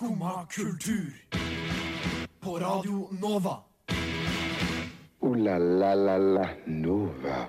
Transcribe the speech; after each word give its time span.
Skumma 0.00 0.46
kultur. 0.48 1.12
På 2.40 2.58
Radio 2.58 3.08
Nova. 3.20 3.58
O-la-la-la-la 5.20 6.48
Nova. 6.64 7.48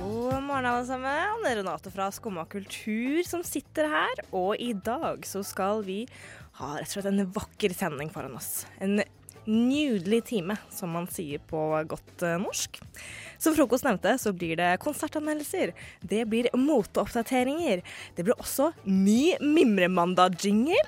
God 0.00 0.42
morgen, 0.42 0.66
alle 0.66 0.86
sammen. 0.86 1.44
Det 1.44 1.50
er 1.50 1.60
Renate 1.60 1.92
fra 1.92 2.08
Skumma 2.16 2.46
kultur 2.48 3.20
som 3.28 3.44
sitter 3.44 3.92
her. 3.92 4.24
Og 4.32 4.56
i 4.56 4.72
dag 4.72 5.28
så 5.28 5.44
skal 5.44 5.84
vi 5.84 6.06
ha 6.62 6.72
rett 6.78 6.88
og 6.88 6.94
slett 6.94 7.12
en 7.12 7.26
vakker 7.36 7.76
sending 7.76 8.08
foran 8.14 8.40
oss. 8.40 8.64
En 8.80 9.02
nydelig 9.48 10.22
time, 10.30 10.56
som 10.72 10.92
man 10.94 11.08
sier 11.10 11.42
på 11.50 11.60
godt 11.90 12.24
eh, 12.26 12.38
norsk. 12.40 12.78
Som 13.42 13.56
frokost 13.56 13.86
nevnte, 13.86 14.14
så 14.22 14.32
blir 14.36 14.58
det 14.60 14.74
konsertanmeldelser. 14.84 15.72
Det 16.00 16.24
blir 16.30 16.50
moteoppdateringer. 16.58 17.82
Det 18.16 18.26
blir 18.26 18.38
også 18.38 18.70
ny 18.86 19.34
Mimremandag-jingle. 19.42 20.84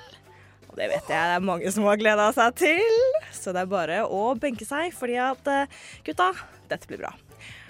Og 0.69 0.79
det 0.79 0.89
vet 0.91 1.11
jeg 1.11 1.29
det 1.31 1.35
er 1.35 1.43
mange 1.43 1.71
som 1.71 1.87
har 1.87 1.99
gleda 1.99 2.29
seg 2.35 2.55
til. 2.63 3.11
Så 3.35 3.55
det 3.55 3.65
er 3.65 3.71
bare 3.71 4.01
å 4.07 4.31
benke 4.39 4.67
seg, 4.67 4.95
fordi 4.95 5.19
at 5.23 5.51
eh, 5.51 5.83
gutta, 6.07 6.31
dette 6.71 6.91
blir 6.91 7.03
bra. 7.05 7.13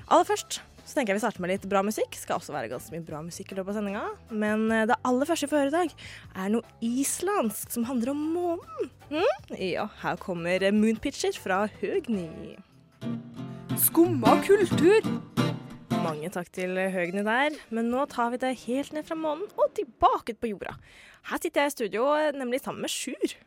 Aller 0.06 0.28
først 0.28 0.62
så 0.86 0.94
tenker 0.94 1.14
jeg 1.14 1.18
vi 1.18 1.24
starter 1.24 1.42
med 1.42 1.50
litt 1.50 1.66
bra 1.70 1.82
musikk. 1.86 2.14
Skal 2.14 2.38
også 2.38 2.54
være 2.54 2.70
ganske 2.70 2.94
mye 2.94 3.06
bra 3.06 3.22
musikk 3.26 3.52
i 3.52 3.58
løpet 3.58 3.74
av 3.74 3.80
sendinga. 3.80 4.04
Men 4.30 4.68
eh, 4.70 4.86
det 4.92 5.00
aller 5.10 5.30
første 5.30 5.48
vi 5.48 5.54
får 5.54 5.64
høre 5.64 5.72
i 5.72 5.76
dag, 5.76 5.96
er 6.44 6.52
noe 6.54 6.78
islandsk 6.86 7.74
som 7.74 7.88
handler 7.90 8.14
om 8.14 8.22
månen. 8.36 8.92
Mm? 9.10 9.58
Ja, 9.58 9.88
her 10.04 10.22
kommer 10.22 10.68
Moonpitcher 10.76 11.38
fra 11.42 11.64
Høgni. 11.82 12.30
Skumma 13.82 14.38
kultur. 14.46 15.10
Mange 16.06 16.30
takk 16.30 16.52
til 16.54 16.78
Høgni 16.94 17.26
der, 17.26 17.58
men 17.74 17.90
nå 17.90 18.06
tar 18.12 18.30
vi 18.36 18.42
det 18.46 18.54
helt 18.68 18.94
ned 18.94 19.08
fra 19.08 19.18
månen 19.18 19.50
og 19.58 19.74
tilbake 19.78 20.38
på 20.38 20.54
jorda. 20.54 20.78
Her 21.32 21.42
sitter 21.42 21.66
jeg 21.66 21.74
i 21.74 21.76
studio, 21.80 22.06
nemlig 22.38 22.62
sammen 22.62 22.86
med 22.86 22.94
Sjur. 22.94 23.38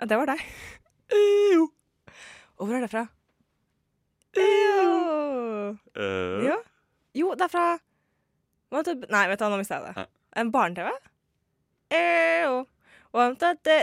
Det 0.00 0.16
var 0.16 0.32
deg. 0.32 0.40
Og 2.56 2.64
hvor 2.64 2.78
er 2.78 2.86
det 2.86 2.92
fra? 2.94 3.04
Eh, 4.36 5.74
Ja. 6.46 6.56
Jo, 7.14 7.34
det 7.36 7.44
er 7.46 7.52
fra 7.52 7.66
Nei, 8.72 9.26
vet 9.28 9.38
du, 9.38 9.44
nå 9.52 9.58
mista 9.60 9.76
jeg 9.76 9.84
det. 9.92 10.04
En 10.40 10.48
barne-TV? 10.52 10.88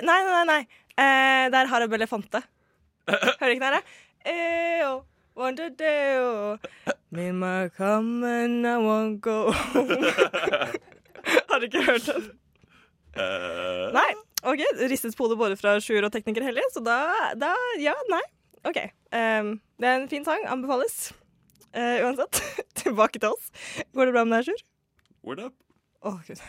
Nei, 0.02 0.16
nei, 0.25 0.33
nei. 0.33 0.45
nei. 0.50 0.61
Eh, 0.97 1.45
det 1.53 1.59
er 1.59 1.69
Harald 1.69 1.91
Belafonte. 1.94 2.41
Hører 3.39 3.53
ikke 3.53 3.67
dere? 3.67 3.81
Ew. 4.25 4.95
Want 5.39 5.58
to 5.61 5.69
do 5.69 6.58
Me 7.16 7.30
my 7.31 7.69
come 7.69 8.25
and 8.28 8.66
I 8.67 8.75
won't 8.81 9.22
go. 9.22 9.52
Har 11.50 11.59
du 11.61 11.66
ikke 11.69 11.84
hørt 11.86 12.06
den? 12.09 12.25
Uh. 13.16 13.88
Nei. 13.95 14.09
OK. 14.44 14.61
Ristet 14.89 15.16
på 15.17 15.28
hodet 15.28 15.38
både 15.39 15.56
fra 15.59 15.78
Sjur 15.84 16.03
og 16.08 16.11
tekniker 16.13 16.44
Hellig, 16.50 16.66
så 16.73 16.81
da, 16.84 16.97
da 17.39 17.53
Ja, 17.80 17.94
nei. 18.11 18.22
OK. 18.67 18.79
Um, 19.15 19.53
det 19.79 19.88
er 19.88 19.95
en 20.02 20.09
fin 20.11 20.25
sang. 20.27 20.43
Anbefales. 20.52 21.13
Uh, 21.69 22.02
uansett, 22.07 22.41
tilbake 22.81 23.21
til 23.21 23.29
oss. 23.29 23.51
Går 23.93 24.09
det 24.09 24.16
bra 24.16 24.25
med 24.25 24.39
deg, 24.39 24.49
Sjur? 24.49 24.63
Word 25.23 25.43
up. 25.47 25.57
Å, 26.01 26.16
gud. 26.27 26.41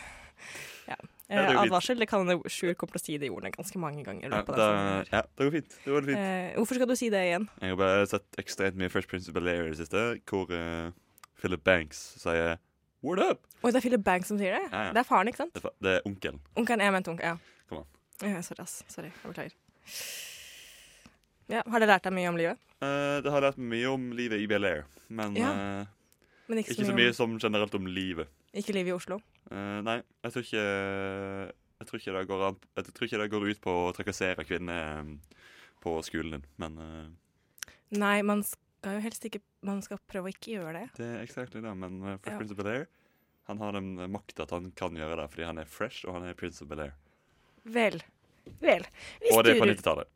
Ja. 0.89 0.97
Ja, 1.31 1.45
Eh, 1.45 1.47
det 1.47 1.59
advarsel. 1.61 1.99
Det 2.01 2.09
kan 2.11 2.25
hende 2.27 2.49
Sjur 2.51 2.73
kommer 2.75 2.97
til 2.97 2.99
å 2.99 3.05
si 3.05 3.13
det 3.21 3.29
ordene 3.31 3.53
ganske 3.55 3.79
mange 3.79 4.03
ganger. 4.03 4.33
Ja, 4.33 4.41
da, 4.43 4.65
ja, 5.07 5.21
det 5.23 5.45
går 5.47 5.53
fint. 5.53 5.77
Det 5.85 5.93
går 5.93 6.07
fint. 6.09 6.17
Eh, 6.19 6.57
hvorfor 6.57 6.75
skal 6.79 6.89
du 6.89 6.95
si 6.99 7.07
det 7.13 7.21
igjen? 7.29 7.45
Jeg 7.61 7.71
har 7.71 7.77
bare 7.79 8.09
sett 8.11 8.41
ekstremt 8.41 8.75
mye 8.81 8.91
First 8.91 9.07
Prince 9.07 9.31
of 9.31 9.37
Bel-Air 9.37 9.69
i 9.69 9.71
det 9.71 9.79
siste, 9.79 10.01
hvor 10.27 10.51
uh, 10.51 10.91
Philip 11.39 11.63
Banks 11.63 12.01
sier 12.19 12.57
Word 13.01 13.23
up! 13.23 13.47
Oi, 13.63 13.71
det 13.71 13.79
er 13.79 13.85
Philip 13.85 14.03
Banks 14.05 14.29
som 14.29 14.41
sier 14.41 14.59
det? 14.59 14.65
Ja. 14.67 14.89
Det 14.91 15.01
er 15.01 15.07
faren, 15.07 15.31
ikke 15.31 15.45
sant? 15.45 15.55
Det 15.55 15.63
er, 15.63 15.77
det 15.79 15.95
er 15.95 16.09
onkelen. 16.09 16.43
Onkelen. 16.59 16.83
Jeg 16.85 16.97
mente 16.97 17.15
onkel. 17.15 17.31
Ja. 17.31 17.79
On. 17.79 17.87
Sorry, 18.43 18.61
ass. 18.61 18.81
Sorry. 18.91 19.09
Jeg 19.09 19.31
beklager. 19.31 19.55
Ja, 21.51 21.63
har 21.67 21.83
det 21.83 21.89
lært 21.89 22.05
deg 22.07 22.15
mye 22.15 22.29
om 22.31 22.37
livet? 22.39 22.59
Uh, 22.81 23.19
det 23.25 23.31
har 23.33 23.43
lært 23.43 23.57
mye 23.59 23.89
om 23.91 24.05
livet 24.17 24.41
i 24.41 24.47
Bel-Air, 24.49 24.85
men 25.09 25.35
Ja. 25.37 25.51
uh, 25.51 25.85
Men 26.47 26.61
ikke, 26.61 26.73
ikke 26.75 26.87
så 26.89 26.95
mye 26.95 27.13
som 27.15 27.37
generelt 27.39 27.75
om 27.75 27.85
livet. 27.87 28.27
Ikke 28.53 28.73
livet 28.75 28.91
i 28.91 28.95
Oslo? 28.95 29.19
Uh, 29.51 29.79
nei, 29.85 30.01
jeg 30.23 30.33
tror 30.33 30.47
ikke 30.47 30.63
jeg 31.81 31.87
tror 31.89 31.99
ikke, 31.99 32.35
an, 32.47 32.57
jeg 32.77 32.85
tror 32.93 33.07
ikke 33.07 33.19
det 33.21 33.29
går 33.33 33.45
ut 33.49 33.61
på 33.61 33.71
å 33.73 33.93
trakassere 33.95 34.45
kvinner 34.45 35.07
på 35.81 35.95
skolen 36.05 36.37
din, 36.37 36.43
men 36.61 37.15
Nei, 37.91 38.21
man 38.21 38.43
skal 38.45 38.99
jo 38.99 39.01
helst 39.03 39.25
ikke 39.27 39.41
Man 39.65 39.81
skal 39.81 39.99
prøve 40.07 40.29
å 40.29 40.31
ikke 40.31 40.53
gjøre 40.55 40.73
det. 40.77 40.87
det 40.97 41.07
er 41.07 41.23
exakt 41.25 41.53
det. 41.53 41.61
Men 41.61 42.01
uh, 42.01 42.17
Fresh 42.17 42.31
Ja. 42.33 42.37
Prince 42.37 42.51
of 42.55 42.57
Bel-Air 42.61 42.87
han 43.49 43.57
har 43.59 43.73
den 43.73 43.95
makta 44.11 44.43
at 44.45 44.51
han 44.55 44.71
kan 44.77 44.95
gjøre 44.95 45.17
det, 45.17 45.27
fordi 45.33 45.43
han 45.43 45.57
er 45.57 45.65
fresh, 45.67 46.05
og 46.07 46.13
han 46.15 46.23
er 46.29 46.35
Prince 46.37 46.61
of 46.63 46.69
Bel-Air. 46.69 46.93
Vel. 47.65 47.97
Vel. 48.61 48.85
Hvis 49.19 49.33
Og 49.35 49.43
det 49.43 49.55
er 49.55 49.59
på 49.59 49.67
90-tallet. 49.67 50.07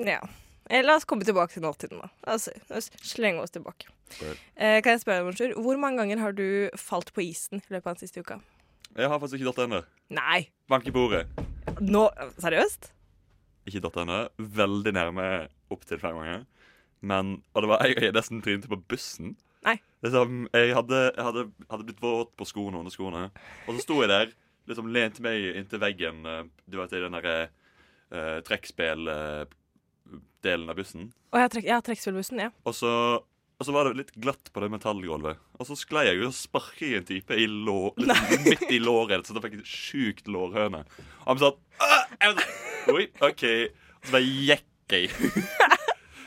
Ja. 0.00 0.18
Eh, 0.70 0.84
La 0.84 0.96
oss 0.96 1.04
komme 1.08 1.26
tilbake 1.26 1.52
til 1.52 1.64
nåtiden, 1.64 2.00
da. 2.00 2.10
Altså, 2.32 2.54
la 2.70 2.80
oss 2.80 2.90
slenge 3.04 3.42
oss 3.44 3.52
tilbake. 3.54 3.90
Eh, 4.22 4.80
kan 4.84 4.94
jeg 4.94 5.02
spørre 5.02 5.20
deg, 5.20 5.28
Monsjur, 5.28 5.54
hvor 5.64 5.80
mange 5.80 6.00
ganger 6.00 6.22
har 6.22 6.36
du 6.36 6.46
falt 6.80 7.12
på 7.14 7.24
isen 7.26 7.60
i 7.60 7.74
løpet 7.74 7.86
av 7.90 7.96
den 7.96 8.04
siste 8.06 8.24
uka? 8.24 8.40
Jeg 8.94 9.10
har 9.10 9.20
faktisk 9.20 9.40
ikke 9.40 9.50
datt 9.50 9.64
ennå. 9.66 9.80
Nei! 10.14 10.44
Bank 10.70 10.86
i 10.86 10.94
bordet. 10.94 11.24
Nå 11.82 12.06
Seriøst? 12.38 12.92
Ikke 13.66 13.82
datt 13.82 13.96
ennå. 14.04 14.20
Veldig 14.38 14.92
nærme 14.94 15.26
opptil 15.74 15.98
flere 16.00 16.20
ganger. 16.20 16.44
Men, 17.04 17.34
og 17.52 17.64
det 17.64 17.70
var 17.72 17.84
jeg, 17.84 17.98
jeg 18.06 18.14
nesten 18.16 18.40
trynte 18.44 18.70
på 18.70 18.78
bussen. 18.88 19.34
Nei. 19.64 19.76
Liksom, 20.04 20.46
jeg 20.54 20.76
hadde, 20.76 21.02
hadde, 21.18 21.44
hadde 21.72 21.88
blitt 21.88 22.00
våt 22.04 22.32
på 22.38 22.46
skoene 22.48 22.80
under 22.80 22.92
skoene. 22.92 23.26
Og 23.66 23.76
så 23.76 23.84
sto 23.84 23.98
jeg 24.02 24.12
der, 24.12 24.32
liksom 24.70 24.88
lente 24.92 25.24
meg 25.24 25.50
inntil 25.58 25.82
veggen, 25.82 26.22
eh, 26.28 26.42
du 26.70 26.78
vet, 26.80 26.94
i 26.94 27.02
den 27.02 27.16
derre 27.16 27.36
uh, 28.14 28.40
trekkspill-delen 30.44 30.70
av 30.70 30.76
bussen. 30.78 31.06
Og 31.32 31.38
jeg 31.38 31.44
har 31.46 31.52
trekk, 31.52 31.66
ja, 31.68 31.78
trekkspillbussen, 31.84 32.40
ja. 32.44 32.50
Og 32.68 32.74
så, 32.76 32.90
og 33.58 33.66
så 33.66 33.72
var 33.74 33.88
det 33.88 33.96
litt 34.02 34.12
glatt 34.20 34.50
på 34.52 34.60
det 34.62 34.70
metallgulvet. 34.72 35.40
Og 35.58 35.66
så 35.68 35.76
sklei 35.78 36.06
jeg 36.08 36.20
jo 36.20 36.28
og 36.28 36.36
sparket 36.36 36.88
i 36.88 36.94
en 36.98 37.08
type 37.08 37.34
i 37.40 37.46
lår, 37.48 37.94
liksom, 38.02 38.44
midt 38.48 38.66
i 38.70 38.78
låret, 38.82 39.26
så 39.26 39.34
da 39.36 39.42
fikk 39.44 39.58
jeg 39.60 39.66
sjukt 39.70 40.28
lårhøne. 40.30 40.84
Og 41.24 41.32
han 41.32 41.42
sånn 41.42 41.60
Oi, 42.94 43.06
OK. 43.24 43.44
Og 43.48 44.06
så 44.06 44.12
bare 44.12 44.24
gikk 44.24 44.92
jeg. 44.92 45.08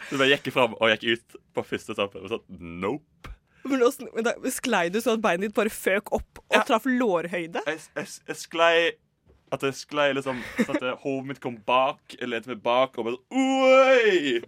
Så 0.09 0.17
bare 0.17 0.31
gikk 0.33 0.47
jeg 0.50 0.56
fram 0.56 0.73
og 0.79 0.89
gikk 0.94 1.03
ut 1.13 1.38
på 1.57 1.63
første 1.67 1.94
etappe 1.94 2.22
og 2.23 2.31
sånn 2.31 2.61
Nope. 2.81 3.33
Men 3.67 4.23
da 4.23 4.31
sklei 4.53 4.88
du 4.94 5.01
sånn 5.03 5.17
at 5.19 5.23
beinet 5.25 5.50
ditt 5.50 5.56
bare 5.57 5.72
føk 5.73 6.13
opp 6.16 6.39
og 6.45 6.56
Ja. 6.56 6.61
traff 6.63 6.85
lårhøyde? 6.88 7.59
Jeg, 7.67 7.81
jeg, 8.00 8.07
jeg 8.29 8.38
sklei 8.39 8.75
At 9.53 9.63
jeg 9.63 9.77
sklei 9.79 10.09
liksom 10.11 10.39
Sånn 10.59 10.75
at 10.75 11.01
hodet 11.03 11.29
mitt 11.29 11.41
kom 11.43 11.57
bak. 11.67 12.01
Jeg 12.17 12.27
lente 12.29 12.51
meg 12.51 12.63
bak 12.65 12.97
og 12.99 13.07
bare 13.07 13.19
Oi! 13.31 14.41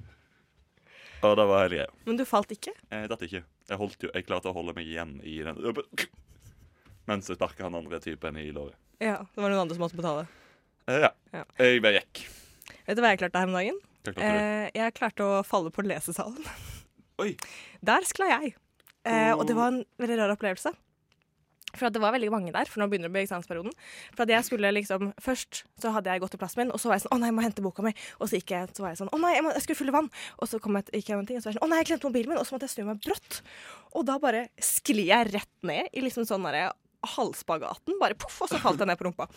Og 1.19 1.35
det 1.35 1.45
var 1.49 1.65
hele 1.65 1.75
greia. 1.75 1.87
Men 2.07 2.19
du 2.19 2.23
falt 2.27 2.51
ikke? 2.55 2.71
Jeg 2.91 3.09
datt 3.11 3.23
ikke. 3.27 3.41
Jeg, 3.43 3.77
holdt 3.79 4.05
jo, 4.05 4.11
jeg 4.15 4.25
klarte 4.27 4.51
å 4.51 4.55
holde 4.55 4.73
meg 4.77 4.87
igjen 4.87 5.17
i 5.27 5.39
den 5.43 5.59
Mens 7.09 7.27
jeg 7.27 7.39
sparka 7.39 7.65
han 7.67 7.75
andre 7.75 7.99
typen 8.03 8.37
i 8.39 8.47
låret. 8.55 8.77
Ja, 9.03 9.17
det 9.23 9.41
var 9.41 9.51
noen 9.51 9.63
andre 9.65 9.75
som 9.75 9.83
måtte 9.83 9.99
betale. 9.99 10.27
Eh, 10.87 11.03
ja. 11.03 11.11
Ja. 11.35 11.43
Jeg 11.59 11.83
bare 11.83 12.01
gikk. 12.01 12.23
Vet 12.87 12.97
du 12.97 13.03
hva 13.03 13.13
jeg 13.13 13.21
klarte 13.21 13.41
her 13.41 13.49
om 13.49 13.55
dagen? 13.57 13.79
Klarte? 14.07 14.25
Eh, 14.25 14.65
jeg 14.77 14.95
klarte 14.97 15.25
å 15.25 15.39
falle 15.47 15.71
på 15.73 15.83
lesesalen. 15.87 16.45
Oi. 17.19 17.33
Der 17.85 18.07
sklei 18.07 18.29
jeg. 18.31 18.53
Eh, 19.07 19.31
og 19.33 19.45
det 19.47 19.55
var 19.57 19.73
en 19.73 19.81
veldig 19.99 20.19
rar 20.21 20.33
opplevelse. 20.35 20.71
For 21.75 21.93
det 21.93 22.01
var 22.01 22.15
veldig 22.15 22.31
mange 22.33 22.53
der, 22.55 22.69
for 22.69 22.81
nå 22.81 22.89
begynner 22.89 23.09
det 23.09 23.13
å 23.13 23.17
bli 23.17 23.23
eksamensperioden. 23.27 23.75
For 24.15 24.25
at 24.25 24.33
jeg 24.33 24.47
skulle 24.47 24.71
liksom, 24.75 25.11
Først 25.23 25.63
så 25.81 25.93
hadde 25.95 26.13
jeg 26.13 26.23
gått 26.23 26.33
til 26.35 26.41
plassen 26.41 26.63
min, 26.63 26.73
og 26.73 26.81
så 26.81 26.91
var 26.91 26.99
jeg 26.99 27.05
sånn 27.05 27.15
Å 27.17 27.21
nei, 27.21 27.29
jeg 27.29 27.37
må 27.37 27.45
hente 27.45 27.65
boka 27.65 27.85
mi. 27.85 27.93
Og 28.19 28.29
så 28.29 28.39
gikk 28.39 28.55
jeg, 28.55 28.73
så 28.75 28.85
var 28.85 28.93
jeg 28.93 29.01
sånn 29.01 29.13
Å 29.13 29.21
nei, 29.21 29.35
jeg, 29.37 29.45
må, 29.45 29.53
jeg 29.55 29.65
skulle 29.65 29.81
fylle 29.83 29.95
vann. 29.95 30.09
Og 30.39 30.51
så 30.51 30.61
kom 30.63 30.79
jeg, 30.79 30.89
gikk 30.99 31.13
jeg 31.13 31.19
en 31.19 31.29
ting, 31.29 31.39
og 31.39 31.43
så 31.43 31.49
var 31.49 31.55
jeg 31.55 31.59
sånn 31.59 31.67
Å 31.67 31.71
nei, 31.71 31.81
jeg 31.81 31.89
glemte 31.91 32.09
mobilen 32.09 32.33
min. 32.33 32.41
Og 32.41 32.47
så 32.47 32.55
måtte 32.55 32.69
jeg 32.69 32.75
snu 32.75 32.89
meg 32.89 33.01
brått. 33.05 33.41
Og 33.93 34.05
da 34.09 34.19
bare 34.21 34.45
sklir 34.63 35.09
jeg 35.11 35.31
rett 35.33 35.55
ned 35.67 35.89
i 35.93 36.05
liksom 36.05 36.27
sånn 36.29 36.45
derre 36.47 36.69
halvspagaten. 37.15 37.99
Bare 38.01 38.17
poff, 38.19 38.41
og 38.43 38.51
så 38.51 38.59
falt 38.61 38.81
jeg 38.81 38.89
ned 38.89 38.99
på 38.99 39.07
rumpa. 39.07 39.29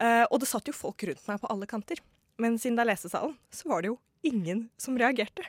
Uh, 0.00 0.24
og 0.30 0.40
det 0.42 0.48
satt 0.48 0.68
jo 0.68 0.76
folk 0.76 1.04
rundt 1.08 1.26
meg 1.28 1.42
på 1.42 1.50
alle 1.52 1.68
kanter. 1.70 2.00
Men 2.40 2.56
siden 2.60 2.78
det 2.78 2.86
er 2.86 2.92
lesesalen, 2.94 3.36
så 3.52 3.68
var 3.68 3.82
det 3.82 3.92
jo 3.92 3.98
ingen 4.22 4.66
som 4.80 4.96
reagerte. 4.98 5.44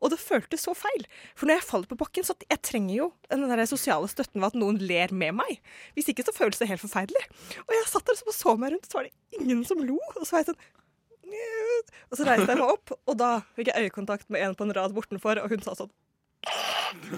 Og 0.00 0.10
det 0.12 0.20
føltes 0.20 0.64
så 0.64 0.74
feil. 0.76 1.04
For 1.36 1.48
når 1.48 1.60
jeg 1.60 1.66
faller 1.68 1.90
på 1.90 1.98
bakken, 2.00 2.26
så 2.26 2.36
jeg 2.42 2.62
trenger 2.64 2.94
jo 2.96 3.08
den 3.30 3.44
der 3.50 3.64
sosiale 3.68 4.08
støtten 4.10 4.40
ved 4.40 4.52
at 4.52 4.58
noen 4.58 4.80
ler 4.80 5.12
med 5.12 5.36
meg. 5.40 5.60
Hvis 5.96 6.08
ikke 6.12 6.24
så 6.26 6.34
føles 6.36 6.60
det 6.60 6.70
helt 6.70 6.82
forferdelig. 6.82 7.24
Og 7.66 7.76
jeg 7.76 7.90
satt 7.90 8.08
der 8.08 8.24
og 8.24 8.36
så 8.36 8.56
meg 8.60 8.74
rundt, 8.74 8.88
så 8.88 9.00
var 9.00 9.08
det 9.08 9.40
ingen 9.40 9.62
som 9.68 9.84
lo. 9.84 9.98
Og 10.14 10.24
så 10.24 10.36
var 10.36 10.44
jeg 10.44 10.52
sånn. 10.52 10.64
Og 12.10 12.18
så 12.18 12.26
reiste 12.28 12.50
jeg 12.52 12.60
meg 12.60 12.68
opp, 12.68 12.92
og 12.94 13.16
da 13.18 13.30
fikk 13.56 13.72
jeg 13.72 13.88
øyekontakt 13.88 14.28
med 14.30 14.44
en 14.44 14.56
på 14.56 14.66
en 14.66 14.74
rad 14.76 14.92
bortenfor, 14.94 15.40
og 15.42 15.50
hun 15.50 15.64
sa 15.64 15.74
sånn 15.74 15.90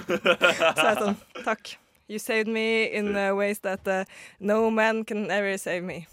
Så 0.07 0.87
jeg 0.87 1.01
sånn 1.03 1.19
Takk. 1.43 1.75
You 2.07 2.21
saved 2.23 2.47
me 2.49 2.87
in 2.87 3.11
ways 3.37 3.59
that 3.67 3.83
uh, 3.91 4.05
no 4.39 4.71
man 4.71 5.05
can 5.05 5.27
ever 5.29 5.59
save 5.59 5.83
me. 5.83 6.07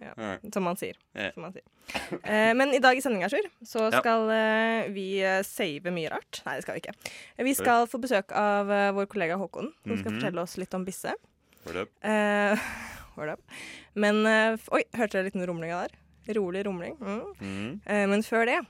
Ja, 0.00 0.12
som 0.52 0.62
man 0.66 0.76
sier. 0.76 0.96
Som 1.34 1.42
man 1.46 1.52
sier. 1.54 1.64
Eh, 2.22 2.52
men 2.58 2.74
i 2.74 2.80
dag 2.84 2.98
i 2.98 3.00
sendinga, 3.00 3.28
Sjur, 3.32 3.46
så 3.64 3.86
skal 3.94 4.28
eh, 4.34 4.88
vi 4.92 5.06
eh, 5.24 5.40
save 5.46 5.92
mye 5.94 6.10
rart. 6.12 6.42
Nei, 6.46 6.56
det 6.58 6.66
skal 6.66 6.76
vi 6.76 6.82
ikke. 6.84 6.94
Vi 7.46 7.54
skal 7.56 7.86
få 7.88 8.00
besøk 8.02 8.32
av 8.36 8.70
eh, 8.70 8.90
vår 8.96 9.06
kollega 9.12 9.38
Håkon, 9.40 9.70
som 9.86 9.96
skal 9.96 10.12
Mhm. 10.12 10.18
fortelle 10.20 10.42
oss 10.44 10.56
litt 10.60 10.74
om 10.76 10.84
Bisse. 10.84 11.14
Word 11.66 11.76
up. 11.86 11.92
Eh, 12.04 12.58
var 13.16 13.26
det. 13.32 13.36
Men 13.94 14.20
eh, 14.26 14.52
f- 14.58 14.68
Oi, 14.76 14.82
hørte 14.92 15.16
dere 15.16 15.24
en 15.24 15.30
liten 15.30 15.46
rumling 15.48 15.72
der? 15.72 15.94
Rolig 16.36 16.64
rumling. 16.66 16.96
Mm. 17.00 17.22
Mm. 17.40 17.80
Eh, 17.86 18.06
men 18.10 18.22
før 18.26 18.44
det 18.46 18.60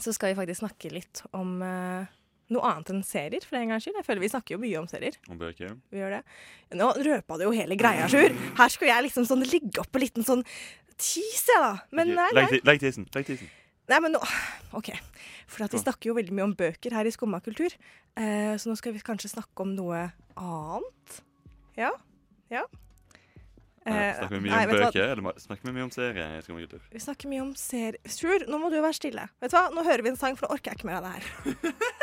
så 0.00 0.12
skal 0.12 0.32
vi 0.32 0.38
faktisk 0.40 0.60
snakke 0.64 0.90
litt 0.92 1.22
om 1.32 1.60
eh, 1.62 2.06
noe 2.52 2.68
annet 2.68 2.92
enn 2.92 3.02
serier, 3.06 3.44
for 3.46 3.58
en 3.58 3.72
gangs 3.72 3.86
skyld. 3.86 3.96
Jeg 4.00 4.06
føler 4.06 4.24
vi 4.24 4.30
snakker 4.32 4.56
jo 4.56 4.60
mye 4.62 4.82
om 4.82 4.88
serier. 4.90 5.16
om 5.30 5.40
bøker. 5.40 5.74
Vi 5.92 6.02
gjør 6.02 6.18
det. 6.18 6.20
Nå 6.78 6.90
røpa 7.08 7.38
du 7.40 7.46
jo 7.48 7.54
hele 7.56 7.78
greia, 7.80 8.06
Sjur. 8.12 8.36
Her 8.58 8.72
skulle 8.72 8.92
jeg 8.92 9.08
liksom 9.08 9.26
sånn 9.28 9.44
ligge 9.46 9.82
opp 9.82 9.96
en 9.96 10.04
liten 10.04 10.26
sånn 10.26 10.44
tease, 10.96 11.48
jeg, 11.50 11.64
da. 11.64 11.72
Men 11.96 12.14
nei, 12.16 12.28
nei. 12.36 12.46
Legg 12.68 12.84
tisen. 12.84 13.08
Legg 13.16 13.28
tisen. 13.28 13.50
nei 13.90 13.98
men 14.04 14.14
nå 14.14 14.20
OK. 14.78 14.92
For 15.50 15.66
at 15.66 15.74
vi 15.74 15.82
snakker 15.82 16.12
jo 16.12 16.16
veldig 16.16 16.36
mye 16.36 16.46
om 16.50 16.54
bøker 16.56 16.94
her 16.96 17.08
i 17.08 17.12
Skumma 17.12 17.42
kultur. 17.44 17.74
Eh, 18.16 18.54
så 18.60 18.70
nå 18.70 18.76
skal 18.78 18.94
vi 18.94 19.02
kanskje 19.04 19.32
snakke 19.34 19.66
om 19.66 19.74
noe 19.76 20.06
annet. 20.36 21.18
Ja. 21.76 21.92
Ja. 22.52 22.64
Eh, 23.84 24.14
snakker 24.14 24.36
vi 24.36 24.44
mye 24.44 24.58
om 24.60 24.70
bøker, 24.70 25.08
eller 25.10 25.38
snakker 25.42 25.66
vi 25.66 25.72
mye 25.74 25.84
om 25.88 25.90
serier? 25.90 26.36
i 26.38 26.42
Skummakultur? 26.46 26.82
Vi 26.92 27.00
snakker 27.02 27.30
mye 27.32 27.42
om 27.42 27.54
serier. 27.58 27.98
Sjur, 28.06 28.46
nå 28.46 28.60
må 28.62 28.70
du 28.70 28.78
være 28.78 28.94
stille. 28.94 29.26
Vet 29.42 29.50
du 29.50 29.58
hva? 29.58 29.64
Nå 29.74 29.82
hører 29.88 30.06
vi 30.06 30.12
en 30.12 30.20
sang, 30.20 30.38
for 30.38 30.46
nå 30.46 30.54
orker 30.54 30.70
jeg 30.70 30.80
ikke 30.80 30.90
mer 30.92 31.00
av 31.00 31.08
det 31.08 31.14
her. 31.16 31.24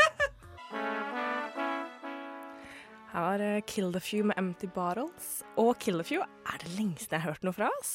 var 3.23 3.43
eh, 3.43 3.59
Kill 3.67 3.91
the 3.93 4.01
Few 4.03 4.25
med 4.29 4.37
Empty 4.39 4.69
Bottles. 4.75 5.29
Og 5.59 5.75
Kill 5.81 5.99
the 5.99 6.07
Few 6.07 6.23
er 6.23 6.63
det 6.63 6.71
lengste 6.77 7.15
jeg 7.15 7.23
har 7.23 7.35
hørt 7.35 7.45
noe 7.47 7.55
fra 7.55 7.69
oss. 7.79 7.93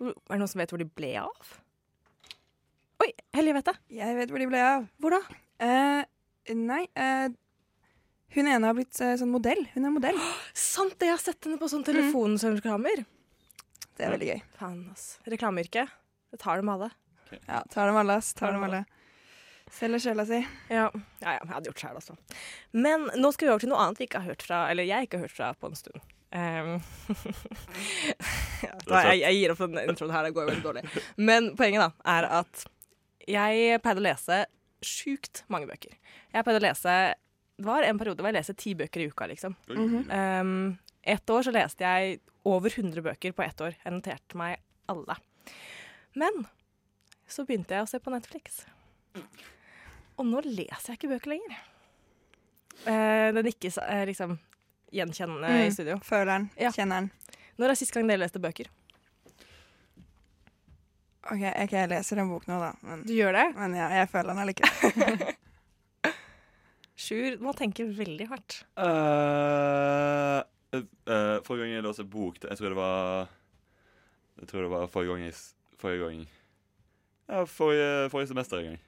Er 0.00 0.12
det 0.14 0.40
noen 0.40 0.50
som 0.50 0.62
vet 0.62 0.74
hvor 0.74 0.82
de 0.82 0.88
ble 0.88 1.12
av? 1.22 1.54
Oi, 3.04 3.10
Hellige 3.36 3.58
vet 3.58 3.70
det. 3.70 3.76
Jeg 4.00 4.18
vet 4.18 4.32
hvor 4.32 4.42
de 4.42 4.50
ble 4.50 4.62
av. 4.64 4.86
Hvor 5.02 5.16
da? 5.16 5.20
Uh, 5.62 6.54
nei, 6.56 6.82
uh, 6.98 7.28
hun 8.34 8.50
ene 8.50 8.66
har 8.66 8.76
blitt 8.76 8.98
uh, 9.02 9.14
sånn 9.20 9.32
modell. 9.32 9.62
Hun 9.74 9.86
er 9.86 9.94
modell. 9.94 10.18
Sant 10.58 10.96
det, 10.98 11.10
jeg 11.10 11.16
har 11.16 11.22
sett 11.22 11.46
henne 11.46 11.60
på 11.60 11.70
sånn 11.70 11.86
telefon 11.86 12.38
som 12.40 12.56
reklamer. 12.56 13.04
Det 13.94 14.06
er 14.06 14.14
veldig 14.16 14.30
gøy. 14.32 14.42
Faen, 14.58 14.80
ass. 14.94 15.06
Reklameyrket. 15.30 15.92
Det 16.34 16.40
tar 16.42 16.58
dem 16.58 16.72
alle. 16.72 16.90
Ja, 17.46 17.62
tar 17.70 17.90
dem 17.90 17.98
alle, 18.00 18.18
ass. 18.18 18.32
Tar 18.34 18.56
dem 18.56 18.66
alle. 18.66 18.84
Selger 19.72 19.98
sjela 19.98 20.26
si. 20.28 20.40
Ja. 20.68 20.90
ja, 21.20 21.30
ja, 21.32 21.38
jeg 21.40 21.52
hadde 21.52 21.70
gjort 21.70 21.80
sjæl, 21.82 21.96
altså. 22.00 22.16
Men 22.76 23.08
nå 23.16 23.30
skal 23.34 23.48
vi 23.48 23.52
over 23.54 23.64
til 23.64 23.72
noe 23.72 23.80
annet 23.84 24.00
vi 24.00 24.08
ikke 24.08 24.20
har 24.22 24.34
hørt 24.34 24.44
fra, 24.44 24.58
eller 24.70 24.86
jeg 24.86 25.06
ikke 25.06 25.18
har 25.18 25.26
hørt 25.28 25.36
fra 25.36 25.54
på 25.58 25.70
en 25.70 25.80
stund. 25.80 26.04
Um, 26.34 26.80
da, 28.88 29.04
jeg, 29.06 29.20
jeg 29.20 29.36
gir 29.36 29.52
opp 29.52 29.60
den 29.62 29.76
introen 29.84 30.10
her, 30.10 30.24
det 30.26 30.32
går 30.34 30.42
jo 30.42 30.48
veldig 30.48 30.64
dårlig. 30.64 30.82
Men 31.14 31.52
poenget 31.54 31.84
da, 31.84 31.90
er 32.10 32.26
at 32.40 32.64
jeg 33.30 33.78
pleide 33.84 34.02
å 34.02 34.06
lese 34.08 34.38
sjukt 34.82 35.44
mange 35.52 35.68
bøker. 35.70 35.94
Jeg 36.34 36.42
pleide 36.42 36.58
å 36.58 36.64
lese 36.64 36.96
Det 37.54 37.68
var 37.68 37.86
en 37.86 38.00
periode 38.00 38.18
hvor 38.18 38.32
jeg 38.32 38.38
leste 38.40 38.56
ti 38.58 38.74
bøker 38.74 39.04
i 39.04 39.06
uka, 39.12 39.28
liksom. 39.30 39.54
Mm 39.70 39.86
-hmm. 39.92 40.40
Um, 40.40 40.78
ett 41.02 41.30
år 41.30 41.42
så 41.42 41.54
leste 41.54 41.84
jeg 41.84 42.18
over 42.44 42.70
100 42.80 43.02
bøker 43.02 43.32
på 43.32 43.42
ett 43.42 43.60
år. 43.60 43.74
Jeg 43.84 43.92
noterte 43.92 44.36
meg 44.36 44.58
alle. 44.86 45.16
Men 46.14 46.46
så 47.28 47.44
begynte 47.44 47.74
jeg 47.74 47.82
å 47.82 47.86
se 47.86 47.98
på 47.98 48.10
Netflix. 48.10 48.66
Og 50.18 50.26
nå 50.28 50.40
leser 50.46 50.92
jeg 50.92 50.98
ikke 51.00 51.12
bøker 51.14 51.32
lenger. 51.34 51.56
Eh, 52.86 53.28
det 53.34 53.42
nikkes 53.46 53.78
eh, 53.82 54.04
liksom 54.10 54.36
gjenkjennende 54.94 55.50
i 55.50 55.66
Mm. 55.68 55.74
studio. 55.74 55.98
Føler 56.06 56.30
den. 56.32 56.50
Ja. 56.60 56.70
Kjenner 56.70 57.00
den. 57.00 57.10
Når 57.58 57.70
er 57.70 57.74
sist 57.78 57.94
gang 57.94 58.08
dere 58.08 58.22
leste 58.22 58.38
bøker? 58.42 58.70
OK, 61.24 61.40
jeg, 61.40 61.70
jeg 61.72 61.88
leser 61.88 62.20
en 62.20 62.28
bok 62.28 62.44
nå, 62.50 62.58
da. 62.60 62.72
Men, 62.84 63.02
Du 63.08 63.14
gjør 63.16 63.32
det? 63.32 63.46
men 63.56 63.74
ja, 63.78 63.88
jeg 64.02 64.08
føler 64.12 64.34
den 64.34 64.42
allikevel. 64.44 65.22
Sjur 67.04 67.38
må 67.42 67.54
tenke 67.58 67.86
veldig 67.90 68.26
hardt. 68.30 68.58
Uh, 68.78 70.44
uh, 70.76 70.84
eh, 71.10 71.38
forrige 71.46 71.64
gang 71.64 71.72
jeg 71.74 71.82
leste 71.88 72.04
bok 72.06 72.36
Jeg 72.44 72.58
tror 72.60 72.70
det 72.70 72.76
var 72.78 73.28
Jeg 74.38 74.48
tror 74.48 74.62
det 74.62 74.70
var 74.70 74.86
forrige 74.92 75.10
gang 75.16 75.24
jeg, 75.26 75.34
Forrige 75.82 76.04
gang 76.04 76.22
Ja, 77.28 77.42
forrige, 77.50 78.10
forrige 78.12 78.30
semester 78.30 78.60
en 78.60 78.68
gang. 78.74 78.80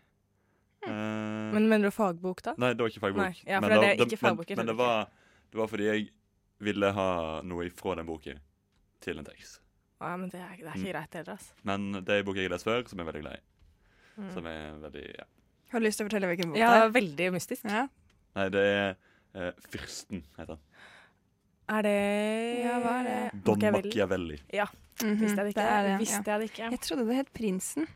Eh, 0.86 1.52
Men 1.54 1.68
mener 1.68 1.90
du 1.90 1.94
fagbok, 1.94 2.42
da? 2.42 2.54
nei, 2.58 2.72
det 2.74 2.84
var 2.84 2.92
ikke 2.92 3.02
fagbok. 3.02 3.22
Nei, 3.22 3.42
ja, 3.46 3.60
Men 3.60 3.70
det 3.70 3.80
det- 3.80 3.98
det- 3.98 4.06
ikke 4.06 4.18
fagboker 4.20 4.56
Men, 4.56 4.66
men 4.66 4.66
det, 4.66 4.76
var, 4.76 5.08
det 5.50 5.58
var 5.58 5.66
fordi 5.66 5.84
jeg 5.84 6.08
ville 6.58 6.92
ha 6.92 7.42
noe 7.42 7.66
ifra 7.66 7.96
den 7.96 8.06
boken 8.06 8.38
til 9.00 9.18
en 9.18 9.24
tekst. 9.24 9.60
Ja, 10.00 10.16
men 10.16 10.28
det 10.28 10.40
er, 10.40 10.56
det 10.56 10.66
er 10.66 10.78
ikke 10.78 10.92
greit 10.92 11.14
heller, 11.14 11.32
altså. 11.32 11.52
Men 11.64 11.92
det 11.92 12.08
er 12.08 12.18
en 12.18 12.24
bok 12.24 12.36
jeg 12.36 12.44
har 12.44 12.54
lest 12.54 12.64
før, 12.64 12.86
som 12.88 12.98
jeg 12.98 13.06
er 13.06 13.12
veldig 13.12 13.22
glad 13.22 13.36
i. 13.36 13.42
Mm. 14.16 14.30
Som 14.32 14.46
er 14.46 14.76
veldig 14.80 15.04
ja. 15.18 15.24
Har 15.72 15.80
du 15.80 15.84
lyst 15.86 15.98
til 15.98 16.06
å 16.06 16.08
fortelle 16.08 16.28
hvilken 16.30 16.52
bok 16.52 16.58
Ja, 16.60 16.70
det 16.70 16.76
det 16.76 16.82
er? 16.82 16.86
Ja, 16.86 16.92
veldig 17.00 17.32
mystisk. 17.32 17.64
Ja. 17.64 17.86
Nei, 18.36 18.48
det 18.48 18.62
er 18.62 18.94
uh, 19.34 19.52
Fyrsten, 19.72 20.24
heter 20.38 20.54
den. 20.54 20.62
Er 21.68 21.82
det 21.82 21.94
Ja, 22.62 22.78
hva 22.78 22.92
er 23.00 23.06
det? 23.08 23.44
Don 23.44 23.58
Machiavelli? 23.58 24.38
Ja. 24.52 24.66
Mm 25.02 25.10
-hmm. 25.10 25.20
Visste 25.20 25.36
jeg 25.36 25.44
det 25.44 25.48
ikke. 25.48 25.60
er 25.60 25.82
det, 25.82 25.98
Visste 25.98 26.30
jeg 26.30 26.40
det 26.40 26.50
ikke. 26.50 26.70
Jeg 26.70 26.80
trodde 26.80 27.06
det 27.06 27.16
het 27.16 27.32
Prinsen. 27.32 27.86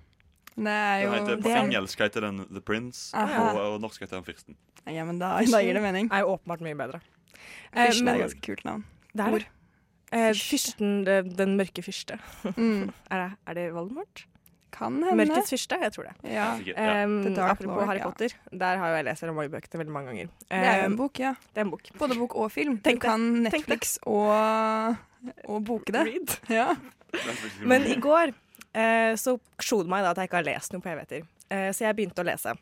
Det 0.56 0.67
er 0.75 1.02
jo 1.05 1.11
heter, 1.14 1.37
på 1.37 1.43
det 1.47 1.52
er- 1.55 1.62
engelsk 1.64 1.99
heter 2.02 2.20
den 2.26 2.43
The 2.50 2.61
Prince, 2.61 3.11
Aha. 3.17 3.50
og, 3.52 3.61
og 3.75 3.81
norsk 3.81 4.00
heter 4.02 4.19
den 4.20 4.25
Fyrsten. 4.26 4.56
Ja, 4.87 5.05
men 5.05 5.19
da, 5.20 5.37
da 5.44 5.61
gir 5.62 5.75
det 5.79 5.82
mening. 5.82 6.08
Er 6.12 6.25
jo 6.25 6.35
åpenbart 6.37 6.61
mye 6.64 6.75
bedre. 6.76 7.00
Eh, 7.73 7.87
Fyrsten 7.87 8.08
er 8.08 8.14
et 8.19 8.25
ganske 8.26 8.41
kult 8.43 8.64
navn. 8.67 8.85
Det 9.14 9.26
er 9.26 9.38
det. 9.38 9.47
Eh, 10.12 10.32
fyrsten, 10.35 11.05
den 11.37 11.56
mørke 11.56 11.82
fyrste. 11.87 12.19
Mm. 12.56 12.91
Er 13.12 13.17
det, 13.23 13.31
er 13.47 13.55
det 13.55 13.73
Voldemort? 13.75 14.25
Kan 14.75 14.97
hende. 15.02 15.14
Mørkets 15.19 15.50
fyrste? 15.50 15.79
Jeg 15.82 15.93
tror 15.94 16.05
det. 16.08 16.12
Ja. 16.31 16.49
Ja. 16.67 17.05
Um, 17.05 17.17
The 17.26 17.43
apropos 17.43 17.67
Lord, 17.76 17.87
Harry 17.87 17.99
ja. 17.99 18.08
Potter, 18.11 18.35
der 18.52 18.76
har 18.79 18.88
jo 18.91 18.97
jeg 19.00 19.05
lest 19.05 19.23
Romoy-bøkene 19.26 19.79
veldig 19.82 19.93
mange 19.94 20.06
ganger. 20.12 20.26
Det 20.50 20.58
er 20.58 20.76
jo 20.81 20.87
Um, 20.87 20.93
en 20.93 20.97
bok, 20.99 21.19
ja. 21.19 21.32
Det 21.55 21.58
er 21.62 21.64
en 21.67 21.70
bok. 21.70 21.91
Både 21.99 22.19
bok 22.19 22.35
og 22.37 22.50
film. 22.55 22.79
Tenk 22.82 23.00
du 23.02 23.06
kan 23.08 23.20
Netflix 23.47 23.99
og, 24.06 24.97
og 25.47 25.64
boke 25.67 25.93
det. 25.94 26.05
Read. 26.06 26.37
Ja. 26.50 26.69
Men 27.67 27.82
i 27.91 27.97
går 28.00 28.31
eh, 28.31 28.35
så 29.19 29.37
slo 29.62 29.81
det 29.82 29.90
meg 29.90 30.05
da 30.05 30.12
at 30.12 30.20
jeg 30.20 30.31
ikke 30.31 30.40
har 30.40 30.46
lest 30.46 30.75
noe 30.75 30.84
på 30.84 30.93
evigheter. 30.93 31.25
Eh, 31.50 31.70
så 31.75 31.87
jeg 31.87 31.99
begynte 31.99 32.22
å 32.22 32.26
lese. 32.26 32.55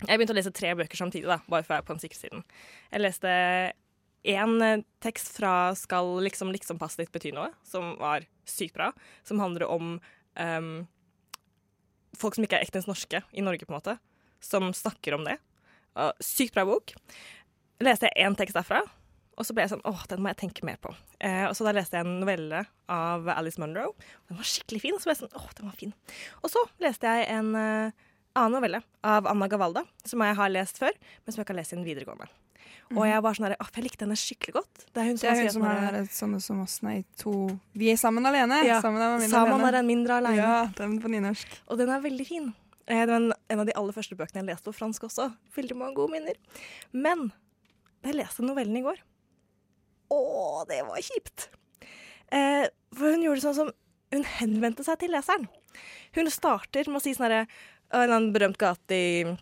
Jeg 0.00 0.16
begynte 0.16 0.34
å 0.34 0.38
lese 0.38 0.52
tre 0.56 0.72
bøker 0.76 1.00
samtidig, 1.00 1.28
da, 1.28 1.40
bare 1.48 1.64
for 1.64 1.74
å 1.74 1.78
være 1.78 1.86
på 1.88 1.96
den 1.96 2.02
sikre 2.04 2.20
siden. 2.20 2.44
Jeg 2.92 3.04
leste 3.04 3.32
én 4.30 4.54
eh, 4.64 4.84
tekst 5.00 5.32
fra 5.36 5.72
'Skal 5.76 6.20
liksom 6.24 6.52
liksom 6.52 6.78
passe 6.80 7.00
ditt 7.00 7.12
bety 7.12 7.32
noe', 7.32 7.52
som 7.64 7.96
var 8.00 8.26
sykt 8.44 8.74
bra. 8.76 8.92
Som 9.24 9.40
handler 9.40 9.68
om 9.68 10.00
um, 10.36 10.88
folk 12.16 12.34
som 12.34 12.44
ikke 12.44 12.60
er 12.60 12.64
ektens 12.64 12.88
norske 12.88 13.22
i 13.32 13.44
Norge, 13.44 13.64
på 13.64 13.72
en 13.72 13.80
måte. 13.80 13.98
Som 14.40 14.72
snakker 14.72 15.14
om 15.14 15.24
det. 15.24 15.38
Og 15.96 16.12
sykt 16.20 16.54
bra 16.54 16.64
bok. 16.64 16.92
Leste 17.80 18.08
jeg 18.08 18.26
én 18.26 18.36
tekst 18.36 18.56
derfra, 18.56 18.84
og 19.40 19.46
så 19.48 19.54
ble 19.56 19.64
jeg 19.64 19.72
sånn 19.72 19.84
åh, 19.88 20.02
den 20.10 20.20
må 20.20 20.28
jeg 20.34 20.40
tenke 20.42 20.66
mer 20.68 20.76
på. 20.84 20.92
Eh, 21.24 21.46
og 21.48 21.54
så 21.56 21.64
da 21.64 21.72
leste 21.72 21.96
jeg 21.96 22.04
en 22.04 22.18
novelle 22.20 22.60
av 22.92 23.28
Alice 23.32 23.60
Munro. 23.62 23.94
Den 24.28 24.36
var 24.36 24.48
skikkelig 24.50 24.82
fin. 24.84 24.98
Så 25.00 25.08
ble 25.08 25.14
jeg 25.16 25.22
sånn, 25.22 25.32
åh, 25.40 25.48
den 25.56 25.70
var 25.70 25.78
fin. 25.80 25.94
Og 26.44 26.52
så 26.52 26.60
leste 26.84 27.08
jeg 27.08 27.30
en 27.32 27.48
eh, 27.56 27.96
annen 28.36 28.58
novelle 28.58 28.82
av 29.02 29.26
Anna 29.30 29.48
Gavalda, 29.50 29.86
som 30.04 30.20
jeg 30.26 30.36
har 30.38 30.52
lest 30.52 30.78
før, 30.82 30.92
men 30.92 31.32
som 31.32 31.40
jeg 31.40 31.48
ikke 31.48 31.54
har 31.56 31.60
lest 31.62 31.72
i 31.74 31.78
den 31.80 31.88
videregående. 31.88 32.28
Og 32.90 33.04
jeg 33.06 33.22
var 33.22 33.36
sånn 33.38 33.52
åh, 33.54 33.68
jeg 33.76 33.84
likte 33.86 34.02
henne 34.02 34.16
skikkelig 34.18 34.54
godt. 34.58 34.84
Det 34.90 35.00
er 35.00 35.08
hun 35.08 35.16
Det 35.16 35.20
som, 35.22 35.28
er 35.30 35.36
har 35.36 35.44
hun 35.46 35.52
som 35.54 35.66
har 35.66 35.92
der, 35.94 36.08
sånne 36.14 36.40
som 36.42 36.62
oss, 36.64 36.78
nei, 36.82 36.96
to 37.20 37.34
Vi 37.78 37.92
er 37.92 38.00
sammen 38.00 38.26
alene. 38.26 38.60
Ja. 38.66 38.80
Sammen 38.82 39.00
er 39.04 39.28
sammen 39.30 39.54
mindre 39.56 39.68
er 39.70 39.76
alene. 39.76 39.78
en 39.78 39.90
mindre 39.90 40.16
alene. 40.18 40.40
Ja, 40.40 40.56
den 40.76 40.96
på 41.02 41.12
nynorsk. 41.12 41.60
Og 41.70 41.78
den 41.78 41.92
er 41.94 42.02
veldig 42.02 42.26
fin. 42.26 42.48
Eh, 42.90 43.04
Det 43.06 43.12
var 43.12 43.20
en, 43.22 43.32
en 43.48 43.62
av 43.62 43.68
de 43.70 43.76
aller 43.78 43.94
første 43.94 44.18
bøkene 44.18 44.42
jeg 44.42 44.50
leste 44.50 44.66
på 44.66 44.74
fransk 44.74 45.06
også. 45.06 45.28
Veldig 45.54 45.76
mange 45.78 45.94
gode 46.00 46.16
minner. 46.16 46.34
Men 46.92 47.30
jeg 48.02 48.18
leste 48.18 48.42
novellen 48.42 48.76
i 48.80 48.82
går 48.82 48.98
Å, 50.10 50.20
det 50.68 50.80
var 50.86 51.02
kjipt! 51.04 51.48
Eh, 52.30 52.66
for 52.94 53.14
hun 53.14 53.22
gjorde 53.24 53.40
det 53.40 53.46
sånn 53.48 53.58
som 53.58 53.70
Hun 54.10 54.24
henvendte 54.38 54.82
seg 54.86 54.98
til 55.02 55.12
leseren. 55.14 55.46
Hun 56.16 56.30
starter 56.30 56.88
med 56.90 56.98
å 56.98 57.02
si 57.02 57.12
sånn 57.14 57.28
herre 57.28 57.44
En 57.94 58.28
berømt 58.34 58.58
gate 58.58 58.94
i, 58.94 59.32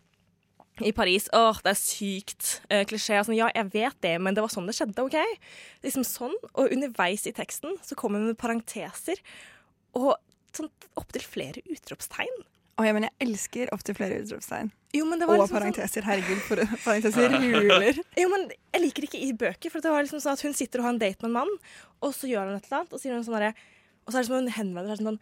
i 0.84 0.92
Paris. 0.96 1.28
Åh, 1.36 1.60
det 1.64 1.72
er 1.72 1.80
sykt 1.80 2.50
eh, 2.72 2.84
klisjé. 2.88 3.20
Sånn, 3.24 3.36
ja, 3.36 3.50
jeg 3.52 3.70
vet 3.74 3.96
det, 4.04 4.14
men 4.20 4.36
det 4.36 4.44
var 4.44 4.52
sånn 4.52 4.68
det 4.68 4.76
skjedde, 4.76 5.04
OK? 5.04 5.16
Liksom 5.84 6.04
sånn. 6.08 6.36
Og 6.54 6.72
underveis 6.72 7.26
i 7.28 7.34
teksten 7.36 7.76
så 7.84 7.96
kommer 7.96 8.20
hun 8.20 8.30
med 8.32 8.40
parenteser 8.40 9.20
og 9.96 10.14
sånn 10.56 10.70
opptil 11.00 11.24
flere 11.24 11.64
utropstegn. 11.68 12.40
Å 12.78 12.84
ja, 12.86 12.92
men 12.94 13.02
jeg 13.08 13.14
elsker 13.26 13.70
opptil 13.74 13.96
flere 13.98 14.20
utropstegn. 14.22 14.68
Jo, 14.94 15.04
men 15.08 15.18
det 15.18 15.26
var 15.26 15.34
Og 15.34 15.42
liksom 15.42 15.56
sånn, 15.56 15.64
parenteser. 15.64 16.04
Herregud, 16.06 16.38
for 16.46 16.60
parenteser 16.84 17.32
ruler. 17.34 17.98
jo, 18.16 18.28
men 18.30 18.44
jeg 18.72 18.82
liker 18.84 19.02
det 19.04 19.08
ikke 19.10 19.22
i 19.26 19.32
bøker, 19.40 19.72
for 19.74 19.82
det 19.84 19.90
var 19.90 20.06
liksom 20.06 20.22
sånn 20.22 20.36
at 20.38 20.44
hun 20.46 20.54
sitter 20.54 20.78
og 20.80 20.86
har 20.86 20.94
en 20.94 21.00
date 21.02 21.18
med 21.24 21.28
en 21.32 21.36
mann, 21.40 21.50
og 22.00 22.14
så 22.14 22.30
gjør 22.30 22.46
hun 22.52 22.54
et 22.60 22.68
eller 22.70 22.78
annet, 22.84 22.92
og, 22.94 23.00
så 23.00 23.02
sier 23.02 23.16
hun 23.18 23.26
sånn 23.26 23.40
der, 23.42 23.58
og 24.06 24.12
så 24.12 24.16
er 24.16 24.22
det 24.22 24.28
som 24.30 24.36
om 24.38 24.44
hun 24.46 24.54
henvender 24.60 24.94
seg 24.94 25.04
sånn 25.10 25.18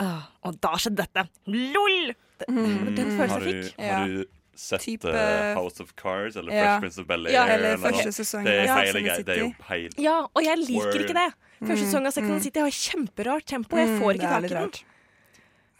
«Åh, 0.00 0.20
Og 0.48 0.60
da 0.64 0.74
skjedde 0.80 1.04
dette! 1.04 1.24
LOL! 1.52 2.12
Det, 2.40 2.46
mm. 2.48 2.94
den 2.96 3.10
følelsen 3.16 3.42
jeg 3.42 3.48
fikk. 3.48 3.64
fikk. 3.64 3.80
du, 3.80 3.88
har 3.90 4.06
du 4.08 4.20
sett 4.60 4.84
Type- 4.84 5.10
uh, 5.12 5.54
House 5.56 5.80
of 5.84 5.90
Cards 5.96 6.36
eller 6.40 6.52
Ja. 6.52 6.62
Fresh 6.62 6.80
Prince 6.84 7.00
of 7.02 7.08
Bel-Air? 7.08 7.32
Ja, 7.34 7.42
Eller 7.56 7.76
første 7.80 8.12
sesong 8.16 8.44
Det 8.44 8.54
er 8.60 8.70
greie. 8.70 9.16
Det 9.24 9.34
er 9.34 9.42
jo 9.42 9.50
feil. 9.66 9.90
Ja, 10.00 10.14
og 10.32 10.44
jeg 10.44 10.56
liker 10.62 10.86
Word. 10.92 11.00
ikke 11.04 11.16
det. 11.18 11.26
Første 11.60 11.84
sesong 11.84 12.06
av 12.08 12.12
Sex 12.16 12.24
and 12.24 12.38
mm. 12.38 12.44
City 12.46 12.60
har 12.64 12.72
kjemperart 12.72 13.44
tempo. 13.44 13.76
Jeg 13.76 13.88
får 14.00 14.08
Mm, 14.08 14.16
ikke 14.20 14.30
tak 14.32 14.44
i 14.44 14.54
den. 14.54 14.72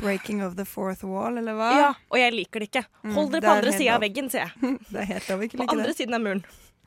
Breaking 0.00 0.40
of 0.42 0.54
the 0.57 0.64
fourth 0.64 1.02
wall, 1.04 1.37
eller 1.38 1.52
hva? 1.59 1.71
Ja, 1.76 1.90
og 2.11 2.19
jeg 2.19 2.33
liker 2.35 2.61
det 2.64 2.69
ikke. 2.71 2.85
Mm, 3.04 3.12
Hold 3.19 3.30
dere 3.35 3.42
på 3.45 3.52
andre 3.59 3.73
sida 3.76 3.95
av 3.99 4.02
veggen, 4.04 4.30
sier 4.33 4.47
jeg. 4.49 4.54
Det 4.92 5.00
er 5.02 5.09
helt 5.14 5.28
lov 5.33 5.42
ikke 5.47 5.59
like 5.59 5.66
På 5.66 5.73
andre 5.76 5.90
det. 5.90 5.97
siden 6.00 6.14
av 6.16 6.23
muren. 6.25 6.42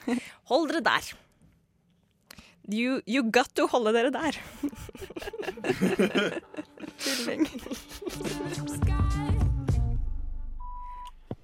Hold 0.51 0.65
dere 0.74 0.82
der. 0.89 1.12
You, 2.72 3.01
you 3.05 3.24
got 3.29 3.50
to 3.60 3.67
holde 3.67 3.91
dere 3.93 4.10
der. 4.15 4.34
Tulling. 7.03 7.46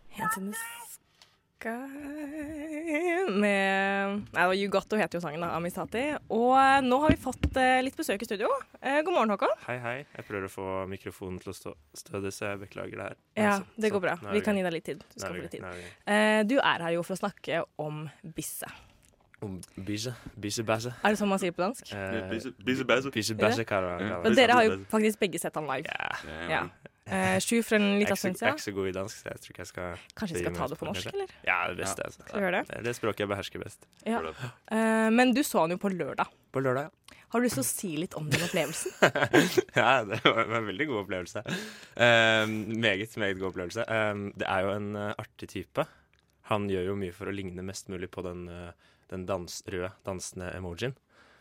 Hands 0.10 0.38
in 0.38 0.52
the 0.52 0.54
sky 0.54 0.79
med 3.30 4.24
Nei, 4.32 4.32
det 4.32 4.48
var 4.48 4.56
You 4.56 4.70
heter 4.72 5.18
jo 5.18 5.22
sangen, 5.22 5.44
da, 5.44 5.52
Amisati. 5.58 6.04
Og 6.32 6.54
eh, 6.56 6.80
nå 6.86 7.00
har 7.04 7.12
vi 7.12 7.20
fått 7.20 7.58
eh, 7.60 7.82
litt 7.84 7.98
besøk 8.00 8.24
i 8.24 8.28
studio. 8.28 8.48
Eh, 8.80 9.02
god 9.04 9.14
morgen, 9.14 9.34
Håkon. 9.34 9.52
Hei, 9.68 9.78
hei. 9.84 9.96
Jeg 10.16 10.28
prøver 10.28 10.48
å 10.48 10.52
få 10.54 10.68
mikrofonen 10.92 11.40
til 11.44 11.52
å 11.52 11.58
stå 11.58 11.74
stødig, 12.00 12.32
så 12.36 12.54
jeg 12.54 12.62
beklager 12.64 12.96
det 12.96 13.08
her. 13.10 13.18
Ja, 13.36 13.58
altså, 13.58 13.82
det 13.84 13.92
går 13.92 14.06
bra. 14.06 14.16
Vi 14.32 14.44
kan 14.46 14.60
gi 14.60 14.64
deg 14.66 14.78
litt 14.78 14.88
tid. 14.88 15.04
Du 15.04 15.20
skal 15.20 15.36
få 15.36 15.42
litt 15.42 15.58
tid. 15.58 15.66
Eh, 16.08 16.42
du 16.48 16.56
er 16.60 16.88
her 16.88 16.96
jo 16.96 17.04
for 17.04 17.18
å 17.18 17.24
snakke 17.26 17.66
om 17.82 18.06
bisse. 18.38 18.70
Om 19.44 19.60
bisse? 19.88 20.14
Bissebæsje. 20.40 20.96
Er 21.04 21.16
det 21.16 21.20
sånn 21.20 21.30
man 21.32 21.40
sier 21.40 21.54
på 21.56 21.64
dansk? 21.64 21.92
Eh, 21.96 22.32
det? 22.32 22.40
dere 24.40 24.58
har 24.58 24.68
jo 24.68 24.80
faktisk 24.92 25.22
begge 25.22 25.40
sett 25.44 25.60
han 25.60 25.68
live. 25.70 25.92
Ja. 25.92 26.40
Ja. 26.50 26.64
Eh, 27.10 27.40
Sju 27.42 27.62
for 27.66 27.76
en 27.80 27.86
er 27.96 28.00
liten 28.00 28.14
ikke 28.14 28.22
så- 28.22 28.30
jeg 28.30 28.50
er 28.50 28.56
ikke 28.56 28.66
så 28.68 28.74
god 28.76 28.88
i 28.88 28.92
dansk, 29.00 29.16
så 29.18 29.30
jeg 29.32 29.42
tror 29.42 29.54
ikke 29.54 29.64
jeg 29.64 29.68
skal 29.68 30.00
Kanskje 30.16 30.36
vi 30.38 30.44
skal 30.44 30.56
ta 30.56 30.68
det 30.68 30.78
på 30.80 30.86
norsk, 30.90 31.08
eller? 31.14 31.28
Ja, 31.48 31.58
det 31.68 31.78
beste. 31.82 32.04
Altså. 32.06 32.20
ja. 32.28 32.34
vi 32.36 32.42
gjøre 32.46 32.52
det? 32.60 32.64
Det 32.70 32.78
er 32.78 32.84
det 32.84 32.96
språket 32.96 33.20
jeg 33.26 33.30
behersker 33.34 33.64
best. 33.64 33.88
Ja. 34.06 34.22
Eh, 34.72 35.10
men 35.10 35.34
du 35.34 35.42
så 35.42 35.62
han 35.66 35.72
jo 35.74 35.78
på 35.82 35.90
lørdag. 35.94 36.28
På 36.54 36.62
lørdag, 36.62 36.90
Har 37.30 37.40
du 37.40 37.46
lyst 37.46 37.60
til 37.60 37.62
å 37.62 37.70
si 37.70 37.90
litt 37.98 38.16
om 38.18 38.28
den 38.30 38.42
opplevelsen? 38.42 38.92
ja. 39.76 40.04
det 40.04 40.24
var 40.26 40.40
en 40.50 40.66
veldig 40.66 40.88
god 40.90 41.04
opplevelse. 41.04 41.44
Eh, 41.46 42.46
meget, 42.48 43.18
meget 43.22 43.38
god 43.38 43.52
opplevelse. 43.52 43.86
Eh, 43.86 44.24
det 44.36 44.48
er 44.50 44.62
jo 44.66 44.72
en 44.74 44.96
eh, 44.96 45.14
artig 45.22 45.50
type. 45.50 45.86
Han 46.50 46.66
gjør 46.72 46.88
jo 46.90 46.96
mye 46.98 47.14
for 47.14 47.30
å 47.30 47.36
ligne 47.36 47.62
mest 47.62 47.88
mulig 47.94 48.10
på 48.10 48.24
den, 48.26 48.48
eh, 48.50 48.72
den 49.14 49.28
dans, 49.30 49.62
røde 49.70 49.92
dansende 50.08 50.50
emojien. 50.58 50.96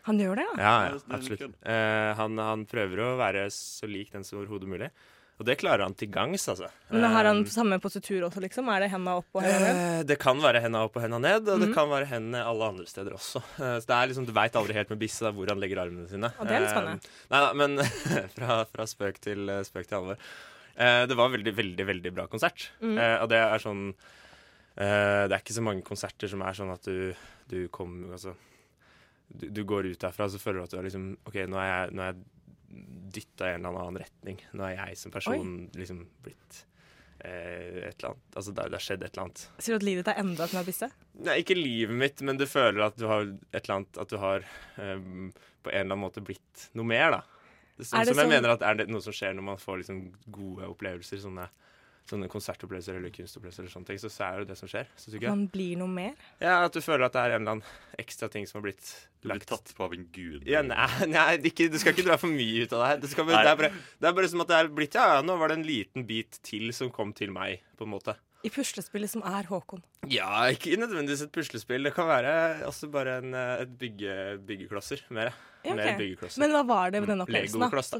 Han 0.05 0.17
gjør 0.21 0.35
det, 0.39 0.45
ja? 0.45 0.53
Ja, 0.57 0.61
Ja, 0.61 0.83
ja 0.83 0.91
det 0.93 1.01
er 1.09 1.17
absolutt. 1.17 1.57
Eh, 1.65 2.11
han, 2.21 2.37
han 2.37 2.65
prøver 2.69 3.01
å 3.03 3.09
være 3.19 3.47
så 3.53 3.89
lik 3.89 4.11
den 4.13 4.23
som 4.23 4.39
overhodet 4.39 4.69
mulig. 4.69 4.91
Og 5.39 5.45
det 5.47 5.55
klarer 5.61 5.85
han 5.85 5.93
til 5.95 6.09
gangs, 6.11 6.43
altså. 6.51 6.67
Men 6.91 7.05
har 7.13 7.23
han 7.29 7.37
Eh, 7.45 7.51
samme 7.53 7.77
positur 7.79 8.25
også, 8.27 8.41
liksom? 8.43 8.67
Er 8.75 8.81
det 8.83 8.89
henda 8.91 9.13
opp 9.21 9.25
og 9.33 9.41
henda 9.41 9.59
ned? 9.73 9.77
Eh, 9.99 10.03
det 10.03 10.17
kan 10.19 10.37
være 10.43 10.59
henda 10.65 10.81
opp 10.83 10.97
og 10.99 11.01
henda 11.05 11.17
ned, 11.23 11.47
og 11.47 11.59
Mhm. 11.59 11.65
det 11.65 11.73
kan 11.77 11.87
være 11.89 12.05
hendene 12.11 12.41
alle 12.45 12.67
andre 12.67 12.85
steder 12.85 13.13
også. 13.15 13.39
Eh, 13.55 13.79
så 13.79 13.85
det 13.87 13.95
er 13.95 14.07
liksom, 14.11 14.25
Du 14.25 14.33
veit 14.33 14.51
aldri 14.59 14.73
helt 14.75 14.89
med 14.89 14.99
bisse 14.99 15.21
hvor 15.31 15.47
han 15.47 15.59
legger 15.61 15.79
armene 15.85 16.09
sine. 16.09 16.33
Og 16.39 16.45
det 16.47 16.55
er 16.57 16.59
litt 16.59 16.69
spennende. 16.75 16.99
Eh, 16.99 17.31
nei 17.31 17.39
da, 17.39 17.53
men 17.53 17.77
fra, 18.35 18.65
fra 18.65 18.83
spøk 18.85 19.19
til 19.23 19.47
eh, 19.49 19.63
spøk 19.63 19.87
til 19.87 19.97
alvor. 20.01 20.17
Det 20.79 21.15
var 21.15 21.29
veldig, 21.29 21.55
veldig 21.55 21.85
veldig 21.87 22.13
bra 22.15 22.27
konsert. 22.27 22.69
Mhm. 22.81 22.97
Eh, 22.99 23.17
og 23.23 23.29
det 23.29 23.37
er 23.39 23.57
sånn 23.59 23.93
Det 24.79 25.31
er 25.31 25.39
ikke 25.41 25.55
så 25.57 25.63
mange 25.63 25.83
konserter 25.83 26.27
som 26.29 26.41
er 26.41 26.53
sånn 26.55 26.71
at 26.71 26.83
du, 26.83 27.13
du 27.49 27.67
kommer 27.67 28.13
Altså 28.15 28.35
du, 29.29 29.47
du 29.49 29.63
går 29.63 29.85
ut 29.91 29.99
derfra 29.99 30.25
og 30.25 30.31
så 30.31 30.39
føler 30.39 30.59
du 30.59 30.63
at 30.63 30.71
du 30.71 30.77
er 30.79 30.85
liksom 30.87 31.17
OK, 31.27 31.35
nå 31.51 31.57
er 31.59 31.67
jeg, 31.67 31.91
nå 31.93 32.01
er 32.01 32.13
jeg 32.13 32.23
dytta 32.69 33.49
i 33.49 33.53
en 33.57 33.65
eller 33.65 33.79
annen 33.83 34.01
retning. 34.03 34.41
Nå 34.53 34.65
er 34.67 34.75
jeg 34.77 34.97
som 35.01 35.13
person 35.13 35.53
liksom 35.75 36.03
blitt 36.25 36.59
eh, 37.19 37.89
et 37.89 37.95
eller 37.97 38.11
annet 38.11 38.37
Altså 38.39 38.53
det, 38.55 38.67
har 38.71 38.83
skjedd 38.85 39.03
et 39.03 39.11
eller 39.13 39.25
annet. 39.27 39.45
Sier 39.57 39.75
du 39.75 39.79
at 39.79 39.87
livet 39.87 40.05
ditt 40.05 40.13
er 40.13 40.21
endret 40.23 40.53
med 40.55 40.69
bisse? 40.69 40.91
Nei, 41.25 41.39
ikke 41.43 41.57
livet 41.57 41.97
mitt, 41.99 42.21
men 42.25 42.39
du 42.39 42.45
føler 42.49 42.85
at 42.85 42.99
du 42.99 43.07
har 43.09 43.25
et 43.27 43.59
eller 43.63 43.75
annet 43.79 43.99
At 44.05 44.13
du 44.13 44.17
har 44.21 44.45
ehm, 44.77 45.31
på 45.65 45.73
en 45.73 45.75
eller 45.81 45.89
annen 45.89 46.03
måte 46.05 46.23
blitt 46.23 46.69
noe 46.77 46.87
mer, 46.87 47.17
da. 47.17 47.23
Det, 47.79 47.87
som 47.87 47.95
som 47.97 48.05
jeg 48.05 48.15
sånn- 48.15 48.29
mener 48.31 48.53
at 48.53 48.63
er 48.67 48.75
det 48.79 48.89
noe 48.91 49.01
som 49.03 49.15
skjer 49.15 49.33
når 49.35 49.45
man 49.53 49.59
får 49.59 49.81
liksom 49.81 49.99
gode 50.35 50.67
opplevelser, 50.67 51.19
sånne, 51.23 51.45
sånne 52.09 52.29
konsertopplevelser 52.31 52.97
eller 52.99 53.13
kunstopplevelser, 53.13 53.63
eller 53.63 53.73
sånne 53.73 53.89
ting, 53.89 53.99
så, 54.01 54.11
så 54.13 54.25
er 54.27 54.41
det 54.41 54.51
det 54.51 54.57
som 54.59 54.69
skjer. 54.71 54.89
Så. 54.99 55.13
Man 55.23 55.45
blir 55.53 55.79
noe 55.79 55.91
mer? 55.91 56.15
Ja, 56.41 56.59
At 56.65 56.75
du 56.75 56.81
føler 56.83 57.07
at 57.07 57.15
det 57.15 57.23
er 57.23 57.35
en 57.37 57.43
eller 57.43 57.59
annen 57.59 57.99
ekstra 58.01 58.29
ting 58.33 58.47
som 58.49 58.59
har 58.59 58.69
blitt 58.69 58.81
lagt. 58.83 59.19
Du 59.21 59.29
blir 59.31 59.49
tatt 59.51 59.73
på 59.77 59.87
av 59.87 59.93
en 59.97 60.07
gud. 60.15 60.47
ja, 60.49 60.63
nei, 60.65 61.09
nei 61.11 61.27
ikke, 61.51 61.69
du 61.71 61.77
skal 61.81 61.95
ikke 61.95 62.07
dra 62.09 62.17
for 62.21 62.31
mye 62.33 62.65
ut 62.65 62.73
av 62.73 62.83
det 62.83 62.89
her. 62.93 63.03
Det, 63.03 63.11
skal, 63.13 63.29
det, 63.29 63.43
er 63.43 63.59
bare, 63.61 63.73
det 63.99 64.09
er 64.11 64.17
bare 64.21 64.31
som 64.31 64.45
at 64.45 64.51
det 64.51 64.57
er 64.61 64.73
blitt 64.81 64.97
Ja, 64.99 65.21
nå 65.25 65.37
var 65.39 65.51
det 65.53 65.59
en 65.59 65.67
liten 65.67 66.07
bit 66.09 66.41
til 66.45 66.73
som 66.75 66.91
kom 66.93 67.13
til 67.17 67.31
meg, 67.35 67.63
på 67.79 67.87
en 67.87 67.93
måte. 67.93 68.17
I 68.39 68.49
puslespillet 68.53 69.11
som 69.11 69.23
er 69.27 69.49
Håkon. 69.49 69.81
Ja, 70.07 70.45
ikke 70.47 70.77
nødvendigvis 70.79 71.25
et 71.25 71.31
puslespill. 71.35 71.83
Det 71.83 71.91
kan 71.95 72.07
være 72.07 72.31
også 72.69 72.87
bare 72.91 73.17
en, 73.19 73.33
eh, 73.35 73.65
et 73.65 73.73
bygge, 73.81 74.13
byggeklosser. 74.47 75.03
Mer. 75.11 75.33
Ja, 75.65 75.73
Mer 75.75 75.91
ok. 75.91 75.97
byggeklosser. 75.99 76.39
Men 76.39 76.55
hva 76.55 76.61
var 76.69 76.93
det 76.95 77.01
med 77.03 77.11
den 77.11 77.25
opplevelsen? 77.25 77.59
Legokloss, 77.59 77.91
da. 77.91 77.99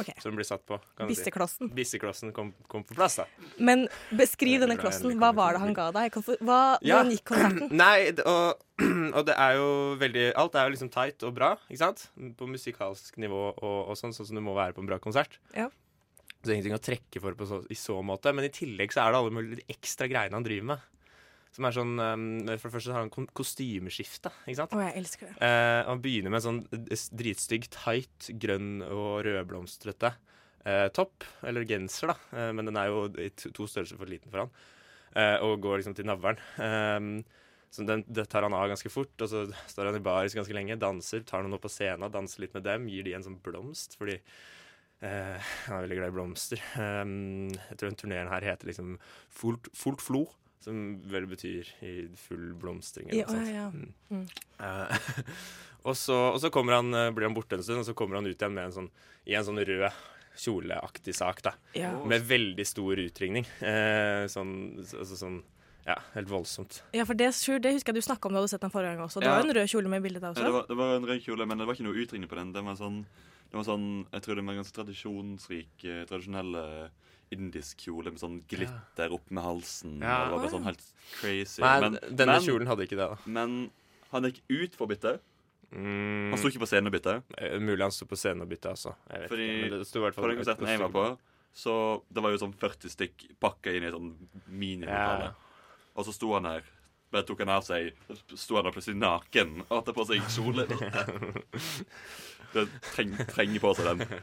Ok, 0.00 0.08
Som 0.22 0.36
blir 0.38 0.46
satt 0.48 0.62
på. 0.66 0.78
kan 0.96 1.08
du 1.08 1.12
si. 1.12 1.18
Bisseklossen. 1.20 1.68
Bisseklossen 1.76 2.32
kom, 2.32 2.54
kom 2.72 2.84
på 2.88 2.94
plass, 2.96 3.18
da. 3.20 3.26
Men 3.58 3.86
beskriv 4.16 4.62
denne 4.64 4.78
klossen. 4.80 5.12
Hva 5.20 5.32
var 5.36 5.52
det 5.58 5.60
han 5.64 5.74
ga 5.76 5.90
deg? 5.92 6.16
Hva, 6.40 6.60
Ja. 6.80 7.02
Hvordan 7.02 7.12
gikk 7.12 7.24
konserten? 7.32 7.68
Nei, 7.82 8.12
og, 8.24 8.62
og 9.18 9.26
det 9.28 9.36
er 9.36 9.58
jo 9.60 9.68
veldig 10.00 10.24
Alt 10.40 10.56
er 10.56 10.66
jo 10.68 10.74
liksom 10.76 10.90
tight 10.94 11.22
og 11.28 11.34
bra, 11.36 11.52
ikke 11.68 11.82
sant? 11.84 12.06
På 12.38 12.48
musikalsk 12.48 13.20
nivå 13.20 13.42
og, 13.52 13.78
og 13.92 13.98
sånn, 14.00 14.14
sånn 14.16 14.30
som 14.30 14.40
det 14.40 14.44
må 14.46 14.56
være 14.56 14.72
på 14.76 14.84
en 14.84 14.88
bra 14.88 14.98
konsert. 15.02 15.36
Ja. 15.56 15.68
Så 16.42 16.48
det 16.48 16.54
er 16.54 16.56
ingenting 16.58 16.78
å 16.78 16.82
trekke 16.82 17.20
for 17.22 17.36
på 17.38 17.46
så, 17.46 17.60
i 17.70 17.76
så 17.78 18.00
måte. 18.02 18.32
Men 18.34 18.48
i 18.48 18.50
tillegg 18.54 18.90
så 18.94 19.04
er 19.04 19.12
det 19.12 19.20
alle 19.20 19.34
mulige 19.36 19.68
ekstra 19.70 20.08
greiene 20.10 20.34
han 20.34 20.46
driver 20.46 20.72
med. 20.72 20.88
Som 21.52 21.66
er 21.68 21.74
sånn 21.76 21.98
um, 22.00 22.26
For 22.56 22.70
det 22.70 22.74
første 22.78 22.94
har 22.94 23.04
han 23.04 23.28
kostymeskifte, 23.36 24.32
ikke 24.46 24.60
sant? 24.62 24.72
Å, 24.76 24.82
jeg 24.86 24.96
elsker 25.02 25.28
det. 25.28 25.34
Uh, 25.42 25.80
han 25.90 26.00
begynner 26.04 26.32
med 26.32 26.40
en 26.40 26.46
sånn 26.46 26.60
eh, 26.80 27.02
dritstygg, 27.20 27.68
tight, 27.74 28.30
grønn 28.40 28.80
og 28.86 29.26
rødblomstrete 29.26 30.14
uh, 30.14 30.88
topp, 30.96 31.26
eller 31.44 31.68
genser, 31.68 32.14
da. 32.14 32.16
Uh, 32.32 32.50
men 32.56 32.70
den 32.70 32.80
er 32.80 32.88
jo 32.88 33.04
i 33.20 33.28
to 33.36 33.52
to 33.52 33.68
størrelser 33.68 34.00
for 34.00 34.08
liten 34.08 34.32
for 34.32 34.46
han. 34.46 34.56
Og 35.44 35.58
går 35.60 35.82
liksom 35.82 35.92
til 35.92 36.06
navlen. 36.08 36.38
Eh, 36.56 37.42
så 37.68 37.84
den, 37.84 38.00
det 38.08 38.22
tar 38.32 38.46
han 38.46 38.54
av 38.56 38.70
ganske 38.70 38.88
fort, 38.88 39.12
og 39.20 39.28
så 39.28 39.42
står 39.68 39.90
han 39.90 39.98
i 39.98 40.04
baris 40.04 40.32
ganske 40.32 40.56
lenge, 40.56 40.78
danser, 40.80 41.20
tar 41.28 41.44
noen 41.44 41.58
opp 41.58 41.66
på 41.66 41.70
scenen, 41.72 42.08
danser 42.12 42.46
litt 42.46 42.56
med 42.56 42.64
dem, 42.64 42.86
gir 42.88 43.04
de 43.04 43.12
en 43.18 43.26
sånn 43.26 43.36
blomst, 43.44 43.98
fordi 44.00 44.16
han 45.02 45.76
er 45.76 45.84
veldig 45.84 45.98
glad 45.98 46.12
i 46.12 46.16
blomster. 46.16 46.64
Eh, 46.80 47.04
jeg 47.58 47.76
tror 47.76 47.90
den 47.90 48.00
turneen 48.00 48.32
her 48.32 48.48
heter 48.48 48.70
liksom 48.70 48.94
Fult, 49.36 49.68
fullt 49.76 50.04
flo, 50.04 50.22
som 50.64 51.00
vel 51.10 51.26
betyr 51.26 51.68
i 51.82 51.92
full 52.16 52.52
blomstring. 52.54 53.08
eller 53.10 53.20
Ja, 53.20 53.26
noe 53.26 53.36
sånt. 53.36 53.48
ja, 53.48 53.54
ja. 53.54 53.70
Mm. 53.70 53.92
Mm. 54.10 54.26
Eh, 54.60 54.98
og, 55.88 55.96
så, 55.98 56.16
og 56.34 56.40
så 56.40 56.50
kommer 56.54 56.78
han, 56.78 56.92
eh, 56.94 57.10
blir 57.10 57.26
han 57.28 57.34
borte 57.36 57.58
en 57.58 57.62
stund, 57.66 57.82
og 57.82 57.86
så 57.88 57.94
kommer 57.98 58.16
han 58.20 58.26
ut 58.26 58.36
igjen 58.36 58.54
med 58.54 58.68
en 58.70 58.76
sånn, 58.78 58.90
i 59.26 59.34
en 59.38 59.44
sånn 59.46 59.58
rød 59.62 59.88
kjoleaktig 60.38 61.14
sak. 61.14 61.42
da 61.42 61.52
Ja. 61.76 61.92
Med 62.08 62.22
veldig 62.24 62.64
stor 62.66 62.96
utringning. 62.96 63.44
Eh, 63.60 64.26
sånn, 64.32 64.78
altså 64.80 65.16
sånn 65.18 65.42
Ja, 65.84 65.96
helt 66.14 66.28
voldsomt. 66.30 66.82
ja, 66.94 67.04
for 67.04 67.14
det, 67.18 67.26
det 67.34 67.72
husker 67.74 67.90
jeg 67.92 67.94
du 67.98 68.00
snakka 68.06 68.28
om 68.28 68.32
da 68.32 68.38
du 68.38 68.44
hadde 68.44 68.50
sett 68.54 68.60
den 68.62 68.70
forrige 68.70 68.94
gang 68.96 69.02
også. 69.08 69.18
Det 69.20 69.26
Ja. 69.26 69.34
var 69.40 69.48
en 69.48 69.54
rød 69.56 69.68
kjole 69.68 69.88
med 69.90 70.02
bilde 70.04 70.20
der 70.20 70.28
Ja, 70.28 70.32
det, 70.34 70.42
også. 70.46 70.52
var, 70.52 70.66
det 70.68 70.76
var 70.76 70.96
en 70.96 71.06
rød 71.10 71.20
kjole, 71.24 71.46
men 71.46 71.58
det 71.58 71.66
var 71.66 71.74
ikke 71.74 71.84
noe 71.88 71.98
utringning 72.06 72.28
på 72.30 72.36
den. 72.38 72.52
Den 72.52 72.64
var 72.64 72.76
sånn, 72.76 73.04
den 73.50 73.58
var 73.58 73.64
sånn 73.66 74.06
Jeg 74.12 74.22
tror 74.22 74.34
det 74.36 74.44
var 74.46 74.54
en 74.54 74.62
ganske 74.62 74.76
tradisjonsrik, 74.78 75.68
tradisjonelle 75.82 76.06
tradisjonell 76.06 76.54
eh, 76.54 76.88
indisk 77.34 77.84
kjole 77.86 78.12
med 78.12 78.20
sånn 78.22 78.38
glitter 78.50 79.12
opp 79.16 79.30
med 79.32 79.44
halsen. 79.44 79.98
Ja. 80.02 80.22
Og 80.22 80.24
det 80.24 80.32
var 80.36 80.42
bare 80.44 80.52
sånn 80.54 80.66
helt 80.68 80.84
crazy. 81.18 81.60
Nei, 81.64 81.74
men, 81.84 81.98
denne 82.10 82.36
men, 82.38 82.46
kjolen 82.46 82.70
hadde 82.70 82.86
ikke 82.88 82.98
det. 83.00 83.08
da 83.12 83.32
men 83.38 83.54
han 84.12 84.28
gikk 84.28 84.42
ut 84.52 84.74
for 84.76 84.86
å 84.86 84.90
bytte. 84.92 85.14
mm, 85.72 86.30
Han 86.32 86.38
sto 86.40 86.50
ikke 86.52 86.62
på 86.64 86.68
scenen 86.68 86.90
og 86.90 86.96
bytte. 86.98 87.14
eh, 87.38 87.58
Mulig 87.58 87.80
han 87.86 87.94
sto 87.96 88.04
på 88.10 88.18
scenen 88.20 88.44
og 88.44 88.50
bytte, 88.52 88.74
altså. 88.74 88.92
Jeg 89.08 89.28
Fordi 89.32 89.46
ikke, 89.70 90.12
På 90.20 90.28
den 90.28 90.36
konserten 90.42 90.68
jeg 90.68 90.82
var 90.82 90.92
på, 90.92 91.06
så 91.54 92.02
det 92.12 92.22
var 92.22 92.30
jo 92.34 92.42
sånn 92.44 92.54
40 92.56 92.92
stykk 92.92 93.26
pakka 93.40 93.72
inn 93.76 93.84
i 93.88 93.90
sånn 93.92 94.12
minilokale. 94.48 95.32
Ja. 95.32 95.34
Og 95.96 96.04
så 96.08 96.12
sto 96.16 96.32
han 96.36 96.44
der. 96.48 96.62
Bare 97.12 97.26
tok 97.28 97.42
han 97.44 97.50
av 97.52 97.64
seg 97.64 97.92
sto 98.40 98.56
han 98.56 98.64
der 98.64 98.72
plutselig 98.72 98.96
naken 98.96 99.58
og 99.68 99.74
hadde 99.82 99.92
på 99.96 100.06
seg 100.08 100.22
kjole. 100.32 100.64
Det 102.52 102.66
treng, 102.92 103.14
trenger 103.32 103.62
på 103.62 103.72
seg 103.78 103.88
den. 103.92 104.20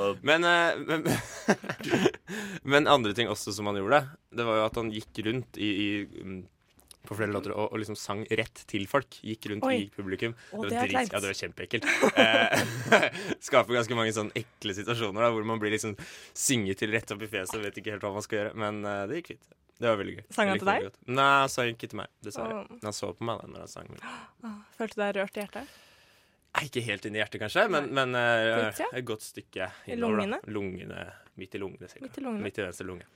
Og, 0.00 0.18
Men, 0.24 0.44
eh, 0.44 0.80
men, 0.84 1.06
men 2.74 2.90
andre 2.90 3.14
ting 3.16 3.30
også 3.32 3.54
som 3.56 3.68
han 3.70 3.78
gjorde, 3.80 4.02
det 4.32 4.46
var 4.48 4.60
jo 4.60 4.66
at 4.66 4.80
han 4.80 4.90
gikk 4.92 5.22
rundt 5.26 5.56
i, 5.60 5.70
i 5.70 5.88
mm, 6.24 6.42
på 7.08 7.16
flere 7.18 7.32
låter 7.34 7.54
og, 7.56 7.72
og 7.72 7.80
liksom 7.82 7.96
sang 7.98 8.22
rett 8.30 8.62
til 8.70 8.84
folk. 8.90 9.16
Gikk 9.26 9.48
rundt 9.52 9.66
Oi. 9.68 9.74
i 9.84 9.88
publikum. 9.92 10.36
Å, 10.52 10.62
det, 10.62 10.70
det 10.70 10.78
var 10.78 10.92
drit, 10.92 11.14
ja, 11.16 11.22
det 11.24 11.32
var 11.32 11.40
kjempeekkelt. 11.40 11.88
Eh, 12.12 13.08
skaper 13.48 13.78
ganske 13.80 13.98
mange 13.98 14.14
sånn 14.16 14.30
ekle 14.38 14.76
situasjoner 14.76 15.26
da, 15.26 15.32
hvor 15.34 15.48
man 15.48 15.60
blir 15.62 15.74
liksom 15.74 15.96
synget 16.36 16.82
til 16.82 16.94
rett 16.94 17.10
opp 17.14 17.24
i 17.24 17.30
fjeset 17.32 17.58
og 17.58 17.66
vet 17.66 17.82
ikke 17.82 17.96
helt 17.96 18.06
hva 18.06 18.14
man 18.14 18.24
skal 18.24 18.42
gjøre. 18.42 18.54
Men 18.64 18.84
eh, 18.86 19.02
det 19.10 19.20
gikk 19.22 19.34
fint. 19.34 19.48
Det 19.82 19.88
var 19.90 19.96
veldig 19.98 20.12
gøy. 20.14 20.26
Sang 20.30 20.52
han 20.52 20.60
til 20.60 20.68
deg? 20.68 20.84
det. 20.86 21.06
Nei, 21.10 21.30
han 21.42 21.50
sang 21.50 21.72
ikke 21.72 21.88
til 21.90 21.98
meg, 22.04 22.10
dessverre. 22.22 22.60
Åh. 22.62 22.82
Han 22.84 22.94
så 22.94 23.08
på 23.18 23.26
meg 23.26 23.40
da 23.40 23.48
når 23.50 23.64
han 23.64 23.72
sang. 23.72 23.88
Ah, 24.06 24.60
Følte 24.78 24.94
du 24.94 25.02
deg 25.02 25.16
rørt 25.18 25.40
i 25.40 25.42
hjertet? 25.42 25.80
Ikke 26.60 26.82
helt 26.84 27.06
inn 27.08 27.16
i 27.16 27.20
hjertet, 27.22 27.40
kanskje, 27.40 27.64
men, 27.72 27.88
men 27.96 28.12
uh, 28.12 28.68
et 28.92 29.06
godt 29.08 29.24
stykke 29.24 29.70
innover. 29.88 30.18
lungene? 30.20 30.38
Da. 30.42 30.52
Lungene? 30.52 31.04
Midt 31.40 31.56
i 31.56 31.60
lungene, 31.62 31.88
sikkert. 31.88 32.10
Midt 32.10 32.18
i 32.20 32.24
lungene. 32.26 32.44
Midt 32.44 32.58
i 32.60 32.64
venstre 32.66 32.86
lunge. 32.86 33.06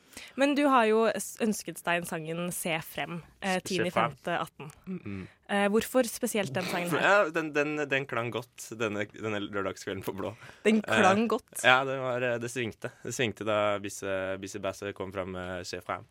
Men 0.40 0.54
du 0.56 0.62
har 0.72 0.86
jo 0.88 1.02
ønsket 1.44 1.82
deg 1.84 2.00
en 2.00 2.08
sangen 2.08 2.46
'Se 2.56 2.78
frem' 2.80 3.18
eh, 3.44 3.58
10.5.18. 3.60 4.70
Mm. 4.88 5.26
Eh, 5.52 5.66
hvorfor 5.68 6.08
spesielt 6.08 6.54
den 6.56 6.64
sangen 6.70 6.88
her? 6.96 7.04
ja, 7.04 7.18
den, 7.30 7.52
den, 7.52 7.76
den 7.90 8.06
klang 8.08 8.32
godt 8.32 8.70
denne, 8.72 9.04
denne 9.12 9.42
lørdagskvelden 9.44 10.00
på 10.06 10.16
blå. 10.16 10.32
Den 10.64 10.80
klang 10.80 11.28
godt. 11.28 11.60
Ja, 11.60 11.82
det, 11.84 11.98
var, 12.00 12.24
det 12.40 12.50
svingte. 12.50 12.94
Det 13.04 13.12
svingte 13.12 13.44
da 13.44 13.76
Bisse, 13.84 14.38
Bisse 14.40 14.64
Basse 14.64 14.96
kom 14.96 15.12
fram 15.12 15.36
med 15.36 15.68
Se 15.68 15.84
frem. 15.84 16.08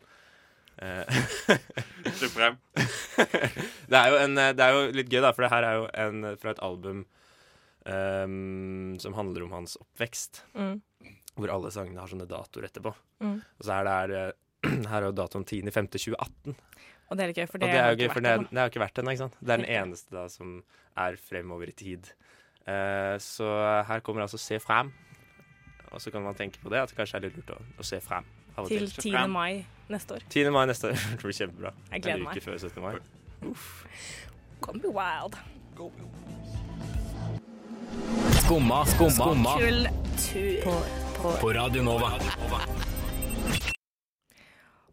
Se 2.20 2.28
frem. 2.28 2.56
det, 3.90 3.98
er 3.98 4.08
jo 4.12 4.18
en, 4.20 4.38
eh, 4.38 4.54
det 4.54 4.64
er 4.64 4.74
jo 4.76 4.88
litt 4.94 5.10
gøy, 5.10 5.22
da, 5.24 5.32
for 5.32 5.46
det 5.46 5.52
her 5.52 5.66
er 5.66 5.78
jo 5.80 5.86
en 6.06 6.24
eh, 6.30 6.38
fra 6.40 6.52
et 6.52 6.62
album 6.64 7.04
ehm, 7.92 8.96
som 9.02 9.16
handler 9.16 9.46
om 9.46 9.54
hans 9.56 9.76
oppvekst. 9.80 10.42
Mm. 10.56 10.80
Hvor 11.36 11.52
alle 11.52 11.70
sangene 11.74 12.00
har 12.00 12.10
sånne 12.10 12.28
datoer 12.30 12.68
etterpå. 12.70 12.92
Mm. 13.24 13.38
Og 13.40 13.64
så 13.66 13.76
er 13.76 13.86
det 13.86 13.96
her, 13.96 14.14
eh, 14.20 14.78
her 14.92 15.00
er 15.02 15.08
jo 15.10 15.16
datoen 15.16 15.46
10.5.2018. 15.46 16.56
Og 17.06 17.18
det 17.18 17.22
er 17.22 17.30
litt 17.30 17.38
gøy, 17.38 17.48
for 17.50 17.62
det, 17.62 17.70
det 17.70 17.78
er 17.78 17.92
jo 17.92 17.98
gøy, 18.00 18.06
ikke 18.08 18.16
for 18.16 18.20
vært 18.20 18.26
det, 18.26 18.38
ennå. 18.40 18.50
det 18.50 18.62
har 18.62 18.72
ikke 18.72 18.82
vært 18.82 19.02
ennå, 19.02 19.12
ikke 19.14 19.24
sant? 19.26 19.36
Det 19.40 19.52
er 19.54 19.62
den 19.62 19.72
eneste 19.78 20.16
da 20.16 20.24
som 20.32 20.56
er 21.06 21.18
fremover 21.22 21.70
i 21.70 21.76
tid. 21.76 22.08
Uh, 22.66 23.14
så 23.22 23.46
her 23.86 24.02
kommer 24.02 24.24
altså 24.24 24.40
'se 24.42 24.58
frem'. 24.58 24.90
Og 25.92 26.02
så 26.02 26.10
kan 26.10 26.22
man 26.22 26.34
tenke 26.34 26.58
på 26.58 26.68
det, 26.68 26.82
at 26.82 26.90
det 26.90 26.98
kanskje 26.98 27.16
er 27.20 27.28
litt 27.28 27.36
lurt 27.38 27.54
å, 27.54 27.60
å 27.78 27.86
se 27.86 28.00
frem. 28.02 28.26
Av 28.56 28.64
og 28.64 28.72
Til 28.72 28.90
til. 28.90 29.12
10. 29.12 29.30
mai 29.30 29.64
neste 29.92 30.18
år. 30.18 30.26
10. 30.28 30.50
mai 30.50 30.66
neste 30.66 30.90
år. 30.90 30.98
Det 31.14 31.22
blir 31.22 31.38
kjempebra. 31.38 31.72
Jeg 31.92 32.02
gleder 32.02 32.18
en 32.18 32.28
meg. 32.28 32.36
uke 32.36 32.44
før 32.44 32.58
17. 32.58 32.82
mai. 32.82 33.54
Gonna 34.60 34.82
be 34.82 34.88
wild. 34.88 35.38
Skumma, 38.40 38.84
skumma, 38.86 39.56
Kultur. 39.56 40.84
på 41.40 41.52
Radio 41.54 41.82
Nova. 41.82 42.12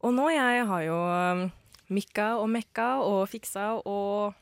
Og 0.04 0.14
nå 0.16 0.30
jeg 0.34 0.64
har 0.70 0.82
jo 0.86 0.96
um, 0.96 1.44
mikka 1.94 2.28
og 2.42 2.50
mekka 2.52 2.88
og 3.04 3.22
fiksa 3.32 3.68
og 3.84 4.34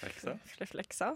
Fiksa. 0.00 0.36
fleksa. 0.70 1.12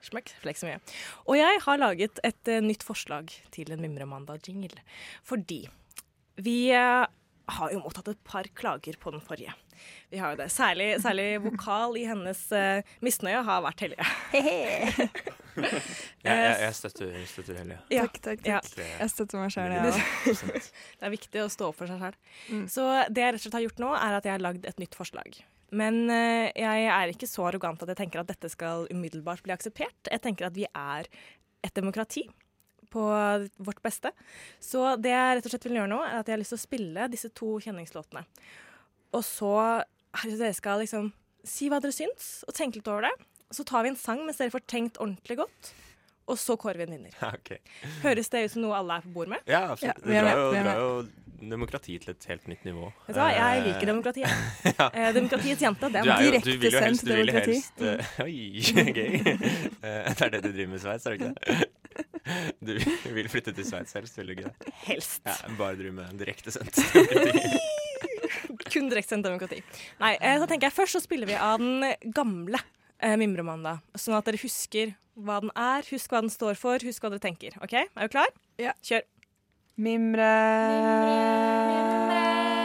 Smekk, 0.00 0.32
fleksa 0.40 0.68
mye. 0.70 0.80
Og 1.28 1.36
jeg 1.36 1.60
har 1.66 1.80
laget 1.80 2.20
et 2.24 2.48
eh, 2.48 2.62
nytt 2.64 2.84
forslag 2.86 3.28
til 3.52 3.68
en 3.74 3.82
Mimremandag-jingle. 3.84 4.80
Fordi 5.28 5.66
vi 6.40 6.70
eh, 6.72 7.04
har 7.56 7.74
jo 7.74 7.82
mottatt 7.82 8.08
et 8.12 8.22
par 8.26 8.48
klager 8.56 8.96
på 9.00 9.12
den 9.14 9.22
forrige. 9.24 9.54
Vi 10.10 10.18
har 10.20 10.34
jo 10.34 10.40
det. 10.42 10.48
Særlig, 10.52 10.88
særlig 11.02 11.28
vokal 11.44 11.96
i 11.96 12.06
hennes 12.08 12.40
uh, 12.52 12.82
misnøye 13.04 13.42
har 13.46 13.62
vært 13.64 13.86
hellige. 13.86 14.08
Jeg, 15.60 15.76
jeg, 16.24 16.52
jeg 16.62 16.74
støtter, 16.78 17.14
støtter 17.26 17.56
Hellige. 17.58 17.78
Ja. 17.92 18.04
Takk, 18.06 18.18
takk, 18.22 18.44
Ja. 18.46 18.60
Jeg 19.00 19.12
støtter 19.12 19.40
meg 19.40 19.50
sjøl, 19.52 19.72
jeg 19.74 19.90
òg. 19.90 20.68
Det 21.00 21.08
er 21.08 21.12
viktig 21.12 21.42
å 21.42 21.48
stå 21.52 21.70
opp 21.72 21.80
for 21.80 21.90
seg 21.90 22.00
selv. 22.00 22.36
Mm. 22.48 22.62
Så 22.70 22.84
det 23.10 23.24
jeg 23.24 23.34
rett 23.34 23.40
og 23.40 23.44
slett 23.44 23.56
har 23.58 23.64
gjort 23.66 23.82
nå, 23.82 23.90
er 23.98 24.16
at 24.16 24.28
jeg 24.28 24.36
har 24.36 24.44
lagd 24.44 24.68
et 24.70 24.80
nytt 24.80 24.96
forslag. 24.96 25.40
Men 25.76 25.98
uh, 26.06 26.46
jeg 26.54 26.86
er 26.94 27.12
ikke 27.12 27.28
så 27.28 27.48
arrogant 27.50 27.82
at 27.82 27.92
jeg 27.92 28.00
tenker 28.00 28.22
at 28.22 28.30
dette 28.30 28.52
skal 28.52 28.86
umiddelbart 28.94 29.42
bli 29.44 29.56
akseptert. 29.56 29.98
Jeg 30.06 30.24
tenker 30.24 30.48
at 30.48 30.56
vi 30.56 30.68
er 30.70 31.10
et 31.66 31.76
demokrati 31.76 32.24
på 32.92 33.04
vårt 33.62 33.82
beste. 33.84 34.12
Så 34.62 34.96
det 35.00 35.12
jeg 35.14 35.38
rett 35.38 35.48
og 35.48 35.54
slett 35.54 35.68
vil 35.68 35.78
gjøre 35.80 35.92
nå, 35.92 36.00
er 36.06 36.20
at 36.20 36.28
jeg 36.28 36.36
har 36.36 36.42
lyst 36.42 36.54
til 36.56 36.60
å 36.60 36.66
spille 36.66 37.08
disse 37.12 37.30
to 37.36 37.54
kjenningslåtene. 37.64 38.24
Og 39.16 39.24
så 39.26 39.54
det 40.24 40.38
dere 40.40 40.54
skal 40.56 40.82
liksom 40.82 41.12
si 41.46 41.70
hva 41.70 41.78
dere 41.82 41.94
syns, 41.94 42.42
og 42.46 42.54
tenke 42.56 42.80
litt 42.80 42.90
over 42.90 43.06
det. 43.08 43.14
Så 43.54 43.64
tar 43.66 43.86
vi 43.86 43.92
en 43.92 43.98
sang 43.98 44.20
mens 44.26 44.38
dere 44.38 44.52
får 44.52 44.66
tenkt 44.70 45.00
ordentlig 45.02 45.40
godt, 45.40 45.72
og 46.30 46.38
så 46.38 46.54
kårer 46.60 46.82
vi 46.82 46.86
en 46.88 46.94
vinner. 46.98 47.16
Okay. 47.40 47.58
Høres 48.04 48.28
det 48.30 48.44
ut 48.44 48.52
som 48.54 48.62
noe 48.66 48.76
alle 48.78 49.00
er 49.00 49.06
på 49.06 49.14
bord 49.14 49.30
med? 49.32 49.42
Ja, 49.50 49.64
absolutt. 49.72 49.98
Ja, 49.98 50.06
vi 50.06 50.14
det 50.14 50.20
er 50.20 50.28
drar 50.28 50.38
jo, 50.38 50.50
vi 50.52 50.62
drar 50.66 50.80
jo 50.84 50.92
demokrati 51.40 51.94
til 52.02 52.12
et 52.12 52.26
helt 52.28 52.48
nytt 52.52 52.66
nivå. 52.68 52.90
Vet 53.06 53.16
du 53.16 53.20
hva, 53.22 53.30
jeg 53.32 53.60
Eh, 53.60 53.66
liker 53.70 53.88
demokratiet. 53.88 54.28
ja. 54.78 55.12
demokratiets 55.16 55.62
jente. 55.64 55.88
Det 55.88 56.02
er 56.02 56.10
er 56.10 56.24
jo, 56.24 56.30
Direkte 56.30 56.52
du 56.52 56.58
vil 56.60 56.74
jo 56.74 56.82
helst, 56.84 57.06
du 57.06 57.14
vil 57.14 57.32
demokrati. 57.32 57.56
helst 57.56 57.80
uh, 57.80 58.22
Oi, 58.26 58.36
gøy. 58.98 59.14
Eh, 59.80 60.10
det 60.12 60.26
er 60.26 60.34
det 60.36 60.42
du 60.44 60.50
driver 60.52 60.74
med 60.74 60.78
i 60.78 60.82
Sveits, 60.84 61.06
er 61.06 61.16
det 61.16 61.20
ikke 61.20 61.32
det? 61.32 61.70
Du 62.66 62.74
vil 63.14 63.28
flytte 63.32 63.52
til 63.56 63.66
Sveits 63.66 63.94
helst, 63.96 64.18
vil 64.18 64.30
du 64.30 64.34
ikke 64.36 64.50
det? 64.52 64.72
helst. 64.86 65.22
Ja, 65.26 65.36
bare 65.58 65.78
drive 65.78 65.94
med 65.96 66.18
direktesendt 66.20 66.76
demokrati. 66.76 67.60
Kun 68.70 68.90
direktesendt 68.90 69.26
demokrati. 69.26 69.62
Nei, 70.02 70.14
eh, 70.20 70.36
så 70.38 70.46
tenker 70.50 70.68
jeg 70.68 70.76
først 70.76 70.98
så 70.98 71.02
spiller 71.02 71.30
vi 71.30 71.38
av 71.38 71.58
den 71.62 72.12
gamle 72.14 72.60
eh, 73.02 73.16
Mimremandag. 73.20 73.80
Sånn 73.98 74.14
at 74.18 74.28
dere 74.28 74.40
husker 74.42 74.94
hva 75.20 75.40
den 75.42 75.50
er, 75.58 75.84
husk 75.90 76.12
hva 76.12 76.22
den 76.24 76.32
står 76.32 76.60
for, 76.60 76.82
husk 76.86 77.02
hva 77.02 77.10
dere 77.12 77.24
tenker. 77.24 77.56
OK? 77.64 77.74
Er 77.82 78.06
du 78.06 78.12
klar? 78.12 78.30
Ja. 78.60 78.76
Kjør. 78.86 79.02
Mimre. 79.80 80.30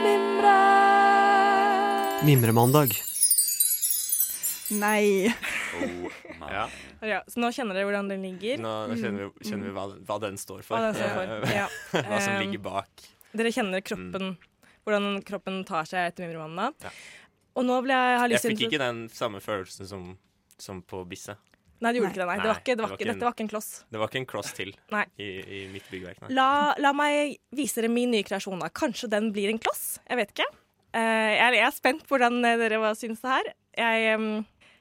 Mimre. 0.03 0.55
Mimremandag. 2.27 2.95
Nei. 4.75 5.29
Oh, 5.75 6.10
my. 6.39 6.49
Ja, 6.54 6.65
Ja, 7.06 7.19
så 7.28 7.39
nå 7.43 7.49
kjenner 7.56 7.75
dere 7.78 7.88
hvordan 7.89 8.10
den 8.12 8.21
ligger. 8.25 8.62
nå 8.63 8.73
kjenner 8.99 9.28
vi, 9.30 9.49
kjenner 9.49 9.69
vi 9.69 9.73
hva, 9.75 9.86
hva 10.08 10.19
den 10.23 10.38
står 10.41 10.62
for. 10.65 10.78
Hva 10.78 10.91
den 10.91 10.99
står 10.99 11.15
for. 11.15 11.47
Ja. 11.62 11.67
Hva 11.95 12.21
som 12.23 12.38
ligger 12.43 12.63
bak. 12.65 13.08
Dere 13.36 13.51
kjenner 13.51 13.82
kroppen, 13.84 14.36
hvordan 14.86 15.19
kroppen 15.28 15.63
tar 15.67 15.88
seg 15.89 16.12
etter 16.12 16.28
mimremannen. 16.30 16.75
Ja. 16.86 16.93
Og 17.56 17.65
nå 17.67 17.82
vil 17.86 17.91
jeg 17.95 18.19
ha 18.19 18.23
Jeg 18.28 18.34
lyst 18.36 18.45
til 18.49 18.56
fikk 18.56 18.65
ikke 18.69 18.80
den 18.84 19.06
samme 19.15 19.39
følelsen 19.43 19.88
som, 19.88 20.08
som 20.60 20.82
på 20.84 21.04
Bisse. 21.08 21.36
Nei, 21.84 21.91
det 21.91 21.99
gjorde 21.99 22.12
ikke 22.13 22.21
det. 22.21 22.28
Nei. 22.30 22.36
Det 22.39 22.47
var 22.49 22.60
ikke, 22.62 22.71
det 22.71 22.78
det 22.78 22.84
var 22.86 22.91
ikke, 22.95 23.04
en- 23.06 23.12
dette 23.13 23.25
var 23.28 23.34
ikke 23.36 23.43
en 23.45 23.49
kloss. 23.51 23.69
Det 23.91 23.99
var 23.99 24.08
ikke 24.12 24.19
en 24.21 24.28
kloss 24.32 24.51
til 24.56 24.69
Nei. 24.95 25.04
i, 25.19 25.28
i 25.43 25.60
mitt 25.73 25.88
byggverk. 25.91 26.21
Nei. 26.23 26.30
La, 26.38 26.47
la 26.80 26.91
meg 26.95 27.36
vise 27.56 27.82
dere 27.82 27.91
min 27.91 28.12
nye 28.15 28.23
kreasjon. 28.28 28.60
da. 28.63 28.69
Kanskje 28.71 29.10
den 29.12 29.32
blir 29.36 29.51
en 29.51 29.60
kloss? 29.60 29.97
Jeg 30.08 30.19
vet 30.21 30.32
ikke. 30.32 30.47
Uh, 30.95 31.01
jeg, 31.36 31.58
jeg 31.60 31.65
er 31.67 31.75
spent 31.75 32.06
på 32.08 32.15
hvordan 32.15 32.39
eh, 32.47 32.56
dere 32.62 32.93
syns 32.95 33.19
det 33.23 33.34
her. 33.34 33.49
Jeg, 33.75 34.06
em, 34.15 34.30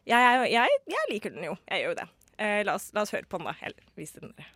jeg, 0.04 0.20
jeg, 0.20 0.50
jeg, 0.52 0.68
jeg 0.92 1.08
liker 1.08 1.32
den 1.32 1.46
jo. 1.46 1.54
Jeg 1.70 1.80
gjør 1.80 1.94
jo 1.94 1.96
det. 2.02 2.08
Eh, 2.36 2.60
la, 2.66 2.74
oss, 2.76 2.90
la 2.92 3.04
oss 3.06 3.12
høre 3.14 3.24
på 3.24 3.38
den, 3.40 3.48
da. 3.48 3.54
Eller 3.64 3.86
vise 3.96 4.20
den 4.20 4.34
dere. 4.36 4.50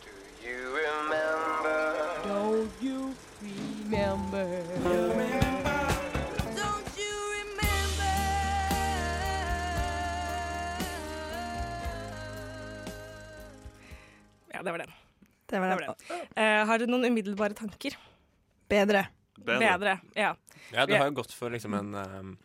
Do 0.00 0.48
you 0.48 0.72
remember? 0.72 1.98
Don't 2.24 2.80
you 2.80 3.12
remember? 3.42 4.46
Don't 6.56 6.96
you 6.96 7.16
remember? 7.36 8.14
Ja, 14.54 14.62
det 14.62 14.72
var 14.72 14.78
den. 14.78 14.92
Det 15.46 15.60
var 15.60 15.68
den. 15.68 15.78
det. 15.78 15.86
var 15.86 15.96
den. 16.08 16.26
Eh, 16.36 16.66
har 16.72 16.78
du 16.78 16.88
noen 16.88 17.04
umiddelbare 17.04 17.52
tanker? 17.52 18.00
Bedre. 18.68 19.08
Bedre. 19.36 19.60
Bedre. 19.60 19.98
Ja. 20.16 20.36
Ja, 20.72 20.86
du 20.86 20.96
har 20.96 21.04
jo 21.08 21.18
gått 21.20 21.32
for 21.36 21.52
liksom 21.52 21.74
en, 21.74 21.94
um, 21.94 22.36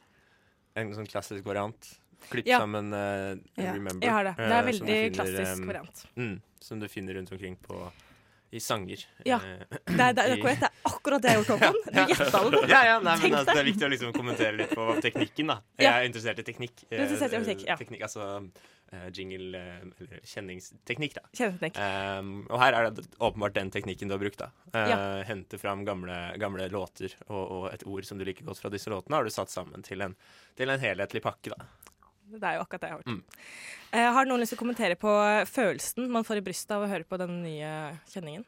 en 0.75 0.93
sånn 0.95 1.09
klassisk 1.09 1.45
variant. 1.45 1.91
Klipp 2.29 2.47
Ja. 2.47 2.59
sammen 2.63 2.93
uh, 2.93 3.36
Ja, 3.59 3.73
Remember. 3.73 3.99
Jeg 4.05 4.12
har 4.15 4.23
det. 4.23 4.36
Det 4.38 4.45
eh, 4.45 4.51
er 4.51 4.62
som 4.62 4.69
veldig 4.71 4.95
finner, 4.95 5.13
klassisk 5.17 5.62
um, 5.62 5.67
variant. 5.67 6.03
Mm, 6.15 6.36
som 6.59 6.79
du 6.79 6.88
finner 6.88 7.13
rundt 7.19 7.31
omkring 7.36 7.57
på 7.59 7.79
i 8.54 8.60
sanger. 8.62 9.02
Ja. 9.26 9.39
Eh, 9.42 9.63
Det 9.89 10.00
er, 10.06 10.13
det, 10.13 10.24
er, 10.24 10.36
akkurat, 10.38 10.60
det 10.62 10.70
er 10.70 10.92
akkurat 10.92 11.24
det 11.26 11.32
jeg 11.32 11.39
har 11.39 11.44
gjort, 11.44 11.63
Håkon. 11.63 11.80
Du 11.89 12.00
gjetta 12.13 12.44
det. 12.54 12.62
ja, 12.70 12.82
ja, 12.92 13.00
nei, 13.02 13.16
men 13.24 13.36
altså. 13.39 13.54
Det 13.54 13.62
er 13.63 13.68
viktig 13.72 13.88
å 13.88 13.89
liksom 13.96 14.13
kommentere 14.16 14.54
litt 14.62 14.76
på 14.78 14.86
teknikken, 15.04 15.50
da. 15.54 15.58
Jeg 15.82 15.89
er 15.92 16.08
interessert 16.10 16.44
i 16.44 16.46
teknikk. 16.52 16.86
Du 16.89 16.96
er 16.96 17.06
interessert 17.08 17.34
i 17.34 17.42
Eh, 17.42 17.48
teknikk, 17.50 17.68
ja. 17.68 17.78
teknikk 17.82 18.06
altså 18.06 18.28
eh, 18.94 19.08
jingle 19.18 19.62
Eller 19.98 20.22
kjenningsteknikk, 20.30 21.16
da. 21.18 21.24
Kjenningsteknikk. 21.34 21.80
Um, 21.82 22.34
og 22.50 22.62
her 22.62 22.78
er 22.78 22.89
det 22.94 23.08
åpenbart 23.18 23.56
den 23.58 23.72
teknikken 23.74 24.12
du 24.12 24.16
har 24.18 24.22
brukt. 24.22 24.39
da 24.44 24.52
Uh, 24.74 24.89
Ja. 24.89 24.98
Hente 25.28 25.58
fram 25.62 25.84
gamle, 25.86 26.16
gamle 26.42 26.66
låter 26.74 27.13
og, 27.28 27.44
og 27.44 27.66
et 27.74 27.84
ord 27.86 28.06
som 28.08 28.18
du 28.18 28.26
liker 28.26 28.46
godt 28.48 28.62
fra 28.62 28.72
disse 28.74 28.89
låtene, 28.89 29.20
har 29.20 29.24
du 29.28 29.30
satt 29.34 29.52
sammen 29.54 29.84
til 29.86 30.02
en, 30.02 30.16
til 30.58 30.70
en 30.74 30.82
helhetlig 30.82 31.22
pakke. 31.22 31.54
da 31.54 31.66
Det 32.31 32.43
er 32.43 32.55
jo 32.57 32.62
akkurat 32.63 32.81
det 32.81 32.89
jeg 32.89 32.95
har 32.95 33.01
hørt. 33.03 33.07
Mm. 33.07 33.23
Eh, 33.93 34.07
har 34.13 34.25
noen 34.25 34.39
lyst 34.41 34.53
til 34.55 34.57
å 34.57 34.63
kommentere 34.63 34.95
på 34.97 35.12
følelsen 35.49 36.09
man 36.09 36.23
får 36.25 36.38
i 36.41 36.45
brystet 36.45 36.71
av 36.71 36.83
å 36.86 36.89
høre 36.89 37.03
på 37.05 37.17
den 37.21 37.43
nye 37.43 37.99
kjenningen? 38.09 38.45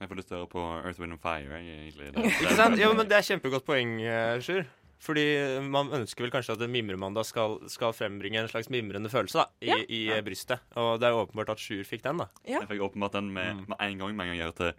Jeg 0.00 0.08
får 0.08 0.16
lyst 0.16 0.28
til 0.28 0.36
å 0.36 0.40
høre 0.42 0.50
på 0.52 0.64
Earth, 0.84 1.00
Wind 1.00 1.12
and 1.12 1.20
Fire. 1.20 1.60
Egentlig. 1.60 2.10
Ikke 2.42 2.56
sant? 2.56 2.78
Jo, 2.80 2.92
men 2.96 3.08
Det 3.08 3.16
er 3.18 3.26
kjempegodt 3.30 3.64
poeng, 3.68 3.96
eh, 4.04 4.40
Sjur. 4.44 4.66
Fordi 5.00 5.22
man 5.64 5.88
ønsker 5.96 6.26
vel 6.26 6.32
kanskje 6.34 6.52
at 6.58 6.60
en 6.60 6.72
mimremandag 6.74 7.24
skal, 7.24 7.54
skal 7.72 7.94
frembringe 7.96 8.36
en 8.42 8.48
slags 8.52 8.68
mimrende 8.68 9.08
følelse 9.08 9.38
da, 9.40 9.46
i, 9.64 9.70
Ja. 9.70 9.76
i 9.88 10.00
ja. 10.10 10.18
brystet. 10.20 10.60
Og 10.76 10.98
det 11.00 11.08
er 11.08 11.14
jo 11.14 11.22
åpenbart 11.24 11.54
at 11.54 11.62
Sjur 11.62 11.80
fikk 11.88 12.02
den. 12.04 12.18
da 12.20 12.26
Ja. 12.44 12.60
Jeg 12.60 12.68
fikk 12.74 12.84
åpenbart 12.90 13.12
den 13.16 13.32
med, 13.32 13.56
Mm. 13.56 13.64
med 13.68 13.76
en 13.80 13.98
gang 13.98 14.16
med 14.16 14.26
en 14.26 14.28
gang 14.32 14.36
jeg 14.38 14.52
hørte 14.52 14.74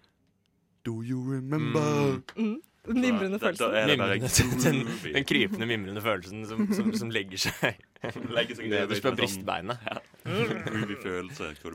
Do 0.84 1.02
you 1.02 1.22
remember? 1.26 2.22
Mm. 2.38 2.62
Den 2.88 2.98
mimrende 3.02 3.38
Da- 3.38 3.52
da- 3.52 3.52
følelsen. 3.52 3.72
da 3.72 3.86
det 3.86 3.98
Mimrende, 4.00 4.30
den, 4.64 5.14
den 5.14 5.24
krypende, 5.30 5.66
mimrende 5.70 6.02
følelsen 6.02 6.46
som, 6.50 6.64
som, 6.74 6.88
som 6.98 7.12
legger 7.14 7.38
seg 7.38 7.76
Legger 8.38 8.56
seg 8.58 8.66
ned 8.66 8.80
nederst 8.80 9.04
på 9.06 9.12
sånn- 9.12 9.20
brystbeinet. 9.20 9.78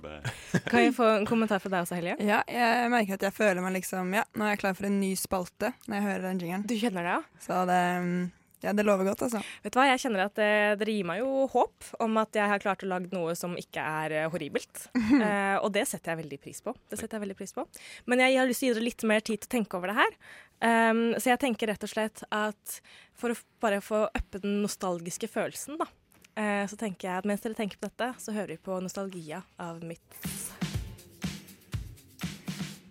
Bare 0.03 0.67
Kan 0.67 0.81
jeg 0.83 0.95
få 0.97 1.07
en 1.21 1.27
kommentar 1.29 1.61
fra 1.63 1.71
deg 1.73 1.85
også, 1.87 1.97
Helje? 1.99 2.17
Ja, 2.27 2.41
jeg 2.51 2.91
merker 2.93 3.15
at 3.19 3.27
jeg 3.29 3.35
føler 3.37 3.63
meg 3.63 3.77
liksom 3.79 4.13
Ja, 4.17 4.25
nå 4.35 4.47
er 4.47 4.55
jeg 4.57 4.63
klar 4.65 4.75
for 4.79 4.89
en 4.89 4.99
ny 5.01 5.13
spalte 5.19 5.73
når 5.87 5.95
jeg 5.99 6.07
hører 6.09 6.27
den 6.31 6.41
jingeren. 6.43 6.67
Du 6.67 6.75
kjenner 6.79 7.07
det, 7.07 7.15
ja? 7.15 7.23
Så 7.47 7.61
det 7.71 7.81
mm, 8.03 8.25
Ja, 8.67 8.73
det 8.75 8.83
lover 8.87 9.07
godt, 9.07 9.23
altså. 9.27 9.41
Vet 9.63 9.75
du 9.75 9.79
hva, 9.79 9.87
jeg 9.93 10.03
kjenner 10.03 10.25
at 10.27 10.35
det, 10.39 10.51
dere 10.81 10.95
gir 10.97 11.07
meg 11.07 11.21
jo 11.23 11.45
håp 11.53 11.91
om 12.03 12.19
at 12.19 12.35
jeg 12.35 12.51
har 12.51 12.63
klart 12.63 12.83
å 12.83 12.91
lage 12.91 13.13
noe 13.15 13.37
som 13.39 13.55
ikke 13.61 13.83
er 14.03 14.17
eh, 14.23 14.31
horribelt. 14.33 14.89
Eh, 15.27 15.57
og 15.65 15.71
det 15.73 15.87
setter 15.89 16.13
jeg 16.13 16.19
veldig 16.21 16.37
pris 16.43 16.59
på. 16.63 16.73
Det 16.91 16.99
setter 16.99 17.17
jeg 17.17 17.23
veldig 17.23 17.37
pris 17.39 17.55
på. 17.57 17.63
Men 18.11 18.21
jeg 18.21 18.37
har 18.37 18.47
lyst 18.49 18.61
til 18.63 18.69
å 18.69 18.71
gi 18.71 18.77
dere 18.77 18.87
litt 18.87 19.05
mer 19.09 19.25
tid 19.25 19.41
til 19.41 19.49
å 19.49 19.53
tenke 19.55 19.79
over 19.79 19.91
det 19.91 19.97
her. 19.97 20.13
Um, 20.61 21.01
så 21.17 21.33
jeg 21.33 21.41
tenker 21.43 21.71
rett 21.73 21.85
og 21.85 21.93
slett 21.93 22.23
at 22.33 22.79
for 23.17 23.33
å 23.33 23.39
bare 23.65 23.83
få 23.85 24.07
uppe 24.07 24.41
den 24.45 24.61
nostalgiske 24.65 25.29
følelsen, 25.33 25.81
da, 25.81 25.89
eh, 26.37 26.65
så 26.69 26.79
tenker 26.81 27.11
jeg 27.11 27.25
at 27.25 27.29
mens 27.29 27.45
dere 27.45 27.59
tenker 27.59 27.81
på 27.81 27.91
dette, 27.91 28.13
så 28.23 28.37
hører 28.37 28.57
vi 28.57 28.65
på 28.69 28.81
Nostalgia 28.85 29.43
av 29.63 29.83
Myths. 29.85 30.76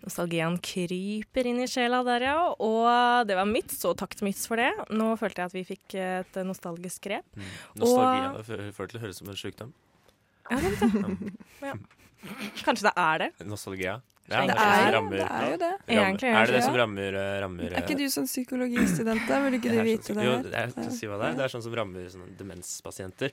Nostalgien 0.06 0.58
kryper 0.62 1.48
inn 1.50 1.60
i 1.63 1.68
sjela 1.70 2.04
der, 2.06 2.22
ja. 2.30 2.38
Og 2.62 3.26
det 3.28 3.36
var 3.39 3.48
mitt, 3.50 3.74
og 3.89 3.96
takk 3.98 4.13
til 4.15 4.28
Myts 4.30 4.46
for 4.48 4.62
det. 4.62 4.72
Nå 4.94 5.12
følte 5.18 5.41
jeg 5.41 5.50
at 5.52 5.56
vi 5.58 5.63
fikk 5.65 5.96
et 5.98 6.39
nostalgisk 6.46 7.08
grep. 7.08 7.26
Nostalgi 7.82 8.26
av 8.30 8.41
det 8.46 8.72
får 8.78 8.91
til 8.91 9.00
å 9.00 9.04
høres 9.08 9.18
som 9.22 9.32
en 9.34 9.39
sykdom. 9.39 9.74
Ja, 10.52 10.60
det 10.62 10.76
vet 10.76 10.84
jeg. 10.86 11.32
Ja. 11.65 11.74
Kanskje 12.65 12.86
det 12.88 12.94
er 12.98 13.18
det. 13.26 13.32
Nostalgia. 13.46 13.96
Det 14.26 14.34
er 14.34 14.48
det, 14.50 14.56
jo- 14.58 14.94
rammer- 14.96 15.18
det 15.20 15.26
er 15.26 15.50
jo 15.52 15.58
det. 15.62 15.68
rammer- 15.86 16.06
Egentlig, 16.06 16.30
Er 16.34 16.46
det 16.46 16.54
det 16.56 16.63
som 16.65 16.76
rammer, 16.76 17.13
eh, 17.13 17.41
rammer 17.44 17.63
Er 17.65 17.82
ikke 17.84 17.98
du 18.00 18.06
sånn 18.10 18.26
psykologistudent, 18.26 19.28
da? 19.30 19.38
Burde 19.44 19.60
ikke 19.60 19.70
du 19.70 19.82
vite 19.86 20.13
det 20.18 20.24
Jo, 20.26 20.32
jeg 20.50 20.72
skal 20.72 20.91
si 20.91 21.06
hva 21.06 21.20
det 21.22 21.28
er. 21.30 21.36
Det 21.38 21.44
er 21.46 21.54
sånn 21.54 21.62
som 21.68 21.76
rammer 21.78 22.08
sånn, 22.10 22.32
demenspasienter 22.38 23.32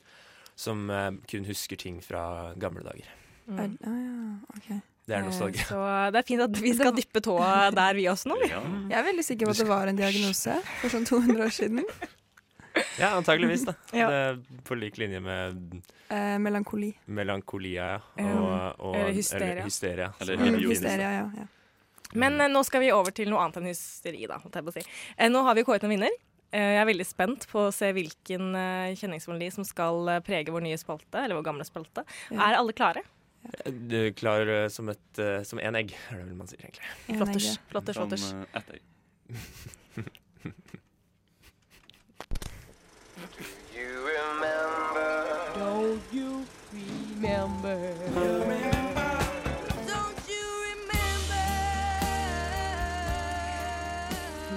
som 0.54 0.90
uh, 0.90 1.10
kun 1.26 1.44
husker 1.48 1.78
ting 1.80 2.02
fra 2.04 2.52
gamle 2.60 2.82
dager. 2.84 3.08
Er, 3.48 3.70
ah, 3.88 3.96
ja, 4.04 4.36
ok. 4.56 4.82
Det 5.06 5.16
er 5.16 5.20
Eh, 5.20 5.26
nostalgi. 5.26 5.64
Så 5.66 5.78
det 6.14 6.20
er 6.20 6.26
fint 6.28 6.42
at 6.44 6.58
vi 6.62 6.72
skal 6.78 6.92
dyppe 6.94 7.20
tåa 7.24 7.70
der, 7.74 7.94
vi 7.98 8.04
også 8.10 8.30
nå. 8.30 8.36
Ja. 8.46 8.60
Jeg 8.90 8.98
er 9.00 9.06
veldig 9.10 9.24
sikker 9.26 9.46
på 9.46 9.54
at 9.56 9.62
det 9.62 9.68
var 9.68 9.90
en 9.90 9.96
diagnose 9.98 10.58
for 10.80 10.88
sånn 10.94 11.06
200 11.08 11.42
år 11.46 11.54
siden. 11.56 11.82
Ja, 12.96 13.10
antageligvis, 13.18 13.66
da. 13.68 13.74
Ja. 13.92 14.06
Det 14.08 14.20
er 14.28 14.38
på 14.64 14.78
lik 14.78 14.96
linje 15.00 15.20
med 15.20 15.82
Eh, 16.12 16.36
melankoli. 16.38 16.92
melankolia 17.08 18.00
ja. 18.18 18.24
Og, 18.36 18.80
og 18.84 18.96
Eller 18.96 19.12
hysteria. 19.16 19.52
Eller 19.52 19.64
hysteria. 19.64 20.12
Eller 20.20 20.34
er 20.34 20.38
Mm, 20.38 20.58
hysteria, 20.68 21.10
ja, 21.12 21.30
ja. 21.38 21.46
Men 22.14 22.40
eh, 22.40 22.48
nå 22.52 22.62
skal 22.68 22.80
vi 22.84 22.90
over 22.92 23.10
til 23.10 23.30
noe 23.32 23.40
annet 23.40 23.56
enn 23.56 23.70
hysteri, 23.70 24.26
da. 24.28 24.36
jeg 24.44 24.64
på 24.66 24.68
å 24.68 24.76
si. 24.76 24.84
Eh, 25.16 25.30
nå 25.32 25.42
har 25.46 25.56
vi 25.56 25.64
kåret 25.64 25.84
en 25.84 25.90
vinner. 25.94 26.12
Eh, 26.52 26.74
jeg 26.76 26.82
er 26.82 26.88
veldig 26.90 27.06
spent 27.08 27.46
på 27.48 27.66
å 27.68 27.72
se 27.72 27.88
hvilken 27.96 28.52
uh, 28.52 28.92
kjenningsmelodi 28.92 29.48
som 29.54 29.64
skal 29.64 30.08
eh, 30.12 30.20
prege 30.20 30.52
vår 30.52 30.66
nye 30.66 30.76
spalte, 30.76 31.16
eller 31.22 31.38
vår 31.38 31.46
gamle 31.48 31.64
spalte. 31.64 32.04
Ja. 32.28 32.50
Er 32.50 32.58
alle 32.58 32.74
klare? 32.76 33.02
Du 33.88 34.12
klar 34.14 34.46
eh, 34.46 34.68
som 34.70 34.88
et 34.92 35.18
eh, 35.18 35.42
Som 35.42 35.58
én 35.58 35.74
egg, 35.76 35.92
er 36.10 36.20
det 36.20 36.26
vel 36.28 36.36
man 36.38 36.46
sier, 36.50 36.62
egentlig. 36.62 36.86
En 37.08 37.18
Flotters. 37.20 37.48
egg, 37.52 37.64
flotters, 37.72 37.96
Som 37.98 38.08
flotters. 38.08 38.28
eh, 38.32 38.60
ett 38.60 38.70
egg. 38.78 38.82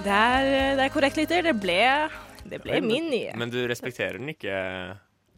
Det 0.04 0.12
er, 0.14 0.76
det 0.78 0.84
er 0.86 0.92
korrekt, 0.94 1.16
lytter. 1.18 1.42
Det 1.48 1.54
ble, 1.58 1.78
det 2.46 2.60
ble 2.62 2.76
Men- 2.78 2.86
min 2.86 3.08
nye. 3.10 3.32
Men 3.36 3.50
du 3.50 3.58
respekterer 3.66 4.18
den 4.20 4.28
ikke 4.30 4.54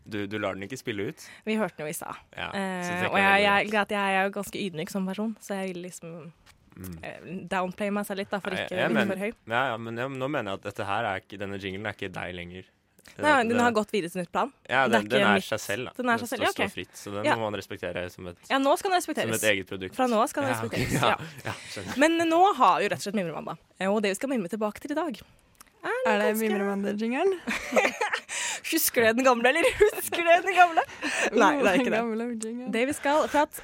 Du, 0.08 0.26
du 0.26 0.38
lar 0.38 0.54
den 0.54 0.62
ikke 0.64 0.78
spille 0.80 1.10
ut? 1.10 1.24
Vi 1.44 1.56
hørte 1.60 1.76
den 1.76 1.86
jo 1.86 1.90
i 1.90 1.96
stad. 1.96 2.16
Ja, 2.36 2.48
Eh, 2.54 3.08
og 3.10 3.18
jeg, 3.18 3.42
jeg, 3.44 3.70
jeg, 3.72 3.86
jeg 3.90 4.14
er 4.16 4.24
jo 4.24 4.30
ganske 4.38 4.58
ydmyk 4.66 4.90
som 4.90 5.06
person, 5.06 5.36
så 5.40 5.54
jeg 5.62 5.74
vil 5.74 5.82
liksom 5.90 6.32
Mm. 6.78 6.98
eh, 7.02 7.22
downplay 7.50 7.90
meg 7.90 8.04
selv 8.06 8.18
litt, 8.20 8.28
da, 8.30 8.38
for 8.38 8.54
ikke 8.54 8.70
å 8.86 8.88
bli 8.92 9.02
for 9.08 9.18
høy. 9.18 9.32
Ja, 9.50 9.62
ja, 9.72 9.76
men 9.82 9.96
jeg, 9.98 10.10
nå 10.14 10.28
mener 10.30 10.52
jeg 10.52 10.60
at 10.60 10.66
dette 10.68 10.84
her 10.86 11.04
er 11.08 11.16
ikke, 11.24 11.36
denne 11.40 11.58
jinglen 11.58 11.88
er 11.90 11.96
ikke 11.96 12.06
deg 12.14 12.34
lenger. 12.38 12.68
Nei, 13.18 13.32
den 13.42 13.48
Det- 13.56 13.60
har 13.64 13.72
gått 13.72 13.90
videre 13.90 14.10
til 14.12 14.20
nytt 14.22 14.30
plan. 14.30 14.52
Ja, 14.70 14.84
det 14.86 14.94
er 14.94 15.00
den, 15.00 15.08
den 15.08 15.26
er 15.26 15.40
seg 15.42 15.58
selv, 15.58 15.88
da. 15.88 15.92
den 15.96 16.08
er 16.12 16.18
seg 16.22 16.28
selv, 16.28 16.42
ja, 16.46 16.52
står 16.54 16.70
fritt, 16.70 16.94
så 16.94 17.10
den 17.16 17.24
Ja. 17.26 17.34
må 17.34 17.50
man 17.50 17.58
respektere 17.58 18.06
som 18.14 18.28
et, 18.28 18.36
Ja, 18.48 18.58
nå 18.62 18.76
skal 18.78 18.92
den 18.92 19.02
som 19.02 19.10
et 19.10 19.42
eget 19.42 19.66
produkt. 19.66 19.96
Fra 19.96 20.06
nå 20.06 20.22
skal 20.28 20.44
den 20.44 20.52
Ja, 20.52 20.60
respekteres. 20.60 20.92
ja, 21.02 21.16
Ja. 21.44 21.52
ja. 21.82 21.82
Men 21.96 22.16
nå 22.30 22.54
har 22.54 22.80
jo 22.80 22.88
rett 22.88 23.02
og 23.02 23.02
slett 23.10 23.14
Mimremandag. 23.18 23.58
Og 23.80 24.00
det 24.02 24.10
vi 24.10 24.14
skal 24.14 24.28
mimre 24.30 24.48
tilbake 24.48 24.78
til 24.78 24.92
i 24.92 24.94
dag 24.94 25.18
Er 26.06 26.18
det 26.18 26.38
ganske- 26.38 26.46
Mimremander-jingeren? 26.46 27.40
Husker 28.72 29.04
du 29.04 29.20
den 29.20 29.26
gamle, 29.26 29.52
eller 29.52 29.68
husker 29.80 30.24
du 30.24 30.32
den 30.48 30.56
gamle? 30.56 30.84
Nei, 31.32 31.52
det 31.62 31.70
er 31.70 31.82
ikke 31.82 31.94
det. 31.94 32.64
Det 32.74 32.82
vi 32.90 32.96
skal 32.96 33.28
For 33.28 33.46
at 33.46 33.62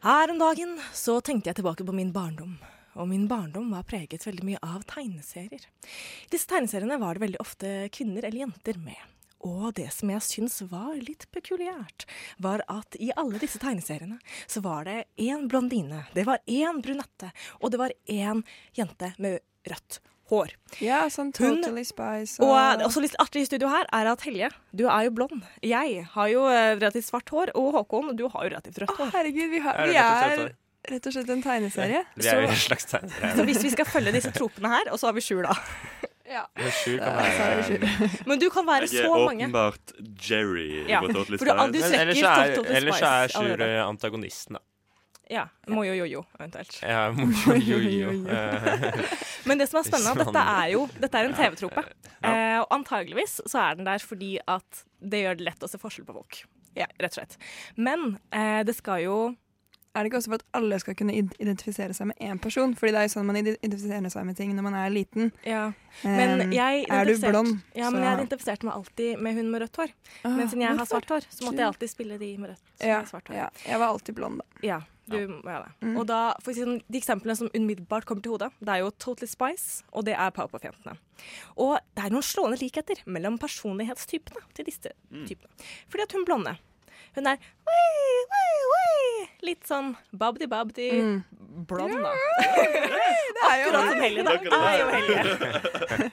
her 0.00 0.32
om 0.32 0.40
dagen 0.40 0.76
så 0.96 1.18
tenkte 1.24 1.50
jeg 1.50 1.60
tilbake 1.60 1.84
på 1.84 1.94
min 1.96 2.12
barndom. 2.12 2.58
Og 2.98 3.06
min 3.08 3.26
barndom 3.30 3.70
var 3.72 3.86
preget 3.88 4.24
veldig 4.26 4.46
mye 4.48 4.60
av 4.64 4.82
tegneserier. 4.88 5.62
I 5.62 6.30
disse 6.32 6.48
tegneseriene 6.50 6.98
var 7.00 7.16
det 7.16 7.24
veldig 7.26 7.40
ofte 7.42 7.72
kvinner 7.94 8.24
eller 8.24 8.42
jenter 8.46 8.80
med. 8.82 8.98
Og 9.46 9.70
det 9.76 9.88
som 9.94 10.10
jeg 10.12 10.24
syns 10.26 10.58
var 10.68 10.98
litt 11.00 11.24
pekuliært, 11.32 12.04
var 12.44 12.64
at 12.68 12.96
i 13.00 13.08
alle 13.16 13.40
disse 13.40 13.60
tegneseriene 13.62 14.18
så 14.44 14.60
var 14.64 14.84
det 14.88 14.98
én 15.16 15.46
blondine, 15.48 16.02
det 16.12 16.26
var 16.28 16.42
én 16.44 16.82
brunette, 16.84 17.30
og 17.60 17.72
det 17.72 17.80
var 17.80 17.94
én 18.04 18.42
jente 18.76 19.14
med 19.16 19.40
rødt 19.68 20.00
hår. 20.30 20.54
Ja, 20.82 21.02
sånn 21.12 21.32
Totally 21.36 21.82
Spice 21.84 22.38
Og 22.42 22.52
og 22.54 22.84
også 22.86 23.02
litt 23.04 23.16
artig 23.22 23.42
i 23.42 23.48
studio 23.48 23.68
her 23.72 23.86
er 23.92 24.10
at 24.12 24.22
Helje, 24.26 24.48
du 24.72 24.86
er 24.88 25.08
jo 25.08 25.14
blond. 25.18 25.44
Jeg 25.66 26.04
har 26.14 26.30
jo 26.32 26.46
eh, 26.48 26.72
relativt 26.78 27.08
svart 27.10 27.28
hår, 27.34 27.52
og 27.58 27.72
Håkon, 27.76 28.14
du 28.18 28.26
har 28.28 28.46
jo 28.46 28.52
relativt 28.54 28.82
rødt 28.84 28.94
Å, 28.94 28.98
hår. 29.02 29.12
herregud, 29.18 29.50
vi, 29.52 29.62
har, 29.66 29.80
vi 29.90 29.98
er 30.00 30.36
sånn? 30.38 30.52
rett 30.90 31.06
og 31.10 31.12
slett 31.16 31.34
en 31.34 31.42
tegneserie. 31.44 32.04
Vi 32.16 32.30
er 32.30 32.40
jo 32.46 32.48
en 32.48 32.62
slags 32.62 32.88
tegneserie. 32.88 33.34
Så 33.36 33.48
hvis 33.50 33.60
vi 33.66 33.74
skal 33.74 33.90
følge 33.90 34.14
disse 34.16 34.32
tropene 34.34 34.70
her, 34.72 34.92
og 34.94 35.02
så 35.02 35.10
har 35.10 35.18
vi 35.18 35.26
Sjur, 35.26 35.42
da. 35.46 35.54
Ja. 36.30 36.44
Men 36.54 36.70
Sjur 36.70 36.98
kan 37.02 37.16
Ja, 37.18 37.30
så 37.34 37.74
være 37.74 38.10
Men 38.30 38.38
du 38.38 38.46
kan 38.54 38.66
være 38.68 38.86
Jeg 38.86 39.02
er 39.02 39.08
så 39.08 39.16
mange. 39.18 39.48
åpenbart 39.48 39.94
Jerry. 40.22 40.84
Ja, 40.86 41.00
på 41.02 41.10
du 41.10 41.24
trekker 41.26 41.64
ellers 41.66 42.22
er, 42.22 42.52
ellers 42.78 43.02
er 43.02 43.32
Sjur 43.34 43.64
eh, 43.66 43.80
antagonisten, 43.82 44.60
da. 44.60 44.62
Ja. 45.30 45.44
Mojo-jojo, 45.70 46.24
eventuelt. 46.40 46.80
Ja, 46.82 47.04
jo, 47.14 47.78
jo, 47.78 47.78
jo. 47.78 48.12
Men 49.46 49.58
det 49.62 49.68
som 49.70 49.78
er 49.80 49.86
spennende, 49.86 50.14
at 50.16 50.24
dette 50.26 50.42
er 50.54 50.72
jo 50.74 50.86
dette 51.00 51.20
er 51.20 51.28
en 51.30 51.36
TV-trope. 51.38 51.84
Ja. 52.20 52.32
Eh, 52.32 52.56
og 52.60 52.66
antageligvis 52.80 53.38
så 53.48 53.62
er 53.70 53.78
den 53.78 53.86
der 53.88 54.02
fordi 54.04 54.34
at 54.50 54.82
det 55.00 55.22
gjør 55.24 55.38
det 55.38 55.46
lett 55.52 55.62
å 55.64 55.70
se 55.70 55.78
forskjell 55.80 56.08
på 56.08 56.16
folk. 56.18 56.42
Ja, 56.76 56.86
rett 57.00 57.14
og 57.14 57.20
slett. 57.22 57.38
Men 57.78 58.18
eh, 58.34 58.60
det 58.66 58.74
skal 58.78 59.00
jo 59.06 59.20
Er 59.90 60.04
det 60.04 60.12
ikke 60.12 60.20
også 60.20 60.30
for 60.30 60.38
at 60.38 60.44
alle 60.54 60.76
skal 60.78 60.94
kunne 60.94 61.16
identifisere 61.18 61.90
seg 61.96 62.06
med 62.12 62.20
én 62.22 62.38
person? 62.38 62.76
Fordi 62.78 62.92
det 62.94 63.00
er 63.00 63.06
jo 63.08 63.10
sånn 63.16 63.26
man 63.26 63.38
identifiserer 63.40 64.12
seg 64.12 64.22
med 64.28 64.36
ting 64.38 64.52
når 64.54 64.62
man 64.68 64.76
er 64.78 64.92
liten. 64.94 65.32
Ja. 65.42 65.64
Men 66.04 66.44
Um, 66.44 66.52
jeg 66.54 66.84
er 66.86 67.08
du 67.08 67.16
blond, 67.24 67.56
Ja, 67.74 67.88
men 67.90 67.98
så- 67.98 68.04
jeg 68.06 68.20
identifiserte 68.20 68.68
meg 68.68 68.76
alltid 68.76 69.18
med 69.26 69.34
hun 69.34 69.50
med 69.50 69.62
rødt 69.64 69.76
hår. 69.82 69.90
ah, 70.24 70.36
Men 70.36 70.46
siden 70.48 70.62
jeg 70.62 70.78
har 70.78 70.86
svart 70.86 71.10
hår, 71.10 71.26
så 71.26 71.42
måtte 71.48 71.58
jeg 71.58 71.66
alltid 71.72 71.90
spille 71.90 72.18
de 72.22 72.30
med 72.38 72.50
rødt 72.52 72.86
Ja, 72.86 73.00
svart 73.10 73.26
hår. 73.32 73.34
ja, 73.40 73.48
jeg 73.66 73.78
var 73.82 73.88
alltid 73.88 74.14
blond, 74.14 74.38
da. 74.38 74.44
Ja, 74.68 74.78
du 75.10 75.18
må 75.32 75.50
gjøre 75.50 75.66
det. 75.66 75.72
Mm. 75.84 75.96
Og 76.00 76.06
da, 76.08 76.20
for 76.40 76.52
eksempel, 76.52 76.78
sånn, 76.78 76.82
De 76.90 77.00
eksemplene 77.00 77.36
som 77.36 77.50
umiddelbart 77.56 78.06
kommer 78.08 78.24
til 78.24 78.34
hodet, 78.36 78.50
det 78.60 78.74
er 78.74 78.82
jo 78.84 78.90
Totally 79.02 79.28
Spice, 79.30 79.84
og 79.92 80.06
det 80.08 80.14
er 80.16 80.32
Powerpuff-jentene. 80.36 80.96
Og 81.60 81.76
det 81.96 82.06
er 82.06 82.14
noen 82.14 82.26
slående 82.26 82.60
likheter 82.60 83.02
mellom 83.06 83.38
personlighetstypene 83.42 84.42
til 84.56 84.68
disse 84.70 84.94
typene. 85.10 85.70
Fordi 85.90 86.06
at 86.06 86.16
hun 86.16 86.26
blonde, 86.28 86.56
hun 87.16 87.26
er 87.26 87.36
«Wei, 87.66 88.24
wei, 88.30 88.54
wei», 88.72 89.28
litt 89.50 89.66
sånn 89.68 89.94
babdi-babdi 90.14 90.90
Mm. 91.00 91.20
blond, 91.66 92.02
da. 92.04 92.12
er 93.50 93.62
jo 93.62 93.70
Akkurat 93.70 93.90
som 93.90 94.00
Helly, 94.04 94.22
da. 94.22 94.30
Det 94.36 94.52
Er 94.52 94.76
jo 94.78 94.86
Helly. 94.94 96.10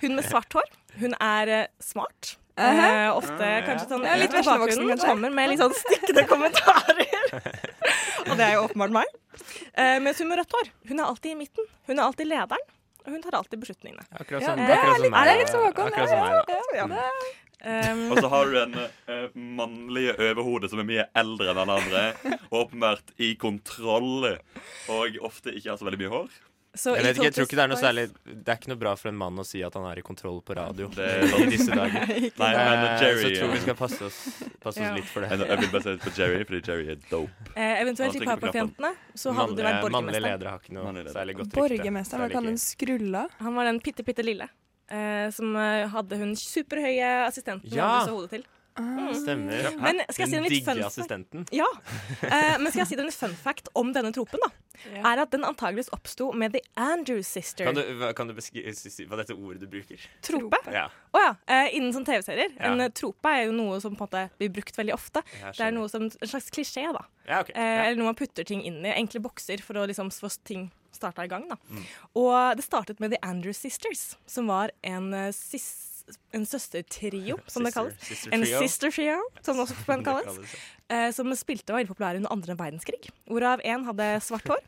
Hun 0.00 0.14
med 0.16 0.24
svart 0.24 0.52
hår, 0.56 0.70
hun 1.00 1.14
er 1.20 1.66
smart. 1.78 2.36
smart. 2.36 2.36
-huh. 2.60 3.10
uh, 3.10 3.16
ofte 3.16 3.50
kanskje 3.66 3.88
sånn 3.88 4.04
Ja, 4.04 4.16
litt 4.16 4.30
litt 4.30 4.40
veslevoksen, 4.40 4.98
Kommer 5.04 5.30
med 5.30 5.52
litt 5.52 5.60
sånn 5.62 5.74
stikkende 5.76 6.26
kommentarer. 6.28 7.06
og 8.26 8.34
det 8.36 8.44
er 8.46 8.54
jo 8.56 8.66
åpenbart 8.68 8.94
meg. 9.00 9.16
Eh, 9.74 9.96
mens 10.04 10.20
hun 10.20 10.28
med 10.30 10.40
rødt 10.42 10.56
hår, 10.58 10.70
hun 10.90 11.00
er 11.00 11.08
alltid 11.08 11.32
i 11.32 11.38
midten. 11.38 11.68
Hun 11.88 11.98
er 11.98 12.04
alltid 12.06 12.28
lederen. 12.30 12.64
Og 13.06 13.14
hun 13.14 13.22
tar 13.24 13.36
alltid 13.38 13.60
beslutningene. 13.62 14.02
Akkurat 14.12 14.42
Ja, 14.44 14.56
det 14.58 14.66
er 14.74 14.82
akkurat 14.82 15.06
meg. 15.06 15.14
er 15.20 15.30
det 15.30 15.36
litt 15.40 15.52
som 15.54 15.62
Håkon? 15.64 15.94
Ja. 16.76 16.86
Mm. 16.90 16.98
Um, 17.60 18.12
Og 18.12 18.18
så 18.24 18.28
har 18.32 18.46
du 18.48 18.54
en 18.56 18.74
uh, 18.76 19.24
mannlige 19.36 20.14
overhode 20.30 20.68
som 20.72 20.80
er 20.80 20.86
mye 20.88 21.04
eldre 21.20 21.50
enn 21.52 21.58
den 21.60 21.72
andre. 21.74 22.04
Åpenbart 22.56 23.12
i 23.20 23.34
kontroll, 23.40 24.30
og 24.92 25.18
ofte 25.28 25.52
ikke 25.52 25.72
har 25.74 25.80
så 25.80 25.88
veldig 25.88 26.00
mye 26.00 26.12
hår. 26.14 26.38
Så 26.74 26.94
Jeg 26.94 27.02
vet 27.02 27.16
ikke, 27.16 27.24
jeg 27.24 27.34
tror 27.34 27.46
ikke 27.48 27.56
det 27.58 27.62
er 27.64 27.70
noe 27.72 27.78
særlig 27.80 28.02
Det 28.30 28.48
er 28.52 28.58
ikke 28.60 28.68
noe 28.70 28.78
bra 28.78 28.92
for 28.94 29.08
en 29.10 29.16
mann 29.18 29.34
å 29.42 29.44
si 29.44 29.58
at 29.66 29.74
han 29.74 29.86
er 29.90 29.98
i 29.98 30.02
kontroll 30.06 30.36
på 30.46 30.54
radio 30.54 30.86
Det 30.94 31.08
i 31.42 31.48
disse 31.50 31.74
dager. 31.74 32.04
Nei, 32.06 32.50
men 32.54 32.84
Eh, 32.84 33.02
Jerry 33.02 33.22
Så 33.24 33.28
jeg 33.32 33.40
tror 33.40 33.50
vi 33.56 33.60
skal 33.64 33.74
passe 33.80 34.04
oss, 34.06 34.18
passe 34.62 34.78
oss 34.78 34.84
Ja. 34.84 34.92
litt 34.94 35.04
for 35.10 35.20
det. 35.26 35.30
Jeg 35.40 35.58
vil 35.64 35.72
bare 35.74 35.82
si 35.82 35.90
det 35.96 36.00
på 36.04 36.12
Jerry, 36.20 36.44
fordi 36.46 36.60
Jerry 36.70 36.86
er 36.94 37.00
dope. 37.10 37.50
Eh, 37.56 37.74
eventuelt 37.82 38.14
i 38.14 38.22
Papafjentene 38.24 38.92
så 39.18 39.34
hadde 39.34 39.56
det 39.58 39.66
vært 39.66 39.82
borgermester 39.82 39.96
mannlige 39.98 40.22
ledere 40.28 40.54
har 40.54 40.62
ikke 40.62 40.76
noe 40.78 40.92
ledere. 40.94 41.12
særlig 41.18 41.36
godt 41.40 41.46
rykte. 41.50 41.58
Borgermesteren, 41.60 42.30
kaller 42.30 42.50
ikke- 42.50 42.54
den 42.54 42.62
skrulla? 42.68 43.26
Han 43.40 43.54
var 43.58 43.64
den 43.72 43.80
bitte, 43.80 44.04
bitte 44.06 44.22
lille. 44.24 44.48
Eh, 44.90 45.30
som 45.30 45.56
eh, 45.56 45.88
hadde 45.88 46.16
hun 46.22 46.34
superhøye 46.34 47.10
assistenten 47.26 47.66
hun 47.68 47.78
Ja. 47.78 47.88
hadde 47.98 48.08
så 48.10 48.14
hodet 48.14 48.30
til. 48.30 48.44
Ah. 48.80 49.12
Stemmer. 49.20 49.68
Men 49.82 50.00
skal 50.08 50.24
jeg 50.24 50.30
si 50.30 50.36
Den 50.36 50.44
litt 50.46 50.54
digge 50.56 50.86
assistenten. 50.86 51.46
Ja. 51.54 51.66
Uh, 52.24 52.56
men 52.60 52.70
skal 52.72 52.82
jeg 52.84 52.90
si 52.92 52.98
deg 52.98 53.06
en 53.06 53.14
fun 53.14 53.36
fact 53.36 53.70
om 53.78 53.92
denne 53.96 54.12
tropen, 54.16 54.40
da? 54.42 54.50
Ja. 54.88 55.02
Er 55.12 55.20
at 55.26 55.32
den 55.34 55.44
antageligvis 55.44 55.90
oppsto 55.92 56.30
med 56.32 56.54
The 56.56 56.62
Andrews 56.80 57.28
Sister. 57.28 57.66
Kan 57.68 57.76
du, 57.76 57.82
kan 58.16 58.30
du 58.30 58.34
beskrive 58.38 58.72
hva 59.10 59.18
dette 59.20 59.36
ordet 59.36 59.60
du 59.60 59.68
bruker? 59.68 60.00
Trope? 60.24 60.60
Ja, 60.72 60.86
Oh, 61.12 61.18
ja. 61.20 61.32
Uh, 61.50 61.68
innen 61.76 61.92
sånn 61.92 62.06
TV-serier. 62.06 62.52
Ja. 62.54 62.70
En 62.70 62.80
eh, 62.84 62.88
trope 62.94 63.28
er 63.34 63.48
jo 63.48 63.54
noe 63.56 63.80
som 63.82 63.96
på 63.98 64.06
en 64.06 64.08
måte 64.08 64.20
blir 64.38 64.52
brukt 64.54 64.76
veldig 64.78 64.94
ofte. 64.94 65.24
Det 65.42 65.64
er 65.66 65.74
noe 65.74 65.90
som, 65.90 66.06
en 66.06 66.30
slags 66.30 66.52
klisjé, 66.54 66.86
da. 66.94 67.02
Ja, 67.26 67.40
ok. 67.42 67.50
Eh, 67.50 67.58
Ja. 67.70 67.84
Eller 67.88 67.98
noe 67.98 68.12
man 68.12 68.18
putter 68.18 68.46
ting 68.46 68.62
inn 68.66 68.78
i. 68.86 68.92
Enkle 68.94 69.20
bokser 69.24 69.60
for 69.64 69.74
å 69.80 69.86
liksom 69.90 70.12
få 70.14 70.30
ting 70.46 70.68
starta 70.94 71.24
i 71.26 71.30
gang. 71.30 71.48
Da. 71.50 71.58
Mm. 71.70 71.84
Og 72.22 72.56
det 72.58 72.64
startet 72.66 73.00
med 73.02 73.10
The 73.14 73.18
Andrews 73.26 73.58
Sisters, 73.62 74.14
som 74.26 74.46
var 74.50 74.70
en 74.86 75.12
eh, 75.14 75.30
sis 75.34 75.66
en 76.36 76.44
søstertrio, 76.46 77.38
som 77.52 77.66
det 77.66 77.72
kalles. 77.74 77.96
Sister 78.04 78.34
En 78.34 78.44
sister 78.46 78.92
trio, 78.94 79.16
som 79.44 79.58
det 79.58 79.64
også 79.66 79.78
kan 79.86 80.04
kalles. 80.06 80.54
eh, 80.90 81.08
som 81.14 81.30
spilte 81.38 81.72
og 81.72 81.78
var 81.78 81.90
populære 81.90 82.20
under 82.20 82.34
andre 82.34 82.56
verdenskrig. 82.58 83.10
Hvorav 83.30 83.62
en 83.64 83.86
hadde 83.88 84.08
svart 84.26 84.50
hår, 84.50 84.62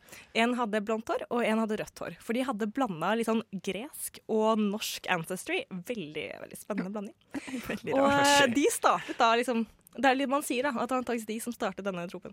en 0.44 0.56
hadde 0.58 0.82
blondt 0.86 1.12
hår 1.12 1.26
og 1.28 1.44
en 1.44 1.62
hadde 1.64 1.78
rødt 1.82 2.04
hår. 2.04 2.18
For 2.22 2.38
de 2.38 2.46
hadde 2.48 2.70
blanda 2.74 3.12
litt 3.18 3.30
sånn 3.30 3.44
gresk 3.64 4.22
og 4.32 4.62
norsk 4.62 5.08
ancestry. 5.12 5.62
Veldig, 5.70 6.26
veldig 6.46 6.58
spennende 6.60 6.92
blanding. 6.94 7.16
Veldig 7.70 7.96
Og 7.96 8.10
eh, 8.10 8.48
de 8.54 8.66
startet 8.72 9.18
da 9.20 9.34
liksom 9.38 9.66
Det 9.98 10.08
er 10.08 10.16
litt 10.16 10.30
man 10.32 10.44
sier, 10.46 10.64
da, 10.64 10.72
at 10.76 10.88
det 10.88 10.94
er 10.94 11.02
antakeligvis 11.02 11.28
de 11.28 11.40
som 11.44 11.54
startet 11.54 11.84
denne 11.84 12.06
tropen. 12.08 12.32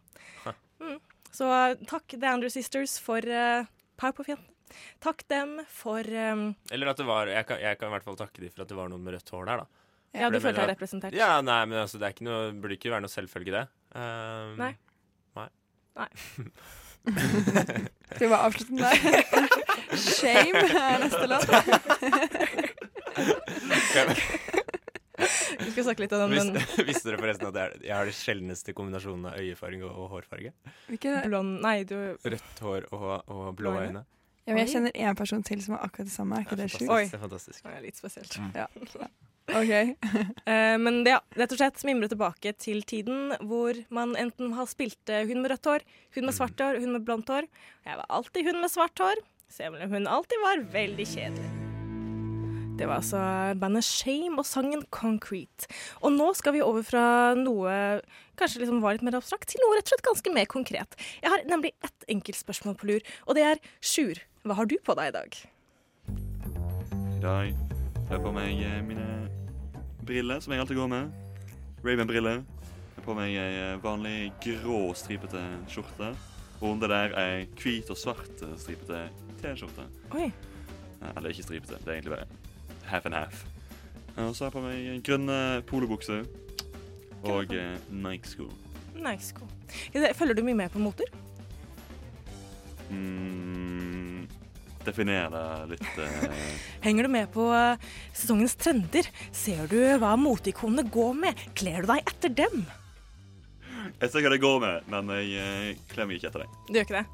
Mm. 0.80 1.00
Så 1.36 1.50
eh, 1.52 1.76
takk 1.90 2.16
The 2.16 2.30
Andrew 2.30 2.52
Sisters 2.52 2.98
for 3.02 3.20
uh, 3.26 3.68
Powerpuff-jentene. 4.00 4.56
Takk 5.04 5.24
dem 5.32 5.56
for 5.72 6.04
um, 6.04 6.44
Eller 6.72 6.92
at 6.94 6.98
det 7.02 7.06
var 7.10 7.28
jeg 7.32 7.46
kan, 7.50 7.60
jeg 7.64 7.80
kan 7.80 7.88
i 7.90 7.94
hvert 7.96 8.06
fall 8.08 8.18
takke 8.20 8.42
dem 8.44 8.52
for 8.54 8.62
at 8.66 8.70
det 8.72 8.78
var 8.80 8.90
noen 8.92 9.04
med 9.06 9.14
rødt 9.18 9.30
hår 9.36 9.46
der, 9.50 9.64
da. 9.64 9.68
Ja, 10.10 10.26
For 10.26 10.34
du 10.34 10.40
følte 10.42 10.62
deg 10.64 10.72
representert. 10.74 11.14
Ja, 11.18 11.32
nei, 11.46 11.60
men 11.70 11.78
altså, 11.84 12.00
det 12.02 12.08
er 12.08 12.14
ikke 12.16 12.26
noe, 12.26 12.50
burde 12.58 12.74
ikke 12.80 12.90
være 12.94 13.04
noe 13.06 13.14
selvfølge, 13.14 13.52
det. 13.60 13.66
Um, 13.94 14.58
Nei. 16.00 16.10
Skal 17.10 18.24
vi 18.24 18.30
bare 18.32 18.46
avslutte 18.48 18.72
den 18.72 18.82
der? 18.84 18.96
Shame 20.00 20.62
er 20.64 21.02
neste 21.04 21.26
låt. 21.30 21.50
Vi 25.60 25.72
skal 25.74 25.84
snakke 25.84 26.04
litt 26.06 26.14
om 26.16 26.32
den 26.32 26.54
visste 26.88 27.10
dere 27.10 27.20
forresten 27.20 27.50
at 27.50 27.58
jeg, 27.60 27.66
er- 27.66 27.82
jeg 27.90 27.96
har 27.98 28.08
de 28.08 28.14
sjeldneste 28.16 28.76
kombinasjonene 28.78 29.34
av 29.34 29.42
øyefarge 29.44 29.84
og, 29.88 29.92
og 30.06 30.14
hårfarge? 30.16 30.54
Blond 31.28 31.58
Nei, 31.66 31.78
du 31.90 31.98
Rødt 32.24 32.62
hår 32.64 32.88
og, 32.96 33.10
og 33.28 33.50
blå 33.60 33.74
Blå 33.76 33.84
øyne? 33.90 34.06
Ja, 34.48 34.54
men 34.54 34.64
jeg 34.64 34.72
kjenner 34.74 34.96
en 34.96 35.18
person 35.20 35.44
til 35.46 35.62
som 35.64 35.76
er 35.78 35.84
akkurat 35.86 36.10
det 36.10 36.14
samme. 36.16 36.38
Er 36.40 36.48
ikke 36.48 36.60
det 36.60 36.70
sjukt? 36.74 36.90
Oi. 36.90 37.04
Det 37.10 37.18
er 37.18 37.24
fantastisk. 37.26 37.66
Det 37.66 37.76
er 37.76 37.84
litt 37.86 38.00
spesielt. 38.00 38.38
Ok. 39.50 39.72
uh, 39.74 40.76
men 40.86 41.00
det, 41.06 41.16
ja, 41.16 41.22
rett 41.42 41.56
og 41.56 41.62
slett 41.62 41.86
mimre 41.88 42.10
tilbake 42.12 42.54
til 42.62 42.84
tiden 42.88 43.34
hvor 43.50 43.78
man 43.94 44.14
enten 44.20 44.54
har 44.58 44.70
spilt 44.70 45.10
eh, 45.10 45.26
hun 45.30 45.42
med 45.44 45.54
rødt 45.54 45.72
hår, 45.72 45.88
hun 46.18 46.30
med 46.30 46.38
svart 46.38 46.62
hår, 46.62 46.82
hun 46.84 46.94
med 46.98 47.08
blondt 47.08 47.32
hår. 47.34 47.50
Jeg 47.88 48.02
var 48.02 48.12
alltid 48.20 48.50
hun 48.50 48.62
med 48.62 48.74
svart 48.74 49.02
hår, 49.02 49.24
selv 49.50 49.82
om 49.82 49.98
hun 49.98 50.10
alltid 50.10 50.46
var 50.46 50.70
veldig 50.76 51.10
kjedelig. 51.16 51.50
Det 52.80 52.88
var 52.88 53.02
altså 53.02 53.20
bandet 53.60 53.84
Shame 53.84 54.40
og 54.40 54.46
sangen 54.48 54.86
Concrete. 54.96 55.68
Og 56.00 56.14
nå 56.16 56.30
skal 56.38 56.56
vi 56.56 56.62
over 56.64 56.86
fra 56.88 57.04
noe 57.36 57.74
kanskje 58.40 58.62
liksom 58.62 58.80
var 58.80 58.96
litt 58.96 59.04
mer 59.04 59.18
abstrakt, 59.20 59.50
til 59.52 59.60
noe 59.60 59.76
rett 59.76 59.90
og 59.90 59.92
slett 59.92 60.06
ganske 60.06 60.32
mer 60.32 60.48
konkret. 60.48 60.96
Jeg 61.20 61.34
har 61.34 61.44
nemlig 61.50 61.74
ett 61.84 62.06
enkelt 62.08 62.40
spørsmål 62.40 62.78
på 62.80 62.88
lur, 62.88 63.10
og 63.28 63.36
det 63.36 63.44
er 63.50 63.60
Sjur, 63.84 64.22
hva 64.44 64.56
har 64.56 64.70
du 64.70 64.78
på 64.84 64.96
deg 64.96 65.12
i 65.12 65.16
dag? 65.16 65.38
I 66.10 67.22
dag 67.24 67.50
har 68.08 68.16
jeg 68.16 68.24
på 68.24 68.32
meg 68.34 68.62
eh, 68.64 68.80
mine 68.88 69.08
briller, 70.08 70.40
som 70.40 70.54
jeg 70.54 70.64
alltid 70.64 70.80
går 70.80 70.90
med. 70.92 71.12
Raven-briller. 71.84 72.40
Jeg 72.40 72.96
har 72.96 73.06
på 73.06 73.16
meg 73.18 73.36
ei 73.36 73.58
eh, 73.60 73.76
vanlig 73.84 74.32
grå 74.44 74.80
stripete 74.98 75.44
skjorte. 75.72 76.14
Og 76.60 76.74
under 76.74 76.92
der 76.92 77.16
ei 77.20 77.46
hvit 77.60 77.92
og 77.92 78.00
svart 78.00 78.46
eh, 78.46 78.56
stripete 78.62 79.06
T-skjorte. 79.42 79.86
Oi. 80.16 80.30
Eller 81.14 81.32
ikke 81.32 81.46
stripete, 81.48 81.80
det 81.84 81.92
er 81.92 82.00
egentlig 82.00 82.16
bare 82.16 82.28
half 82.90 83.06
and 83.08 83.16
half. 83.16 83.46
Og 84.18 84.34
så 84.36 84.46
har 84.46 84.50
jeg 84.50 84.56
på 84.58 84.64
meg 84.66 85.04
grønne 85.08 85.40
polobukser 85.68 86.26
og 87.28 87.52
Nike-sko. 87.92 88.50
Nike-sko. 89.00 89.48
Følger 90.16 90.36
du 90.36 90.44
mye 90.48 90.58
med 90.64 90.74
på 90.74 90.82
moter? 90.84 91.12
Mm, 92.90 94.26
definer 94.86 95.30
det 95.34 95.44
litt 95.76 96.00
eh, 96.02 96.48
Henger 96.86 97.06
du 97.06 97.12
med 97.14 97.30
på 97.34 97.46
eh, 97.54 97.78
sesongens 98.18 98.56
trender? 98.60 99.10
Ser 99.36 99.68
du 99.72 99.78
hva 100.02 100.16
moteikonene 100.20 100.88
går 100.94 101.14
med? 101.26 101.44
Kler 101.60 101.86
du 101.86 101.92
deg 101.94 102.10
etter 102.10 102.34
dem? 102.44 102.64
Jeg 104.00 104.12
ser 104.14 104.24
hva 104.26 104.32
det 104.34 104.42
går 104.42 104.60
med, 104.64 104.90
men 104.92 105.14
jeg 105.18 105.30
eh, 105.40 105.86
kler 105.94 106.08
meg 106.10 106.20
ikke 106.20 106.32
etter 106.32 106.46
dem. 106.46 106.58
Du 106.70 106.78
gjør 106.80 106.88
ikke 106.88 107.00
det? 107.02 107.08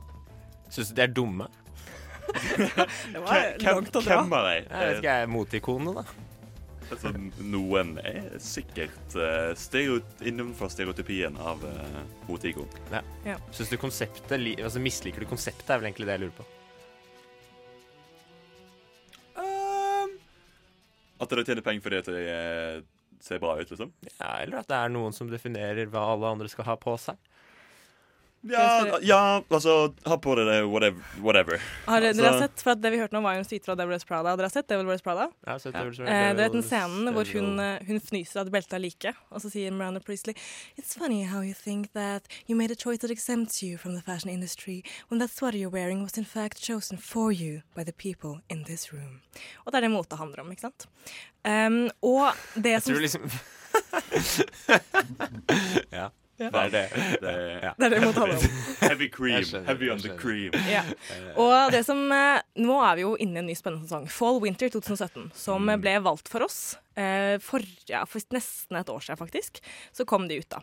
Syns 0.76 0.92
du 0.92 0.98
de 0.98 1.06
er 1.06 1.14
dumme? 1.14 1.48
Det 2.36 3.20
var 3.22 3.36
langt 3.62 3.96
å 3.96 4.02
dra. 4.02 4.16
hvem 4.24 4.32
er 4.34 4.46
de? 4.48 4.54
Jeg 4.66 4.88
vet 4.90 4.96
ikke, 4.98 5.12
jeg 5.12 5.26
er 5.26 5.30
moteikone, 5.30 5.92
da. 6.00 6.04
Altså, 6.93 7.12
noen 7.41 7.95
er 8.04 8.36
sikkert 8.43 9.15
uh, 9.17 9.54
stereot 9.58 10.21
innenfor 10.26 10.69
stereotypien 10.69 11.38
av 11.41 11.63
uh, 11.65 12.04
moteikon. 12.30 12.69
Syns 13.56 13.71
du 13.71 13.80
konseptet 13.82 14.38
li 14.41 14.54
altså, 14.60 14.84
Misliker 14.84 15.26
du 15.26 15.30
konseptet, 15.30 15.69
er 15.69 15.82
vel 15.82 15.89
egentlig 15.89 16.10
det 16.10 16.19
jeg 16.19 16.26
lurer 16.28 16.38
på. 16.38 16.48
At 21.15 21.32
dere 21.32 21.45
tjener 21.48 21.63
penger 21.63 21.84
fordi 21.86 22.00
at 22.02 22.10
de 22.12 22.24
eh, 22.28 22.82
ser 23.24 23.39
bra 23.41 23.56
ut, 23.56 23.69
liksom? 23.71 23.93
Ja, 24.17 24.34
eller 24.43 24.62
at 24.62 24.69
det 24.69 24.78
er 24.78 24.91
noen 24.91 25.15
som 25.15 25.30
definerer 25.32 25.88
hva 25.91 26.04
alle 26.12 26.34
andre 26.36 26.50
skal 26.52 26.67
ha 26.67 26.76
på 26.80 26.95
seg. 27.02 27.19
Ja, 28.45 28.97
ja 29.01 29.41
altså 29.49 29.93
Ha 30.05 30.17
på 30.21 30.36
deg 30.38 30.45
det, 30.47 30.58
whatever. 30.69 31.01
whatever. 31.21 31.58
Har 31.88 31.99
dere 32.01 32.10
Altså- 32.13 32.39
sett, 32.45 32.62
for 32.62 32.71
at 32.71 32.81
Det 32.81 32.91
vi 32.91 32.97
hørte 32.99 33.13
nå, 33.17 33.21
var 33.23 33.34
jo 33.34 33.39
en 33.39 33.45
tweet 33.45 33.65
fra 33.65 33.75
Devil 33.75 33.89
Wears 33.95 34.05
Prada. 34.05 34.36
Dere 34.36 34.45
har 34.45 34.49
sett 34.53 34.67
Devil 34.67 34.86
Wears 34.86 35.01
Prada? 35.01 35.29
Jeg 35.45 35.51
har 35.51 35.60
Ja. 35.65 35.71
Devil's 35.71 35.97
Prada. 35.97 36.03
vel- 36.05 36.10
Eh, 36.10 36.34
det 36.36 36.39
er 36.39 36.43
vet 36.43 36.51
den 36.53 36.62
scenen 36.63 37.13
hvor 37.13 37.25
hun, 37.34 37.60
eh, 37.60 37.79
hun 37.88 37.99
fnyser 37.99 38.41
at 38.41 38.51
beltet 38.51 38.73
er 38.73 38.79
like, 38.79 39.13
og 39.31 39.41
så 39.41 39.49
sier 39.51 39.71
Miranda 39.71 39.99
Priestley 39.99 40.34
It's 40.77 40.93
funny 40.97 41.23
how 41.25 41.41
you 41.41 41.53
think 41.53 41.91
that 41.93 42.27
you 42.47 42.55
made 42.55 42.71
a 42.71 42.75
choice 42.75 42.99
that 42.99 43.10
exempts 43.12 43.62
you 43.63 43.77
from 43.77 43.93
the 43.95 44.01
fashion 44.01 44.29
industry, 44.29 44.84
when 45.10 45.19
that 45.19 45.29
sweater 45.31 45.58
you're 45.58 45.69
wearing 45.73 46.03
was 46.03 46.17
in 46.17 46.25
fact 46.25 46.60
chosen 46.62 46.97
for 46.97 47.31
you 47.31 47.62
by 47.75 47.84
the 47.84 47.93
people 47.93 48.41
in 48.49 48.63
this 48.65 48.93
room. 48.93 49.21
Og 49.65 49.71
det 49.73 49.77
er 49.77 49.81
det 49.81 49.91
mote 49.91 50.15
handler 50.15 50.39
om, 50.41 50.51
ikke 50.51 50.62
sant? 50.62 50.86
Um, 51.45 51.89
og 52.03 52.34
det 52.55 52.84
som 52.84 52.93
Jeg 52.93 52.93
tror 52.93 53.01
liksom 53.01 53.29
Ja. 55.91 56.10
Ja. 56.38 56.50
Det 56.52 56.62
er 56.65 56.71
det. 56.74 56.86
Det 57.21 57.30
er 57.32 57.43
Ja. 57.65 57.71
Det 57.78 57.86
er 57.86 57.93
det 57.95 58.00
mote 58.04 58.19
handler 58.19 58.38
om. 58.38 58.56
heavy 58.82 59.08
cream. 59.12 59.43
Skjønner, 59.43 59.65
heavy 59.69 59.89
on 59.93 60.02
the 60.04 60.15
cream. 60.19 60.52
Ja. 60.76 60.82
Og 61.39 61.71
det 61.71 61.86
som 61.88 62.02
eh, 62.12 62.41
Nå 62.60 62.76
er 62.84 62.98
vi 63.00 63.06
jo 63.06 63.13
inne 63.24 63.39
i 63.39 63.43
en 63.43 63.48
ny 63.48 63.56
spennende 63.56 63.88
sesong. 63.88 64.10
Fall 64.12 64.41
Winter 64.43 64.69
2017, 64.74 65.30
som 65.38 65.69
eh, 65.71 65.80
ble 65.80 65.95
valgt 66.04 66.28
for 66.32 66.43
oss 66.45 66.76
eh, 67.00 67.38
for, 67.43 67.63
ja, 67.88 68.04
for 68.10 68.19
nesten 68.36 68.80
et 68.80 68.91
år 68.91 69.00
siden, 69.06 69.19
faktisk. 69.21 69.62
Så 69.95 70.06
kom 70.10 70.28
de 70.28 70.41
ut, 70.43 70.50
da. 70.52 70.60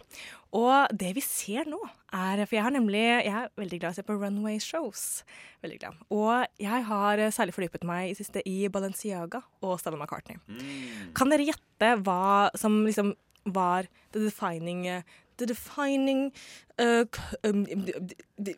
Og 0.52 0.92
det 0.92 1.14
vi 1.16 1.24
ser 1.24 1.64
nå, 1.70 1.80
er 2.12 2.42
For 2.44 2.58
jeg 2.58 2.64
har 2.66 2.74
nemlig 2.74 3.00
Jeg 3.00 3.32
er 3.32 3.46
veldig 3.56 3.78
glad 3.80 3.94
i 3.94 3.94
å 3.94 4.00
se 4.02 4.04
på 4.04 4.18
runway 4.20 4.58
shows. 4.60 5.22
Veldig 5.64 5.78
glad. 5.80 6.00
Og 6.12 6.44
jeg 6.60 6.84
har 6.92 7.18
eh, 7.24 7.32
særlig 7.32 7.56
fordypet 7.56 7.88
meg 7.88 8.12
i 8.12 8.16
siste 8.18 8.44
i 8.44 8.68
Balenciaga 8.68 9.40
og 9.64 9.78
Stella 9.80 9.96
McCartney. 9.96 10.36
Mm. 10.52 11.12
Kan 11.16 11.32
dere 11.32 11.48
gjette 11.48 11.94
hva 12.04 12.50
som 12.60 12.82
liksom 12.84 13.14
var 13.44 13.88
the 14.12 14.20
defining 14.22 14.84
eh, 14.86 15.02
The 15.42 15.46
defining 15.46 16.32
uh, 16.78 17.04
um, 17.42 17.66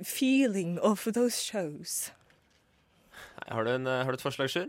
feeling 0.05 0.79
of 0.81 1.09
those 1.15 1.43
shows? 1.43 2.13
Har 3.49 3.65
du, 3.65 3.71
en, 3.71 3.87
eh, 3.87 4.05
har 4.05 4.13
du 4.13 4.19
et 4.19 4.21
forslag, 4.21 4.51
Sjur? 4.51 4.69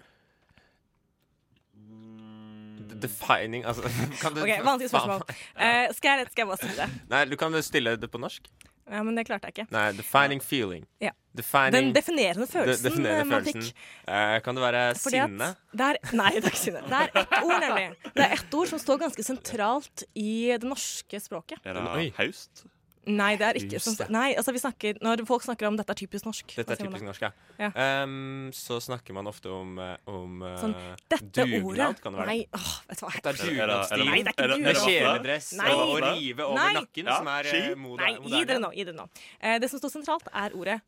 Defining 3.01 3.65
Altså 3.65 3.81
kan 4.21 4.31
du, 4.31 4.41
Ok, 4.41 4.53
Vanskelig 4.63 4.89
spørsmål. 4.89 5.21
Uh, 5.27 5.91
skal, 5.91 6.09
jeg, 6.09 6.27
skal 6.31 6.41
jeg 6.41 6.47
bare 6.47 6.57
si 6.57 6.71
det? 6.79 6.87
Nei, 7.11 7.25
du 7.25 7.35
kan 7.35 7.59
stille 7.63 7.97
det 7.99 8.11
på 8.11 8.23
norsk. 8.23 8.47
Ja, 8.91 9.01
Men 9.03 9.15
det 9.17 9.23
klarte 9.25 9.49
jeg 9.49 9.55
ikke. 9.55 9.71
Nei, 9.73 9.85
defining 9.97 10.41
feeling. 10.45 10.83
Ja. 11.01 11.09
Defining 11.35 11.73
Den 11.73 11.87
definerende 11.95 12.45
følelsen 12.47 12.83
de- 12.83 12.89
definerende 12.89 13.25
man 13.31 13.43
følelsen. 13.43 13.63
fikk. 13.63 13.87
Uh, 14.07 14.35
kan 14.45 14.55
det 14.55 14.61
være 14.63 14.83
Fordi 15.01 15.21
sinne? 15.23 15.49
Det 15.73 15.87
er, 15.89 15.97
nei, 16.15 16.29
det 16.35 16.43
er 16.45 16.53
ikke 16.53 16.61
sinne. 16.61 16.83
Det 16.85 16.99
er 17.01 17.09
ett 17.23 17.33
ord, 17.41 17.57
nemlig. 17.65 17.87
Det 18.13 18.23
er 18.27 18.35
ett 18.37 18.53
ord 18.53 18.67
som 18.69 18.79
står 18.79 19.01
ganske 19.01 19.25
sentralt 19.25 20.03
i 20.15 20.29
det 20.53 20.69
norske 20.69 21.19
språket. 21.19 21.59
Er 21.65 21.73
det 21.81 22.13
haust? 22.21 22.65
Nei, 23.05 23.35
det 23.37 23.45
er 23.45 23.57
ikke 23.59 23.79
sånn. 23.83 24.09
Nei, 24.09 24.33
altså 24.33 24.53
vi 24.55 24.59
snakker 24.61 24.97
Når 25.03 25.21
folk 25.29 25.43
snakker 25.45 25.67
om 25.67 25.75
'dette 25.77 25.93
er 25.93 25.99
typisk 25.99 26.25
norsk', 26.25 26.55
Dette 26.55 26.73
er 26.73 26.79
typisk 26.79 27.05
norsk, 27.05 27.21
ja. 27.21 27.31
Ja. 27.59 27.69
Um, 28.03 28.49
så 28.51 28.79
snakker 28.81 29.13
man 29.13 29.27
ofte 29.29 29.49
om, 29.53 29.77
eh, 29.79 29.97
om 30.09 30.41
eh, 30.41 30.55
Sånn, 30.57 30.73
Dette 31.09 31.29
dugnad, 31.29 31.65
ordet 31.65 32.01
kan 32.01 32.13
det 32.13 32.19
være. 32.21 32.27
Nei, 32.27 32.47
åh, 32.53 32.71
vet 32.89 32.99
du 32.99 33.05
hva. 33.05 33.11
Det 33.11 33.25
er 33.25 33.31
det- 33.31 33.37
det- 33.37 33.49
dugnadsstil. 33.51 34.05
Nei, 34.05 34.17
det 34.23 34.27
er 34.27 34.33
ikke 34.33 34.49
dugnad. 34.55 34.81
Kjeledress 34.85 35.53
og 35.59 35.85
å 35.85 36.15
rive 36.15 36.39
over 36.43 36.55
Nei. 36.55 36.73
nakken, 36.73 37.05
Ja, 37.05 37.17
som 37.17 37.27
er 37.27 37.43
ski. 37.43 37.57
eh, 37.57 37.75
Nei, 37.75 38.13
gi 38.25 38.45
dere 38.45 38.59
nå. 38.59 38.71
Gi 38.73 38.83
dere 38.83 38.95
nå. 38.95 39.09
Uh, 39.43 39.59
det 39.59 39.69
som 39.69 39.79
står 39.79 39.91
sentralt, 39.91 40.27
er 40.33 40.49
ordet 40.57 40.81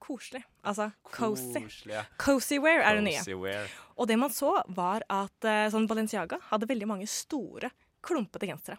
koselig. 0.00 0.44
Altså 0.64 0.92
cozy. 1.02 1.60
Koselig, 1.60 1.94
ja. 1.94 2.04
Cozy 2.18 2.58
wear 2.58 2.82
er 2.82 3.00
det 3.00 3.04
nye. 3.04 3.36
Wear. 3.40 3.66
Og 3.96 4.06
det 4.06 4.18
man 4.18 4.28
så, 4.30 4.62
var 4.68 5.00
at 5.08 5.40
sånn 5.72 5.88
Balenciaga 5.88 6.38
hadde 6.50 6.66
veldig 6.68 6.86
mange 6.86 7.08
store, 7.08 7.70
klumpete 8.02 8.46
gensere. 8.46 8.76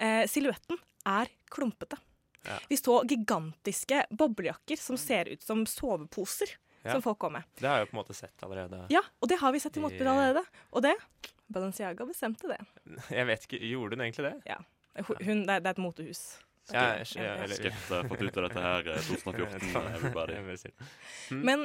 Uh, 0.00 0.26
Silhuetten 0.26 0.76
er 1.06 1.28
klumpete. 1.48 1.96
Ja. 2.44 2.58
Vi 2.68 2.76
så 2.76 2.98
gigantiske 3.08 4.02
boblejakker 4.10 4.76
som 4.80 4.96
ser 5.00 5.28
ut 5.32 5.42
som 5.42 5.64
soveposer. 5.66 6.54
Ja. 6.84 6.92
Som 6.92 7.00
folk 7.02 7.18
går 7.24 7.30
med. 7.32 7.42
Det 7.56 7.64
har 7.64 7.78
jeg 7.80 7.86
jo 7.86 7.90
på 7.90 7.96
en 7.96 8.00
måte 8.02 8.14
sett 8.16 8.42
allerede. 8.44 8.82
Ja, 8.92 9.00
og 9.24 9.28
det 9.30 9.38
har 9.40 9.52
vi 9.54 9.60
sett 9.62 9.76
i 9.78 9.80
motbud 9.80 10.04
allerede. 10.06 10.42
Og 10.76 10.82
det 10.84 10.92
Balenciaga 11.48 12.04
bestemte 12.08 12.48
det. 12.50 12.58
Jeg 13.18 13.26
vet 13.28 13.46
ikke, 13.48 13.60
Gjorde 13.70 13.96
hun 13.96 14.04
egentlig 14.04 14.26
det? 14.30 14.58
Hun, 15.24 15.40
det, 15.46 15.54
er, 15.56 15.62
det 15.64 15.70
er 15.70 15.70
et 15.72 15.80
motehus. 15.80 16.20
Ja, 16.72 16.82
jeg, 16.98 17.06
jeg- 17.16 17.24
jeg, 17.24 17.48
ja. 17.48 17.56
Skepta 17.56 18.02
fått 18.08 18.22
ut 18.24 18.36
av 18.40 18.44
dette 18.46 18.62
her 18.64 18.86
eh, 18.94 19.08
2014, 19.08 19.88
everybody. 19.96 20.36
Jeg 20.38 20.44
vil 20.46 20.58
si 20.60 20.70
det. 20.72 20.86
Men 21.44 21.64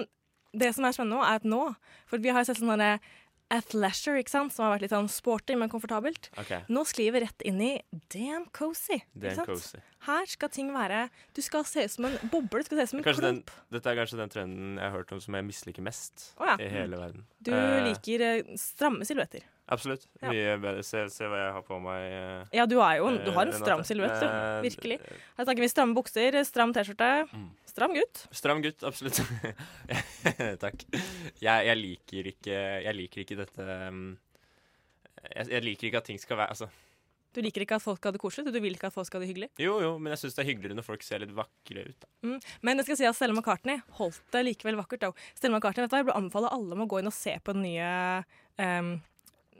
det 0.63 0.72
som 0.76 0.88
er 0.88 0.96
spennende 0.96 1.20
nå, 1.20 1.24
er 1.28 1.39
at 1.39 1.46
nå 1.48 1.60
For 2.10 2.18
vi 2.24 2.32
har 2.34 2.42
jo 2.42 2.50
sett 2.50 2.60
sånne 2.63 2.89
athleisure, 3.54 4.20
ikke 4.22 4.34
sant? 4.34 4.54
som 4.54 4.66
har 4.66 4.76
vært 4.76 4.86
litt 4.86 4.94
sånn 4.94 5.10
sporty, 5.12 5.56
men 5.60 5.72
komfortabelt. 5.72 6.30
Okay. 6.40 6.64
Nå 6.72 6.84
sklir 6.90 7.14
vi 7.16 7.24
rett 7.26 7.46
inn 7.48 7.62
i 7.66 7.72
damn 8.14 8.48
cozy. 8.56 9.02
sant? 9.26 9.46
cozy. 9.50 9.82
Her 10.08 10.30
skal 10.32 10.52
ting 10.54 10.70
være 10.72 11.10
Du 11.36 11.42
skal 11.44 11.66
se 11.68 11.84
ut 11.84 11.92
som 11.92 12.08
en 12.08 12.18
boble. 12.32 12.62
Du 12.64 12.70
skal 12.70 12.80
se 12.80 12.84
ut 12.84 12.94
som 12.94 13.02
en 13.02 13.08
klump. 13.08 13.54
dette 13.74 13.92
er 13.92 14.00
kanskje 14.00 14.20
den 14.22 14.32
trenden 14.32 14.78
jeg 14.80 14.86
har 14.86 14.96
hørt 14.96 15.12
om 15.16 15.22
som 15.24 15.36
jeg 15.36 15.48
misliker 15.50 15.86
mest 15.86 16.30
oh, 16.40 16.48
ja. 16.48 16.56
i 16.62 16.70
hele 16.72 17.00
verden. 17.02 17.26
Du 17.44 17.52
Eh, 17.54 17.84
liker 17.90 18.24
eh, 18.26 18.54
stramme 18.60 19.06
silhuetter. 19.08 19.44
Absolutt. 19.69 20.08
Ja. 20.21 20.32
Mye 20.34 20.53
bedre. 20.63 20.82
Se, 20.84 21.03
se 21.13 21.27
hva 21.29 21.38
jeg 21.43 21.51
har 21.53 21.63
på 21.67 21.77
meg. 21.84 22.01
eh, 22.10 22.58
Ja, 22.58 22.65
du, 22.65 22.75
er 22.82 22.95
jo, 22.97 23.12
du 23.21 23.29
har 23.36 23.45
en 23.45 23.53
eh, 23.53 23.60
stram 23.60 23.84
silhuett, 23.86 24.15
du. 24.17 24.25
Eh, 24.25 24.62
Virkelig. 24.65 24.97
eh, 25.05 25.19
Her 25.38 25.45
snakker 25.45 25.62
vi 25.65 25.69
stramme 25.69 25.93
bukser, 25.97 26.39
stram 26.47 26.73
T-skjorte. 26.73 27.10
Mm. 27.29 27.45
Stram 27.69 27.93
gutt. 27.93 28.23
Stram 28.34 28.63
gutt, 28.65 28.82
absolutt. 28.89 29.21
Takk. 30.63 30.84
Jeg, 31.39 31.65
jeg 31.69 31.77
liker 31.79 32.29
ikke 32.34 32.58
Jeg 32.84 32.95
liker 32.97 33.21
ikke 33.23 33.38
dette 33.39 33.65
um, 33.89 34.03
jeg, 35.36 35.49
jeg 35.51 35.63
liker 35.65 35.89
ikke 35.89 36.01
at 36.01 36.08
ting 36.10 36.19
skal 36.21 36.39
være 36.39 36.53
Altså, 36.55 36.67
Du 37.36 37.41
liker 37.45 37.63
ikke 37.65 37.77
at 37.77 37.84
folk 37.84 37.99
skal 37.99 38.10
ha 38.12 38.15
det 38.17 38.21
koselig, 38.23 38.51
du 38.55 38.60
vil 38.63 38.73
ikke 38.77 38.89
at 38.89 38.95
folk 38.95 39.05
skal 39.08 39.19
ha 39.21 39.25
det 39.25 39.29
hyggelig. 39.34 39.49
jo, 39.62 39.75
jo, 39.84 39.91
men 40.01 40.13
jeg 40.15 40.21
syns 40.23 40.38
det 40.38 40.43
er 40.45 40.49
hyggeligere 40.49 40.79
når 40.79 40.88
folk 40.88 41.03
ser 41.05 41.21
litt 41.21 41.34
vakre 41.38 41.84
ut. 41.91 41.99
Da. 42.01 42.38
Men 42.65 42.79
jeg 42.82 42.88
skal 42.89 42.97
si 43.03 43.08
at 43.10 43.17
Stella 43.19 43.36
McCartney 43.38 43.84
holdt 43.99 44.21
det 44.34 44.41
likevel 44.47 44.79
vakkert. 44.79 45.03
Da. 45.05 45.12
Stella 45.38 45.60
McCartney, 45.60 45.86
vet 45.86 45.91
du 45.91 45.95
hva, 45.97 46.01
Jeg 46.01 46.08
vil 46.10 46.17
anbefale 46.17 46.49
alle 46.58 46.73
om 46.79 46.86
å 46.88 46.89
gå 46.89 47.03
inn 47.03 47.12
og 47.12 47.15
se 47.15 47.36
på 47.45 47.53
den 47.53 47.67
nye, 47.67 47.91
um, 48.65 48.95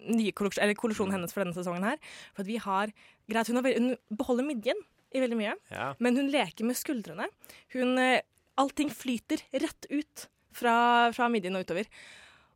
nye 0.08 0.32
kolleksjon, 0.32 0.64
eller 0.64 0.76
kolleksjonen 0.80 1.12
hennes 1.18 1.34
for 1.34 1.44
denne 1.44 1.56
sesongen. 1.58 1.84
her. 1.84 1.98
For 2.34 2.42
at 2.46 2.48
vi 2.48 2.58
har 2.58 2.94
greit, 3.30 3.48
hun, 3.48 3.56
har, 3.60 3.64
veldig- 3.64 3.80
hun 3.80 4.18
beholder 4.18 4.44
midjen 4.48 4.80
i 5.14 5.20
veldig 5.20 5.38
mye, 5.38 5.54
Ja. 5.72 5.94
men 6.00 6.16
hun 6.16 6.30
leker 6.32 6.66
med 6.66 6.76
skuldrene. 6.76 7.28
Hun, 7.74 7.98
eh, 7.98 8.22
allting 8.58 8.90
flyter 8.90 9.42
rett 9.54 9.86
ut 9.90 10.28
fra, 10.52 11.12
fra 11.12 11.28
midjen 11.30 11.56
og 11.56 11.66
utover. 11.66 11.86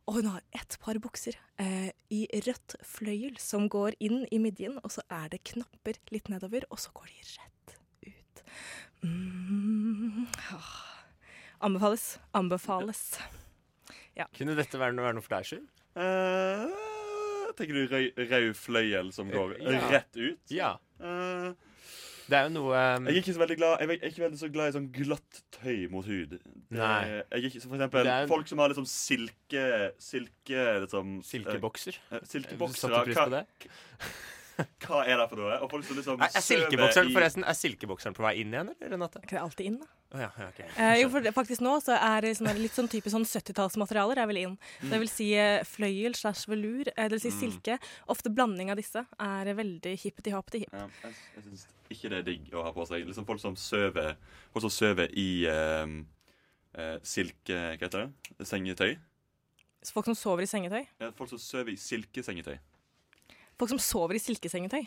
Og 0.05 0.15
hun 0.15 0.25
har 0.25 0.41
ett 0.53 0.77
par 0.81 0.95
bukser 0.99 1.35
eh, 1.57 1.91
i 2.11 2.27
rødt 2.33 2.75
fløyel 2.83 3.37
som 3.39 3.69
går 3.69 3.95
inn 4.03 4.25
i 4.31 4.37
midjen, 4.37 4.77
og 4.83 4.91
så 4.91 4.99
er 5.09 5.29
det 5.29 5.43
knapper 5.45 5.95
litt 6.11 6.27
nedover, 6.29 6.63
og 6.69 6.77
så 6.77 6.91
går 6.93 7.07
de 7.07 7.21
rett 7.39 7.77
ut. 8.09 8.43
Mm. 9.03 10.27
ah. 10.51 10.89
Anbefales. 11.63 12.17
Anbefales. 12.35 13.17
Kunne 14.35 14.55
dette 14.59 14.77
være 14.77 14.93
noe, 14.93 15.05
være 15.07 15.15
noe 15.17 15.23
for 15.25 15.37
deg, 15.37 15.47
Sjur? 15.47 15.63
Eh, 15.95 16.67
tenker 17.57 17.73
du 17.73 17.83
rød, 17.93 18.53
fløyel 18.55 19.11
som 19.13 19.29
går 19.31 19.57
Ja. 19.61 19.83
rett 19.89 20.17
ut? 20.17 20.39
Ja. 20.53 20.73
Uh, 20.99 21.53
Det 22.29 22.37
er 22.39 22.43
jo 22.47 22.53
noe 22.55 22.71
um, 22.95 23.05
jeg 23.09 23.17
er 23.17 23.19
ikke 23.19 23.33
så 23.35 23.41
veldig 23.41 23.57
glad 23.59 23.79
Jeg 23.83 23.89
er 23.99 24.07
ikke 24.07 24.21
veldig 24.23 24.37
så 24.39 24.47
glad 24.53 24.69
i 24.69 24.75
sånn 24.77 24.85
glatt 24.95 25.39
tøy 25.51 25.89
mot 25.91 26.05
hud. 26.07 26.29
Det, 26.37 26.39
Nei. 26.71 27.01
Jeg 27.09 27.25
er 27.31 27.47
ikke, 27.49 27.59
så 27.61 27.67
for 27.67 27.75
eksempel 27.75 28.07
er- 28.07 28.27
folk 28.31 28.47
som 28.47 28.61
har 28.63 28.69
liksom 28.71 28.85
silke 28.87 29.65
Silke 29.99 30.63
liksom 30.85 31.17
Silkebokser. 31.23 31.97
eh, 32.11 32.19
Satte 32.23 33.03
pris 33.03 33.17
på 33.19 33.29
det? 33.29 33.43
hva 34.85 34.99
er 35.09 35.17
det 35.17 35.29
for 35.31 35.39
noe? 35.41 35.55
Og 35.65 35.69
folk 35.71 35.83
som 35.87 35.97
liksom 35.97 36.21
Er, 36.21 36.29
er 36.29 36.43
silkebokseren 36.45 37.09
i- 37.09 37.13
forresten 37.15 37.43
Er 37.43 37.57
silkebokseren 37.57 38.13
på 38.15 38.21
vei 38.25 38.35
inn 38.43 38.53
igjen, 38.53 38.69
eller, 38.75 38.91
Renate? 38.95 39.17
Er 39.19 39.25
ikke 39.27 39.35
det 39.39 39.43
alltid 39.43 39.65
inn, 39.71 39.79
da? 39.81 39.87
Ja, 40.13 40.27
okay. 40.45 40.67
Eh, 40.77 40.99
jo, 41.01 41.07
for 41.09 41.25
det, 41.25 41.31
faktisk 41.33 41.63
nå 41.65 41.71
så 41.81 41.95
er 41.97 42.21
det 42.21 42.35
sånn, 42.37 42.51
litt 42.61 42.75
sånn 42.77 42.89
type 42.91 43.09
sånn 43.09 43.23
70-tallsmaterialer 43.25 44.19
er 44.21 44.27
vel 44.29 44.37
inn. 44.43 44.51
Det 44.85 44.99
vil 45.01 45.09
si 45.09 45.31
eh, 45.33 45.63
fløyel 45.65 46.13
slash 46.13 46.45
velur, 46.51 46.85
eh, 46.93 47.07
det 47.09 47.15
vil 47.17 47.23
si 47.23 47.31
Mm. 47.33 47.39
silke. 47.39 47.77
Ofte 48.13 48.29
blanding 48.29 48.69
av 48.69 48.77
disse 48.77 49.01
er 49.19 49.49
veldig 49.57 49.95
hippety-hoppety-hipp. 50.03 50.69
Ja, 50.71 50.85
jeg 51.01 51.15
jeg 51.35 51.43
syns 51.47 51.65
ikke 51.89 52.09
det 52.13 52.19
er 52.19 52.27
digg 52.29 52.53
å 52.53 52.61
ha 52.63 52.71
på 52.71 52.85
seg. 52.85 53.07
Liksom 53.07 53.25
Folk 53.25 53.41
som 53.41 53.55
sover 53.55 54.15
Folk 54.53 54.61
som 54.61 54.69
sover 54.69 55.09
i 55.17 55.45
eh, 55.49 55.97
eh, 56.77 56.97
silke... 57.01 57.57
Hva 57.79 57.87
heter 57.89 58.05
det? 58.05 58.45
Sengetøy. 58.45 58.97
Så 59.81 59.93
Folk 59.97 60.05
som 60.05 60.15
sover 60.15 60.43
i 60.45 60.45
sengetøy. 60.47 60.85
Ja, 61.01 61.09
folk 61.11 61.29
som 61.33 61.39
sover 61.41 61.73
i 61.73 61.75
silkesengetøy. 61.75 62.59
Folk 63.57 63.69
som 63.73 63.79
sover 63.81 64.15
i 64.15 64.21
silkesengetøy. 64.21 64.85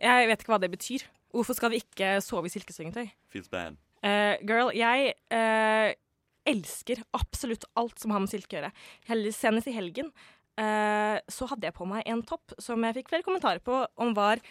Jeg 0.00 0.28
vet 0.30 0.40
ikke 0.40 0.54
hva 0.54 0.60
det 0.62 0.70
betyr. 0.72 1.02
Hvorfor 1.30 1.56
skal 1.56 1.72
vi 1.72 1.80
ikke 1.82 2.18
sove 2.24 2.50
i 2.50 2.52
silkesengetøy? 2.52 3.08
Feels 3.30 3.50
bad. 3.52 3.78
Eh, 4.06 4.36
girl, 4.48 4.72
jeg 4.74 5.12
uh, 5.34 5.90
elsker 6.48 7.02
absolutt 7.16 7.66
alt 7.78 8.00
som 8.00 8.14
har 8.14 8.22
med 8.22 8.32
silke 8.32 8.56
å 8.56 8.62
gjøre. 8.62 9.26
Senest 9.36 9.68
i 9.70 9.76
helgen 9.76 10.08
uh, 10.60 11.18
så 11.30 11.50
hadde 11.52 11.68
jeg 11.68 11.76
på 11.76 11.88
meg 11.88 12.08
en 12.08 12.24
topp 12.26 12.56
som 12.62 12.82
jeg 12.86 12.98
fikk 13.00 13.12
flere 13.12 13.26
kommentarer 13.26 13.62
på 13.64 13.84
om 14.00 14.16
var 14.16 14.42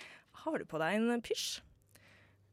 Har 0.45 0.61
du 0.61 0.67
på 0.69 0.79
deg 0.79 0.99
en 0.99 1.25
pysj? 1.25 1.59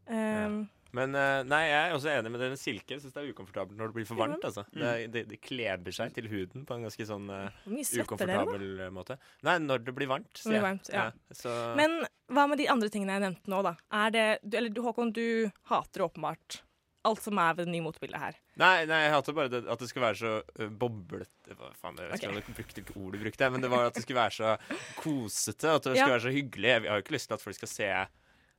Eh, 0.06 0.56
Men 0.96 1.14
eh, 1.18 1.42
nei, 1.48 1.62
jeg 1.68 1.78
er 1.82 1.94
også 1.96 2.11
enig 2.14 2.32
med 2.32 2.42
det 2.42 2.50
med 2.54 2.61
silke. 2.61 2.96
Jeg 2.96 3.04
syns 3.04 3.14
det 3.16 3.22
er 3.22 3.32
ukomfortabelt 3.35 3.78
når 3.78 3.92
det 3.92 3.98
blir 3.98 4.09
for 4.09 4.20
varmt. 4.20 4.44
altså. 4.48 4.66
Det, 4.72 4.92
det, 5.14 5.24
det 5.30 5.40
kleber 5.44 5.94
seg 5.94 6.14
til 6.16 6.28
huden 6.32 6.66
på 6.68 6.76
en 6.78 6.87
ganske 6.88 7.09
sånn 7.09 7.30
eh, 7.32 7.62
da? 7.66 8.04
ukomfortabel 8.06 8.68
det, 8.82 8.90
måte. 8.96 9.18
Nei, 9.46 9.59
når 9.64 9.85
det 9.87 9.96
blir 9.96 10.11
varmt, 10.11 10.44
blir 10.46 10.64
varmt, 10.64 10.92
ja. 10.92 11.11
så, 11.35 11.52
Men 11.78 12.00
hva 12.32 12.46
med 12.50 12.62
de 12.62 12.70
andre 12.72 12.90
tingene 12.92 13.18
jeg 13.18 13.26
nevnte 13.28 13.52
nå, 13.52 13.61
da? 13.66 13.76
Er 14.04 14.14
det, 14.14 14.28
du, 14.42 14.56
eller 14.59 14.87
Håkon, 14.87 15.12
du 15.14 15.50
hater 15.70 16.06
åpenbart 16.06 16.62
alt 17.06 17.22
som 17.22 17.38
er 17.38 17.54
ved 17.54 17.68
det 17.68 17.72
nye 17.74 17.85
motebildet 17.85 18.18
her. 18.18 18.38
Nei, 18.59 18.87
nei, 18.90 19.00
jeg 19.04 19.14
hater 19.14 19.37
bare 19.37 19.50
det, 19.52 19.62
at 19.70 19.82
det 19.82 19.88
skulle 19.90 20.09
være 20.09 20.18
så 20.18 20.32
uh, 20.42 20.68
boblete 20.80 21.54
faen, 21.78 21.98
jeg 22.00 22.11
vet 22.11 22.18
ikke 22.18 22.26
jeg 22.26 22.37
brukte 22.37 22.56
hvilket 22.59 22.92
ord 22.98 23.14
du 23.14 23.20
brukte, 23.22 23.50
men 23.54 23.62
det 23.64 23.70
var 23.72 23.90
at 23.90 23.98
det 23.98 24.02
skulle 24.02 24.18
være 24.18 24.37
så 24.37 24.54
kosete. 25.02 25.70
At 25.76 25.87
det 25.87 25.96
Ja. 25.96 26.02
skulle 26.02 26.16
være 26.16 26.26
så 26.26 26.35
hyggelig. 26.35 26.68
Jeg, 26.72 26.82
jeg 26.82 26.90
har 26.90 26.98
jo 26.98 27.04
ikke 27.06 27.16
lyst 27.16 27.30
til 27.30 27.38
at 27.38 27.44
folk 27.44 27.59
skal 27.61 27.72
se 27.72 27.90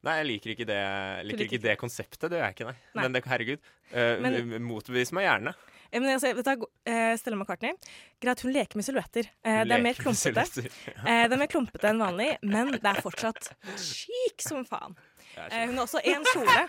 Nei, 0.06 0.14
jeg 0.20 0.28
liker 0.30 0.54
ikke 0.54 0.68
det, 0.70 0.78
liker 1.26 1.42
liker 1.42 1.48
ikke 1.48 1.64
det 1.64 1.74
konseptet. 1.82 2.28
Det 2.30 2.38
gjør 2.38 2.46
jeg 2.46 2.56
ikke, 2.56 2.68
nei. 2.70 2.76
Nei. 2.94 3.02
Men 3.04 3.16
det, 3.16 3.24
herregud. 3.26 3.72
Uh, 3.90 4.14
Men- 4.22 4.62
Motbevis 4.68 5.12
meg 5.16 5.26
gjerne. 5.26 5.54
Eh, 5.88 6.00
Men 6.02 6.10
altså, 6.14 6.34
vet 6.36 6.46
du, 6.46 6.66
eh, 6.86 7.16
Stella 7.18 7.38
McCartney, 7.40 7.74
greit 8.22 8.42
hun 8.44 8.54
leker 8.54 8.76
med 8.78 8.86
silhuetter. 8.86 9.30
Uh, 9.42 9.64
det 9.64 9.78
er 9.78 9.84
mer 9.84 9.98
klumpete. 9.98 10.46
det 10.62 11.34
er 11.34 11.38
mer 11.42 11.52
klumpete 11.52 11.90
enn 11.90 12.04
vanlig, 12.04 12.30
men 12.44 12.74
det 12.76 12.84
er 12.86 13.02
fortsatt 13.02 13.52
chic 13.80 14.44
som 14.46 14.66
faen. 14.68 14.98
Hun 15.38 15.76
har 15.78 15.84
også 15.86 16.02
en 16.04 16.24
kjole. 16.34 16.62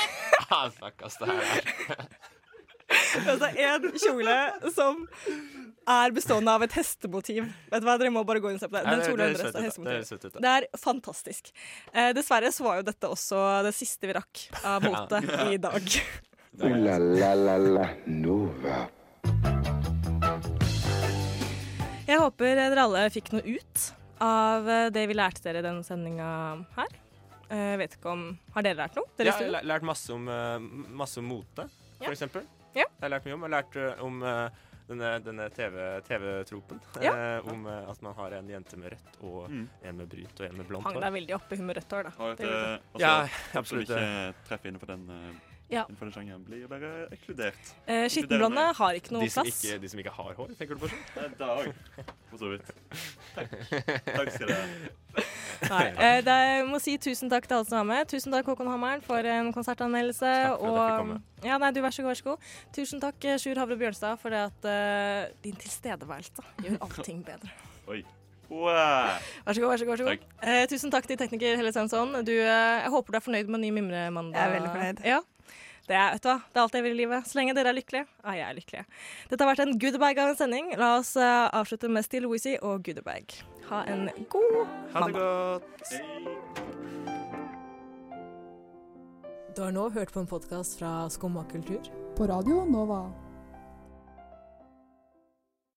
Fuck, 0.80 1.02
ass, 1.04 1.18
det 1.20 1.28
her 1.28 1.42
er 1.42 2.22
altså 3.22 3.48
en 3.66 3.86
kjole 4.00 4.36
som 4.74 5.00
er 5.94 6.14
bestående 6.16 6.52
av 6.56 6.62
et 6.64 6.72
hestemotiv. 6.78 7.44
Vet 7.72 7.82
du 7.84 7.88
hva, 7.88 7.96
Dere 8.00 8.10
må 8.14 8.22
bare 8.26 8.40
gå 8.40 8.48
inn 8.52 8.56
og 8.56 8.62
se 8.62 8.68
på 8.72 8.78
det. 8.78 8.84
Den 8.88 9.02
kjolen 9.04 9.34
det 9.36 9.48
er 9.50 9.66
hestemotiv. 9.68 10.38
Det 10.40 10.52
er 10.54 10.66
fantastisk. 10.80 11.50
Eh, 11.92 12.12
dessverre 12.16 12.52
så 12.56 12.64
var 12.64 12.80
jo 12.80 12.86
dette 12.88 13.10
også 13.12 13.42
det 13.66 13.74
siste 13.76 14.08
vi 14.08 14.16
rakk 14.16 14.46
av 14.64 14.86
mote 14.88 15.20
i 15.52 15.58
dag. 15.60 15.90
Ooh 16.62 16.76
la 16.86 16.96
la 17.02 17.32
la 17.34 17.56
la 17.58 17.88
Nova. 18.06 18.84
Jeg 22.04 22.20
håper 22.20 22.52
dere 22.58 22.82
alle 22.84 23.06
fikk 23.12 23.30
noe 23.34 23.42
ut 23.56 23.84
av 24.24 24.68
eh, 24.68 24.88
det 24.94 25.06
vi 25.10 25.16
lærte 25.16 25.42
dere 25.46 25.62
i 25.62 25.64
denne 25.64 25.84
sendinga 25.86 26.28
her. 26.76 26.92
Eh, 27.48 27.70
Jeg 27.74 27.78
vet 27.80 27.96
ikke 27.98 28.12
om 28.12 28.26
Har 28.54 28.64
dere 28.66 28.78
lært 28.82 28.96
noe? 28.98 29.08
Dere 29.18 29.32
Jeg 29.32 29.48
har 29.56 29.66
lært 29.72 29.86
masse 29.88 30.12
om, 30.14 30.28
eh, 30.28 30.58
masse 31.00 31.18
om 31.20 31.26
mote, 31.32 31.66
Ja. 32.00 32.06
for 32.06 32.12
eksempel. 32.12 32.44
Ja. 32.74 32.84
Jeg 32.86 33.02
har 33.06 33.12
lært 33.14 33.24
mye 33.28 33.34
om. 33.38 33.44
Jeg 33.44 33.50
har 33.50 33.56
lært 33.62 33.76
eh, 33.76 34.02
om 34.04 34.22
eh, 34.22 34.48
denne, 34.88 35.10
denne 35.24 35.46
TV 35.54 35.76
TV-tropen. 36.08 36.80
Ja. 37.00 37.12
eh, 37.14 37.48
om 37.52 37.66
eh, 37.70 37.90
at 37.90 38.02
man 38.04 38.14
har 38.18 38.34
en 38.40 38.48
jente 38.52 38.76
med 38.80 38.92
rødt 38.92 39.16
og 39.22 39.48
Mm. 39.50 39.68
en 39.82 39.96
med 40.02 40.08
brunt 40.12 40.40
og 40.40 40.46
en 40.50 40.56
med 40.58 40.66
blondt 40.68 40.84
Hang 40.90 41.00
deg 41.00 41.12
veldig 41.20 41.34
oppe 41.38 41.54
i 41.56 41.62
med 41.62 41.76
rødt 41.80 41.92
hår, 41.96 42.02
da. 42.02 42.12
Og 42.18 42.30
at, 42.32 42.38
Det 42.38 42.50
eh, 42.52 42.78
også 42.94 43.00
Ja, 43.00 43.28
absolutt. 43.60 43.88
som 43.88 43.98
ikke 43.98 44.34
treffer 44.48 44.68
innenfor 44.72 44.86
den, 44.92 45.08
eh, 45.10 45.50
Ja. 45.72 45.84
innenfor 45.88 46.04
den 46.10 46.12
sjangeren, 46.12 46.44
blir 46.44 46.66
bare 46.68 47.08
ekskludert. 47.16 47.70
Eh, 47.88 48.04
Skittenblonde 48.12 48.66
har 48.76 48.92
ikke 48.98 49.12
noe 49.16 49.22
De 49.24 49.30
plass. 49.32 49.64
ikke, 49.64 49.80
de 49.80 49.88
som 49.88 49.98
ikke 50.02 50.12
har 50.12 50.34
hår, 50.34 50.52
tenker 50.58 50.74
du 50.74 50.80
på? 50.84 50.90
Det 51.14 51.24
er 51.24 51.38
dag, 51.38 51.74
for 52.30 52.36
så 52.36 52.50
vidt. 52.52 52.74
Takk. 53.34 53.50
Takk 54.04 54.30
skal 54.36 54.46
dere 54.46 54.60
ha. 54.60 55.22
Nei, 55.70 55.84
eh, 56.06 56.18
det, 56.26 56.38
jeg 56.48 56.64
må 56.70 56.80
si 56.82 56.96
tusen 57.02 57.32
takk 57.32 57.46
til 57.48 57.58
alle 57.58 57.68
som 57.68 57.78
var 57.80 57.88
med. 57.90 58.10
Tusen 58.10 58.34
takk, 58.34 58.48
Håkon 58.50 58.70
Hammeren, 58.72 59.04
for 59.04 59.30
en 59.34 59.52
konsertanmeldelse. 59.54 60.32
Takk 60.48 60.66
og, 60.66 61.14
ja, 61.44 61.60
nei, 61.60 61.70
du, 61.76 61.80
vær 61.84 61.94
så 61.94 62.04
god, 62.04 62.14
vær 62.14 62.20
så 62.20 62.28
god. 62.32 62.50
Tusen 62.76 63.04
takk, 63.04 63.20
eh, 63.28 63.38
Sjur 63.42 63.60
Havre 63.62 63.78
Bjørnstad, 63.80 64.20
for 64.22 64.34
det 64.34 64.44
at 64.48 64.68
uh, 64.68 65.32
din 65.44 65.56
tilstedeværelse 65.60 66.50
gjør 66.64 66.82
allting 66.88 67.24
bedre. 67.26 67.54
Oi. 67.92 68.04
Wow. 68.50 69.18
Vær 69.44 69.56
så 69.56 69.60
god, 69.60 69.70
vær 69.70 69.76
så 69.76 69.84
god. 69.84 69.92
Vær 69.96 70.02
så 70.02 70.08
god. 70.08 70.26
Eh, 70.48 70.64
tusen 70.70 70.92
takk 70.92 71.06
til 71.08 71.18
tekniker 71.20 71.56
Helle 71.58 71.72
Svensson. 71.72 72.12
Du, 72.26 72.32
eh, 72.32 72.82
jeg 72.84 72.90
håper 72.92 73.14
du 73.14 73.18
er 73.18 73.24
fornøyd 73.24 73.50
med 73.50 73.64
ny 73.64 73.70
Mimremandag. 73.74 74.38
Jeg 74.38 74.48
er 74.48 74.54
veldig 74.58 74.74
fornøyd. 74.74 75.06
Ja. 75.08 75.20
Det 75.84 75.96
er, 75.96 76.14
vet 76.14 76.24
du 76.24 76.30
hva, 76.30 76.38
det 76.48 76.56
er 76.56 76.62
alt 76.62 76.76
jeg 76.78 76.84
vil 76.86 76.94
i 76.94 77.00
livet. 77.02 77.26
Så 77.28 77.36
lenge 77.36 77.56
dere 77.56 77.74
er 77.74 77.76
lykkelige, 77.76 78.06
er 78.24 78.38
jeg 78.38 78.56
lykkelig. 78.60 78.84
Dette 79.28 79.44
har 79.44 79.50
vært 79.50 79.66
en 79.66 79.74
goodiebag 79.76 80.20
av 80.22 80.32
en 80.32 80.38
sending. 80.38 80.70
La 80.80 80.94
oss 80.96 81.12
uh, 81.20 81.50
avslutte 81.52 81.92
med 81.92 82.06
Still 82.06 82.30
Wheezy 82.30 82.56
og 82.62 82.86
goodbag. 82.86 83.36
Ha 83.68 83.84
en 83.84 84.10
god 84.28 84.42
mandag. 84.52 84.92
Ha 84.92 85.06
det 85.06 85.12
mandag. 85.12 85.20
godt. 85.20 85.64
Du 89.56 89.62
har 89.62 89.70
nå 89.70 89.88
hørt 89.88 90.12
på 90.12 90.20
en 90.20 90.26
podkast 90.26 90.78
fra 90.78 91.08
Skumma 91.10 91.44
kultur. 91.50 91.80
På 92.16 92.26
Radio 92.26 92.64
Nova. 92.64 93.12